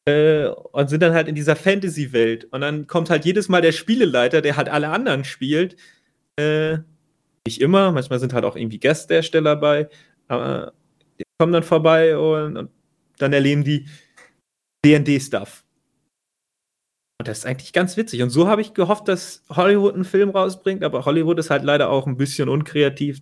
Äh, 0.06 0.48
und 0.48 0.90
sind 0.90 1.02
dann 1.02 1.14
halt 1.14 1.28
in 1.28 1.34
dieser 1.34 1.56
Fantasy-Welt. 1.56 2.44
Und 2.52 2.60
dann 2.60 2.86
kommt 2.86 3.08
halt 3.08 3.24
jedes 3.24 3.48
Mal 3.48 3.62
der 3.62 3.72
Spieleleiter, 3.72 4.42
der 4.42 4.56
halt 4.56 4.68
alle 4.68 4.90
anderen 4.90 5.24
spielt. 5.24 5.76
Äh, 6.36 6.78
nicht 7.46 7.60
immer, 7.60 7.90
manchmal 7.92 8.18
sind 8.20 8.34
halt 8.34 8.44
auch 8.44 8.56
irgendwie 8.56 8.78
Gastdarsteller 8.80 9.56
bei. 9.56 9.88
Aber 10.28 10.74
die 11.18 11.24
kommen 11.38 11.52
dann 11.54 11.62
vorbei 11.62 12.18
und, 12.18 12.56
und 12.58 12.70
dann 13.18 13.32
erleben 13.32 13.64
die 13.64 13.86
DD-Stuff. 14.84 15.63
Und 17.18 17.28
das 17.28 17.38
ist 17.38 17.46
eigentlich 17.46 17.72
ganz 17.72 17.96
witzig. 17.96 18.22
Und 18.22 18.30
so 18.30 18.48
habe 18.48 18.60
ich 18.60 18.74
gehofft, 18.74 19.08
dass 19.08 19.44
Hollywood 19.48 19.94
einen 19.94 20.04
Film 20.04 20.30
rausbringt, 20.30 20.82
aber 20.82 21.04
Hollywood 21.04 21.38
ist 21.38 21.50
halt 21.50 21.62
leider 21.62 21.90
auch 21.90 22.06
ein 22.06 22.16
bisschen 22.16 22.48
unkreativ. 22.48 23.20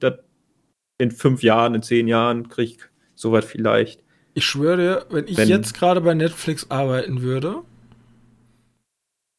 in 0.98 1.10
fünf 1.10 1.42
Jahren, 1.42 1.74
in 1.74 1.82
zehn 1.82 2.08
Jahren 2.08 2.48
kriege 2.48 2.72
ich 2.72 2.78
sowas 3.14 3.44
vielleicht. 3.44 4.02
Ich 4.34 4.46
schwöre 4.46 4.76
dir, 4.76 5.06
wenn 5.10 5.26
ich 5.26 5.36
wenn, 5.36 5.48
jetzt 5.48 5.74
gerade 5.74 6.00
bei 6.00 6.14
Netflix 6.14 6.70
arbeiten 6.70 7.20
würde, 7.20 7.62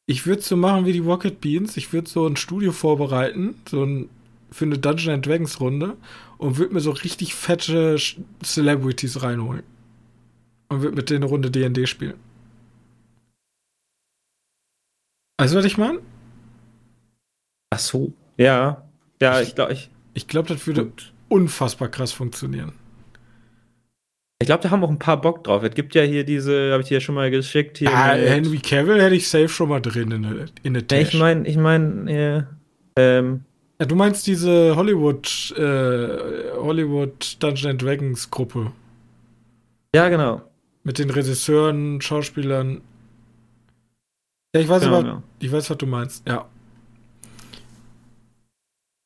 ich 0.05 0.25
würde 0.27 0.41
so 0.41 0.57
machen 0.57 0.85
wie 0.85 0.93
die 0.93 0.99
Rocket 0.99 1.39
Beans. 1.39 1.77
Ich 1.77 1.93
würde 1.93 2.09
so 2.09 2.27
ein 2.27 2.35
Studio 2.35 2.71
vorbereiten, 2.71 3.55
so 3.69 3.83
ein, 3.83 4.09
für 4.51 4.65
eine 4.65 4.77
Dungeon 4.77 5.15
and 5.15 5.25
Dragons 5.25 5.59
Runde 5.59 5.95
und 6.37 6.57
würde 6.57 6.73
mir 6.73 6.81
so 6.81 6.91
richtig 6.91 7.33
fette 7.33 7.97
Celebrities 8.43 9.23
reinholen. 9.23 9.63
Und 10.67 10.81
würde 10.81 10.95
mit 10.95 11.09
denen 11.09 11.23
eine 11.23 11.29
Runde 11.31 11.51
D&D 11.51 11.87
spielen. 11.87 12.15
Weißt 15.43 15.53
du, 15.53 15.57
was 15.57 15.65
ich 15.65 15.77
meine? 15.77 15.99
Ach 17.69 17.77
so. 17.77 18.13
Ja. 18.37 18.85
Ja, 19.21 19.41
ich 19.41 19.55
glaube, 19.55 19.73
ich. 19.73 19.89
Ich 20.13 20.29
glaube, 20.29 20.47
das 20.47 20.65
würde 20.65 20.85
Gut. 20.85 21.11
unfassbar 21.27 21.89
krass 21.89 22.13
funktionieren. 22.13 22.71
Ich 24.39 24.45
glaube, 24.45 24.63
da 24.63 24.71
haben 24.71 24.81
auch 24.85 24.89
ein 24.89 24.99
paar 24.99 25.19
Bock 25.19 25.43
drauf. 25.43 25.61
Es 25.63 25.75
gibt 25.75 25.95
ja 25.95 26.03
hier 26.03 26.23
diese, 26.23 26.71
habe 26.71 26.81
ich 26.81 26.87
dir 26.87 26.93
ja 26.93 27.01
schon 27.01 27.15
mal 27.15 27.29
geschickt. 27.29 27.79
Hier 27.79 27.89
ah, 27.93 28.13
Henry 28.13 28.59
Cavill 28.59 29.01
hätte 29.01 29.15
ich 29.15 29.27
safe 29.27 29.49
schon 29.49 29.67
mal 29.67 29.81
drin 29.81 30.11
in 30.11 30.23
der 30.23 30.45
in 30.63 30.75
der 30.75 31.01
Ich 31.01 31.13
meine, 31.13 31.45
ich 31.45 31.57
meine, 31.57 32.47
ähm, 32.95 33.41
ja, 33.81 33.85
du 33.85 33.95
meinst 33.95 34.25
diese 34.25 34.77
Hollywood, 34.77 35.53
äh, 35.57 36.53
Hollywood 36.55 37.35
Dungeons 37.43 37.83
Dragons 37.83 38.31
Gruppe. 38.31 38.71
Ja, 39.93 40.07
genau. 40.07 40.41
Mit 40.85 40.99
den 40.99 41.09
Regisseuren, 41.09 41.99
Schauspielern. 41.99 42.79
Ja, 44.55 44.61
ich 44.61 44.69
weiß 44.69 44.83
genau, 44.83 44.95
aber, 44.97 45.03
genau. 45.03 45.23
ich 45.39 45.51
weiß, 45.51 45.69
was 45.69 45.77
du 45.77 45.85
meinst, 45.85 46.27
ja. 46.27 46.47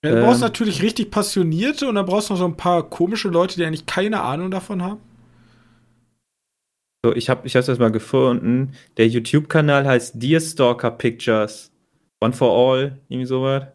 ja 0.03 0.11
du 0.11 0.17
ähm, 0.17 0.25
brauchst 0.25 0.41
natürlich 0.41 0.81
richtig 0.81 1.09
Passionierte 1.09 1.87
und 1.87 1.95
dann 1.95 2.05
brauchst 2.05 2.29
du 2.29 2.33
noch 2.33 2.39
so 2.39 2.45
ein 2.45 2.57
paar 2.57 2.89
komische 2.89 3.29
Leute, 3.29 3.55
die 3.55 3.65
eigentlich 3.65 3.85
keine 3.85 4.21
Ahnung 4.21 4.51
davon 4.51 4.83
haben. 4.83 4.99
So, 7.05 7.15
ich 7.15 7.29
habe 7.29 7.47
ich 7.47 7.53
das 7.53 7.79
mal 7.79 7.91
gefunden. 7.91 8.73
Der 8.97 9.07
YouTube-Kanal 9.07 9.87
heißt 9.87 10.21
Deerstalker 10.21 10.91
Pictures. 10.91 11.71
One 12.21 12.33
for 12.33 12.51
All, 12.51 12.99
irgendwie 13.07 13.27
sowas. 13.27 13.67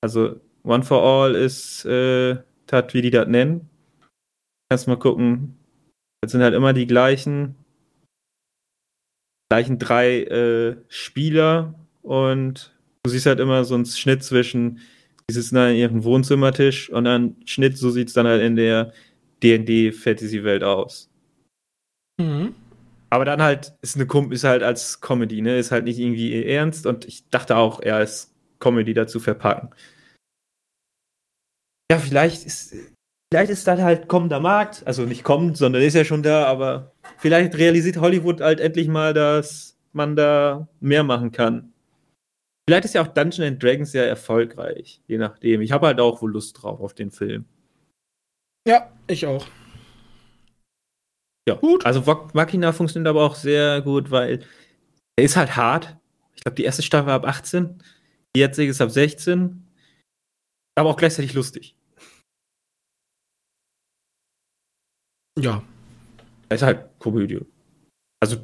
Also, 0.00 0.40
One 0.62 0.84
for 0.84 1.02
All 1.02 1.34
ist, 1.34 1.84
äh, 1.84 2.36
tat, 2.66 2.94
wie 2.94 3.02
die 3.02 3.10
das 3.10 3.28
nennen. 3.28 3.68
Kannst 4.70 4.86
mal 4.86 4.96
gucken. 4.96 5.58
Das 6.22 6.32
sind 6.32 6.42
halt 6.42 6.54
immer 6.54 6.72
die 6.72 6.86
gleichen, 6.86 7.56
gleichen 9.50 9.78
drei 9.78 10.22
äh, 10.22 10.76
Spieler 10.88 11.74
und 12.02 12.74
du 13.02 13.10
siehst 13.10 13.26
halt 13.26 13.40
immer 13.40 13.64
so 13.64 13.74
einen 13.74 13.86
Schnitt 13.86 14.22
zwischen, 14.22 14.80
die 15.28 15.34
sitzen 15.34 15.56
da 15.56 15.68
in 15.68 15.76
ihrem 15.76 16.04
Wohnzimmertisch 16.04 16.90
und 16.90 17.04
dann 17.04 17.36
Schnitt, 17.44 17.78
so 17.78 17.90
sieht 17.90 18.08
es 18.08 18.14
dann 18.14 18.26
halt 18.26 18.42
in 18.42 18.56
der 18.56 18.92
D&D-Fantasy-Welt 19.42 20.62
aus. 20.62 21.10
Mhm. 22.20 22.54
Aber 23.10 23.24
dann 23.24 23.40
halt 23.40 23.72
ist 23.80 23.96
eine 23.96 24.06
ist 24.30 24.44
halt 24.44 24.62
als 24.62 25.00
Comedy, 25.00 25.40
ne? 25.40 25.58
Ist 25.58 25.70
halt 25.70 25.84
nicht 25.84 25.98
irgendwie 25.98 26.44
ernst 26.44 26.86
und 26.86 27.06
ich 27.06 27.28
dachte 27.30 27.56
auch, 27.56 27.80
er 27.80 27.96
als 27.96 28.34
Comedy 28.58 28.92
dazu 28.92 29.18
verpacken. 29.18 29.70
Ja, 31.90 31.98
vielleicht 31.98 32.44
ist 32.44 32.74
vielleicht 33.32 33.50
ist 33.50 33.66
das 33.66 33.80
halt 33.80 34.08
kommender 34.08 34.40
Markt, 34.40 34.86
also 34.86 35.02
nicht 35.02 35.24
kommt, 35.24 35.56
sondern 35.56 35.82
ist 35.82 35.94
ja 35.94 36.04
schon 36.04 36.22
da, 36.22 36.46
aber 36.46 36.92
vielleicht 37.18 37.56
realisiert 37.56 37.98
Hollywood 37.98 38.40
halt 38.40 38.60
endlich 38.60 38.88
mal, 38.88 39.14
dass 39.14 39.76
man 39.92 40.16
da 40.16 40.68
mehr 40.80 41.04
machen 41.04 41.32
kann. 41.32 41.72
Vielleicht 42.68 42.84
ist 42.84 42.94
ja 42.94 43.02
auch 43.02 43.08
Dungeons 43.08 43.40
and 43.40 43.62
Dragons 43.62 43.92
sehr 43.92 44.06
erfolgreich, 44.06 45.00
je 45.06 45.16
nachdem. 45.16 45.62
Ich 45.62 45.72
habe 45.72 45.86
halt 45.86 46.00
auch 46.00 46.20
wohl 46.20 46.32
Lust 46.32 46.62
drauf 46.62 46.80
auf 46.80 46.92
den 46.92 47.10
Film. 47.10 47.46
Ja, 48.66 48.92
ich 49.06 49.26
auch. 49.26 49.46
Ja, 51.48 51.54
gut. 51.54 51.86
Also 51.86 52.02
Machina 52.34 52.72
funktioniert 52.72 53.08
aber 53.08 53.24
auch 53.24 53.34
sehr 53.34 53.80
gut, 53.80 54.10
weil 54.10 54.40
er 55.16 55.24
ist 55.24 55.38
halt 55.38 55.56
hart. 55.56 55.96
Ich 56.34 56.42
glaube, 56.42 56.56
die 56.56 56.64
erste 56.64 56.82
Staffel 56.82 57.06
war 57.06 57.14
ab 57.14 57.26
18, 57.26 57.82
die 58.36 58.40
jetzige 58.40 58.70
ist 58.70 58.82
ab 58.82 58.90
16, 58.90 59.66
aber 60.78 60.90
auch 60.90 60.96
gleichzeitig 60.98 61.32
lustig. 61.32 61.77
Ja. 65.40 65.62
Ist 66.50 66.62
halt 66.62 66.86
Komödie. 66.98 67.40
Also, 68.20 68.36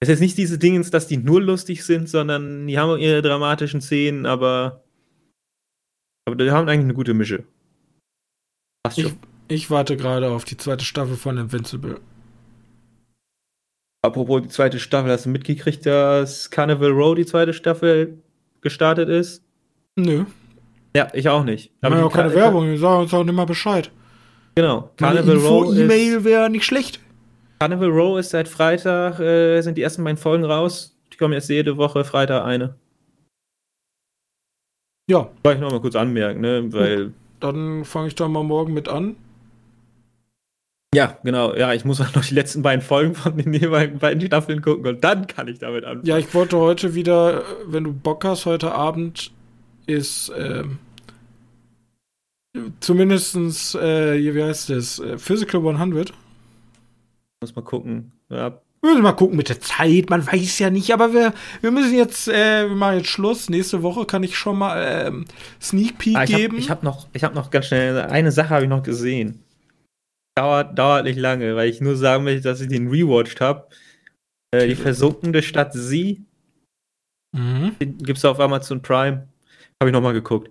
es 0.00 0.08
ist 0.08 0.10
jetzt 0.10 0.20
nicht 0.20 0.38
diese 0.38 0.58
Dingens, 0.58 0.90
dass 0.90 1.06
die 1.06 1.16
nur 1.16 1.40
lustig 1.40 1.84
sind, 1.84 2.08
sondern 2.08 2.66
die 2.66 2.78
haben 2.78 2.98
ihre 2.98 3.22
dramatischen 3.22 3.80
Szenen, 3.80 4.26
aber, 4.26 4.84
aber 6.26 6.36
die 6.36 6.50
haben 6.50 6.68
eigentlich 6.68 6.84
eine 6.84 6.94
gute 6.94 7.14
Mische. 7.14 7.44
Passt 8.82 9.00
schon. 9.00 9.12
Ich 9.12 9.16
ich 9.48 9.70
warte 9.70 9.96
gerade 9.96 10.30
auf 10.30 10.44
die 10.44 10.56
zweite 10.56 10.84
Staffel 10.84 11.16
von 11.16 11.36
Invincible. 11.36 12.00
Apropos 14.02 14.42
die 14.42 14.48
zweite 14.48 14.78
Staffel, 14.78 15.10
hast 15.10 15.26
du 15.26 15.30
mitgekriegt, 15.30 15.84
dass 15.86 16.50
Carnival 16.50 16.90
Row 16.90 17.14
die 17.14 17.26
zweite 17.26 17.52
Staffel 17.52 18.22
gestartet 18.60 19.08
ist? 19.08 19.42
Nö. 19.96 20.24
Ja, 20.96 21.08
ich 21.12 21.28
auch 21.28 21.44
nicht. 21.44 21.72
Aber 21.80 21.98
ja 21.98 22.04
auch 22.04 22.12
keine 22.12 22.34
Werbung, 22.34 22.68
wir 22.68 22.78
sagen 22.78 23.02
uns 23.02 23.14
auch 23.14 23.24
nicht 23.24 23.34
mal 23.34 23.44
Bescheid. 23.44 23.90
Genau. 24.54 24.90
Carnival 24.96 25.36
Row. 25.36 25.76
E-Mail 25.76 26.24
wäre 26.24 26.50
nicht 26.50 26.64
schlecht. 26.64 27.00
Carnival 27.58 27.90
Row 27.90 28.18
ist 28.18 28.30
seit 28.30 28.48
Freitag, 28.48 29.20
äh, 29.20 29.60
sind 29.62 29.76
die 29.78 29.82
ersten 29.82 30.04
beiden 30.04 30.16
Folgen 30.16 30.44
raus. 30.44 30.96
Die 31.12 31.16
kommen 31.16 31.34
jetzt 31.34 31.48
jede 31.48 31.76
Woche 31.76 32.04
Freitag 32.04 32.44
eine. 32.44 32.74
Ja. 35.08 35.30
Soll 35.44 35.54
ich 35.54 35.60
noch 35.60 35.70
mal 35.70 35.80
kurz 35.80 35.96
anmerken, 35.96 36.40
ne? 36.40 36.72
Weil. 36.72 37.12
Dann 37.40 37.84
fange 37.84 38.08
ich 38.08 38.14
da 38.14 38.28
mal 38.28 38.44
morgen 38.44 38.72
mit 38.72 38.88
an. 38.88 39.16
Ja, 40.94 41.18
genau. 41.24 41.54
Ja, 41.54 41.74
ich 41.74 41.84
muss 41.84 42.00
auch 42.00 42.14
noch 42.14 42.24
die 42.24 42.34
letzten 42.34 42.62
beiden 42.62 42.80
Folgen 42.80 43.14
von 43.14 43.36
den 43.36 43.52
jeweiligen 43.52 43.98
beiden 43.98 44.24
Staffeln 44.24 44.62
gucken 44.62 44.86
und 44.86 45.02
dann 45.04 45.26
kann 45.26 45.48
ich 45.48 45.58
damit 45.58 45.84
anfangen. 45.84 46.06
Ja, 46.06 46.18
ich 46.18 46.32
wollte 46.34 46.58
heute 46.58 46.94
wieder, 46.94 47.42
wenn 47.66 47.84
du 47.84 47.92
Bock 47.92 48.24
hast, 48.24 48.46
heute 48.46 48.72
Abend 48.72 49.32
ist 49.86 50.32
ähm, 50.36 50.78
zumindestens, 52.80 53.74
äh, 53.74 54.34
wie 54.34 54.42
heißt 54.42 54.70
das, 54.70 54.98
äh, 54.98 55.18
Physical 55.18 55.60
100. 55.60 56.12
Muss 57.42 57.54
mal 57.56 57.62
gucken. 57.62 58.12
Ja. 58.30 58.60
Wir 58.80 58.90
müssen 58.90 59.02
mal 59.02 59.12
gucken 59.12 59.36
mit 59.38 59.48
der 59.48 59.60
Zeit, 59.60 60.10
man 60.10 60.26
weiß 60.26 60.58
ja 60.58 60.68
nicht, 60.68 60.92
aber 60.92 61.14
wir, 61.14 61.32
wir 61.62 61.70
müssen 61.70 61.96
jetzt, 61.96 62.28
äh, 62.28 62.68
wir 62.68 62.76
machen 62.76 62.98
jetzt 62.98 63.08
Schluss. 63.08 63.48
Nächste 63.48 63.82
Woche 63.82 64.04
kann 64.04 64.22
ich 64.22 64.36
schon 64.36 64.58
mal 64.58 65.06
ähm, 65.06 65.24
Sneak 65.60 65.96
Peek 65.96 66.16
Ah, 66.16 66.24
ich 66.24 66.30
geben. 66.30 66.52
habe 66.52 66.60
ich 66.60 66.70
hab 66.70 66.82
noch, 66.82 67.08
ich 67.14 67.24
hab 67.24 67.34
noch 67.34 67.50
ganz 67.50 67.66
schnell, 67.66 67.98
eine 67.98 68.30
Sache 68.30 68.50
habe 68.50 68.64
ich 68.64 68.68
noch 68.68 68.82
gesehen. 68.82 69.42
Dauert, 70.36 70.78
dauert 70.78 71.04
nicht 71.04 71.18
lange, 71.18 71.56
weil 71.56 71.70
ich 71.70 71.80
nur 71.80 71.96
sagen 71.96 72.24
möchte, 72.24 72.42
dass 72.42 72.60
ich 72.60 72.68
den 72.68 72.88
rewatcht 72.88 73.40
habe. 73.40 73.68
Äh, 74.50 74.68
die 74.68 74.74
versunkene 74.74 75.42
Stadt 75.42 75.72
Sie 75.72 76.22
mhm. 77.32 77.76
gibt 77.78 78.18
es 78.18 78.24
auf 78.24 78.38
Amazon 78.38 78.82
Prime. 78.82 79.28
Habe 79.80 79.90
ich 79.90 79.92
nochmal 79.92 80.12
geguckt. 80.12 80.50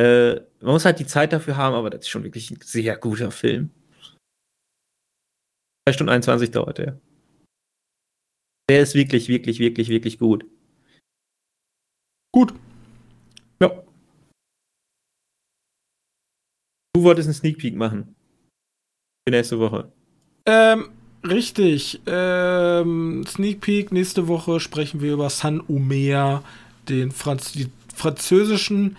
Äh, 0.00 0.34
man 0.60 0.72
muss 0.72 0.84
halt 0.84 0.98
die 0.98 1.06
Zeit 1.06 1.32
dafür 1.32 1.56
haben, 1.56 1.74
aber 1.74 1.90
das 1.90 2.02
ist 2.02 2.08
schon 2.08 2.24
wirklich 2.24 2.50
ein 2.50 2.60
sehr 2.62 2.96
guter 2.96 3.30
Film. 3.30 3.70
2 5.88 5.92
Stunden 5.92 6.10
21 6.10 6.50
dauert 6.50 6.78
der. 6.78 7.00
Der 8.68 8.80
ist 8.80 8.94
wirklich, 8.94 9.28
wirklich, 9.28 9.58
wirklich, 9.58 9.88
wirklich 9.88 10.18
gut. 10.18 10.46
Gut. 12.32 12.54
Ja. 13.60 13.84
Du 16.94 17.02
wolltest 17.02 17.28
einen 17.28 17.34
Sneak 17.34 17.58
Peek 17.58 17.76
machen. 17.76 18.16
Für 19.28 19.34
nächste 19.34 19.58
Woche. 19.58 19.92
Ähm, 20.46 20.90
richtig. 21.22 22.00
Ähm, 22.06 23.24
Sneak 23.28 23.60
Peek, 23.60 23.92
nächste 23.92 24.26
Woche 24.28 24.60
sprechen 24.60 25.00
wir 25.00 25.12
über 25.12 25.28
San 25.30 25.60
Omer, 25.68 26.42
den 26.88 27.12
Franz 27.12 27.52
die 27.52 27.70
französischen 27.94 28.96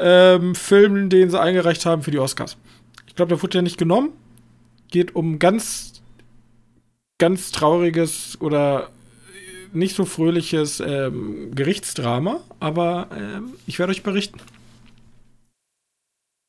ähm, 0.00 0.54
Film, 0.54 1.08
den 1.08 1.30
sie 1.30 1.40
eingereicht 1.40 1.86
haben 1.86 2.02
für 2.02 2.10
die 2.10 2.18
Oscars. 2.18 2.56
Ich 3.06 3.14
glaube, 3.14 3.30
der 3.30 3.42
wurde 3.42 3.58
ja 3.58 3.62
nicht 3.62 3.78
genommen. 3.78 4.12
Geht 4.90 5.14
um 5.14 5.38
ganz, 5.38 6.02
ganz 7.18 7.50
trauriges 7.50 8.38
oder 8.40 8.90
nicht 9.72 9.96
so 9.96 10.04
fröhliches 10.04 10.80
ähm, 10.80 11.54
Gerichtsdrama, 11.54 12.40
aber 12.60 13.08
ähm, 13.16 13.54
ich 13.66 13.78
werde 13.78 13.90
euch 13.90 14.02
berichten. 14.02 14.40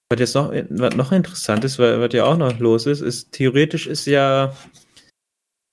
Was 0.10 0.20
jetzt 0.20 0.36
noch, 0.36 0.52
was 0.52 0.96
noch 0.96 1.12
interessant 1.12 1.64
ist, 1.66 1.80
weil, 1.80 2.00
was 2.00 2.14
ja 2.14 2.26
auch 2.26 2.38
noch 2.38 2.58
los 2.60 2.86
ist, 2.86 3.02
ist, 3.02 3.34
theoretisch 3.34 3.88
ist 3.88 4.06
ja 4.06 4.54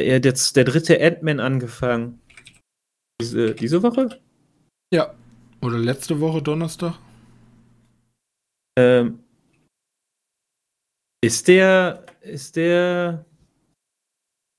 ja, 0.02 0.16
jetzt 0.16 0.56
der 0.56 0.64
dritte 0.64 1.00
Ant-Man 1.00 1.40
angefangen. 1.40 2.20
Diese, 3.20 3.54
diese 3.54 3.82
Woche? 3.82 4.20
Ja. 4.92 5.14
Oder 5.62 5.78
letzte 5.78 6.20
Woche 6.20 6.42
Donnerstag. 6.42 6.94
Ähm, 8.76 9.24
ist 11.22 11.48
der, 11.48 12.04
ist 12.22 12.56
der, 12.56 13.24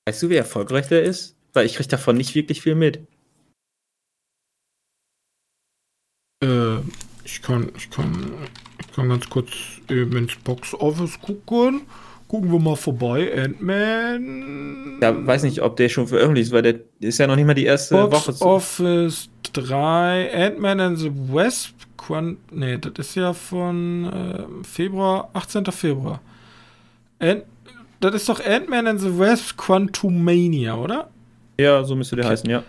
weißt 0.06 0.22
du, 0.22 0.30
wie 0.30 0.36
erfolgreich 0.36 0.88
der 0.88 1.02
ist? 1.02 1.36
Weil 1.52 1.66
ich 1.66 1.74
krieg 1.74 1.88
davon 1.88 2.16
nicht 2.16 2.34
wirklich 2.34 2.62
viel 2.62 2.74
mit. 2.74 3.06
Äh, 6.42 6.78
ich 7.24 7.42
kann, 7.42 7.72
ich 7.76 7.90
kann, 7.90 8.34
ich 8.80 8.92
kann 8.92 9.08
ganz 9.08 9.28
kurz 9.28 9.52
eben 9.88 10.16
ins 10.16 10.36
Box 10.36 10.74
Office 10.74 11.20
gucken. 11.20 11.86
Gucken 12.36 12.52
wir 12.52 12.58
mal 12.60 12.76
vorbei. 12.76 13.32
Ant-Man. 13.44 14.98
Ja, 15.00 15.26
weiß 15.26 15.42
nicht, 15.44 15.62
ob 15.62 15.76
der 15.76 15.88
schon 15.88 16.06
veröffentlicht 16.06 16.48
ist, 16.48 16.52
weil 16.52 16.60
der 16.62 16.80
ist 17.00 17.16
ja 17.18 17.26
noch 17.26 17.36
nicht 17.36 17.46
mal 17.46 17.54
die 17.54 17.64
erste 17.64 17.94
Box 17.94 18.12
Woche. 18.28 18.34
zu- 18.34 18.44
Office 18.44 19.28
3. 19.54 20.32
Ant-Man 20.34 20.80
and 20.80 20.98
the 20.98 21.10
Wasp. 21.32 21.74
Quant 21.96 22.36
nee, 22.52 22.76
das 22.76 22.92
ist 23.08 23.14
ja 23.14 23.32
von 23.32 24.10
ähm, 24.14 24.64
Februar, 24.64 25.30
18. 25.32 25.64
Februar. 25.66 26.20
Ant 27.18 27.44
das 28.00 28.14
ist 28.14 28.28
doch 28.28 28.38
Ant-Man 28.44 28.86
and 28.86 29.00
the 29.00 29.18
Wasp 29.18 29.56
Quantumania, 29.56 30.76
oder? 30.76 31.08
Ja, 31.58 31.82
so 31.84 31.96
müsste 31.96 32.16
der 32.16 32.28
heißen, 32.28 32.50
ja. 32.50 32.62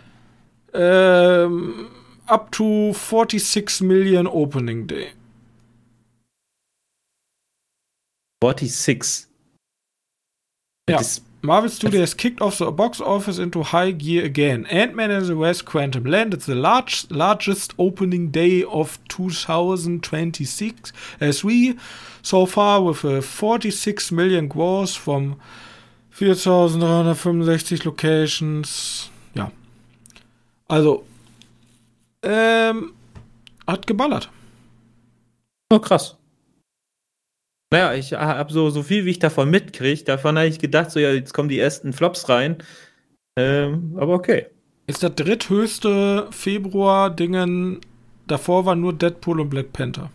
Ähm, 0.74 1.88
up 2.26 2.52
to 2.54 2.94
46 2.94 3.82
Million 3.82 4.28
Opening 4.28 4.88
Day. 4.88 5.08
46. 8.42 9.27
Ja. 10.90 10.98
Das 10.98 11.22
Marvel 11.42 11.70
Studios 11.70 12.18
kicked 12.18 12.42
off 12.42 12.58
the 12.58 12.72
box 12.72 13.00
office 13.00 13.38
into 13.38 13.62
high 13.72 13.92
gear 13.92 14.26
again. 14.26 14.66
Ant-Man 14.66 15.12
and 15.12 15.28
the 15.28 15.36
Wasp 15.36 15.66
Quantum 15.66 16.06
landed 16.06 16.42
the 16.42 16.56
large, 16.56 17.06
largest 17.10 17.74
opening 17.78 18.32
day 18.32 18.64
of 18.64 18.98
2026 19.10 20.92
as 21.20 21.44
we 21.44 21.78
so 22.24 22.46
far 22.46 22.82
with 22.82 23.04
a 23.04 23.22
46 23.22 24.12
million 24.12 24.48
gross 24.48 24.96
from 24.96 25.40
4365 26.10 27.86
locations. 27.86 29.10
Ja. 29.36 29.52
Also, 30.68 31.06
ähm, 32.24 32.94
hat 33.68 33.86
geballert. 33.86 34.30
oh, 35.70 35.80
krass. 35.80 36.18
Naja, 37.74 37.94
ich 37.94 38.14
habe 38.14 38.54
so, 38.54 38.70
so 38.70 38.82
viel, 38.82 39.06
wie 39.06 39.12
ich 39.12 39.20
davon 39.20 39.50
mitkriege, 39.50 40.04
davon 40.06 40.38
habe 40.38 40.48
ich 40.48 40.60
gedacht, 40.60 40.90
so 40.90 41.00
ja, 41.00 41.12
jetzt 41.12 41.34
kommen 41.34 41.50
die 41.50 41.60
ersten 41.60 41.92
Flops 41.92 42.30
rein. 42.30 42.58
Ähm, 43.38 43.96
aber 43.98 44.14
okay. 44.14 44.46
Ist 44.88 45.04
der 45.04 45.10
dritthöchste 45.10 46.28
Februar-Dingen. 46.32 47.82
Davor 48.26 48.66
war 48.66 48.76
nur 48.76 48.94
Deadpool 48.94 49.42
und 49.42 49.50
Black 49.50 49.74
Panther. 49.74 50.10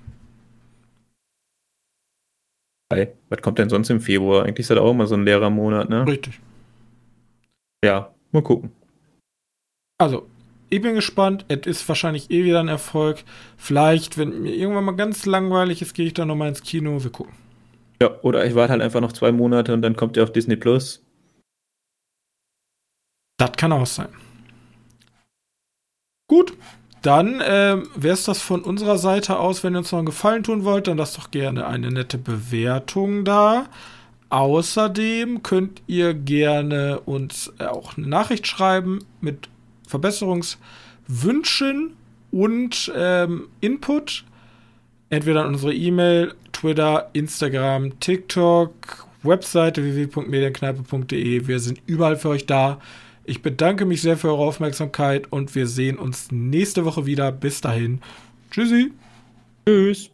Hey, 2.93 3.09
was 3.29 3.43
kommt 3.43 3.59
denn 3.59 3.69
sonst 3.69 3.91
im 3.91 4.01
Februar? 4.01 4.45
Eigentlich 4.45 4.65
ist 4.65 4.71
das 4.71 4.79
auch 4.79 4.91
immer 4.91 5.07
so 5.07 5.15
ein 5.15 5.25
leerer 5.25 5.51
Monat, 5.51 5.89
ne? 5.91 6.07
Richtig. 6.07 6.41
Ja, 7.85 8.15
mal 8.33 8.43
gucken. 8.43 8.71
Also, 9.99 10.27
ich 10.71 10.81
bin 10.81 10.95
gespannt. 10.95 11.45
Es 11.49 11.67
ist 11.67 11.89
wahrscheinlich 11.89 12.31
eh 12.31 12.45
wieder 12.45 12.61
ein 12.61 12.69
Erfolg. 12.69 13.25
Vielleicht, 13.57 14.17
wenn 14.17 14.43
mir 14.43 14.55
irgendwann 14.55 14.85
mal 14.85 14.97
ganz 14.97 15.27
langweilig 15.27 15.83
ist, 15.83 15.95
gehe 15.95 16.07
ich 16.07 16.15
dann 16.15 16.29
nochmal 16.29 16.49
ins 16.49 16.63
Kino. 16.63 17.03
Wir 17.03 17.11
gucken. 17.11 17.42
Ja, 18.03 18.11
oder 18.23 18.45
ich 18.45 18.57
warte 18.57 18.73
halt 18.73 18.83
einfach 18.83 19.01
noch 19.01 19.13
zwei 19.13 19.31
Monate 19.31 19.73
und 19.73 19.81
dann 19.81 19.95
kommt 19.95 20.17
der 20.17 20.25
auf 20.25 20.33
Disney 20.33 20.57
Plus. 20.57 21.05
Das 23.39 23.53
kann 23.53 23.71
auch 23.71 23.87
sein. 23.87 24.09
Gut, 26.29 26.53
dann 27.03 27.41
ähm, 27.47 27.89
wäre 27.95 28.15
es 28.15 28.25
das 28.25 28.43
von 28.43 28.63
unserer 28.63 28.99
Seite 28.99 29.39
aus. 29.39 29.63
Wenn 29.63 29.77
ihr 29.77 29.79
uns 29.79 29.93
noch 29.93 30.01
einen 30.01 30.07
Gefallen 30.07 30.43
tun 30.43 30.65
wollt, 30.65 30.89
dann 30.89 30.99
lasst 30.99 31.17
doch 31.17 31.31
gerne 31.31 31.69
eine 31.69 31.93
nette 31.93 32.19
Bewertung 32.19 33.25
da. 33.25 33.67
Außerdem 34.31 35.45
könnt 35.45 35.83
ihr 35.87 36.13
gerne 36.13 36.99
uns 37.03 37.53
äh, 37.61 37.67
auch 37.67 37.97
eine 37.97 38.09
Nachricht 38.09 38.49
schreiben 38.49 38.99
mit 39.21 39.49
Verbesserungswünschen 39.87 41.97
und 42.33 42.93
ähm, 42.97 43.49
Input. 43.61 44.25
Entweder 45.13 45.43
an 45.45 45.49
unsere 45.49 45.75
E-Mail, 45.75 46.33
Twitter, 46.53 47.11
Instagram, 47.13 48.01
TikTok, 48.01 49.07
Webseite 49.23 49.85
www.medienkneipe.de. 49.85 51.47
Wir 51.47 51.61
sind 51.61 51.83
überall 51.85 52.17
für 52.17 52.31
euch 52.31 52.47
da. 52.47 52.81
Ich 53.27 53.43
bedanke 53.43 53.85
mich 53.85 54.01
sehr 54.01 54.17
für 54.17 54.29
eure 54.29 54.45
Aufmerksamkeit 54.45 55.31
und 55.31 55.55
wir 55.55 55.67
sehen 55.67 55.99
uns 55.99 56.33
nächste 56.33 56.87
Woche 56.87 57.05
wieder. 57.05 57.31
Bis 57.31 57.61
dahin. 57.61 58.01
Tschüssi. 58.51 58.91
Tschüss. 59.67 60.12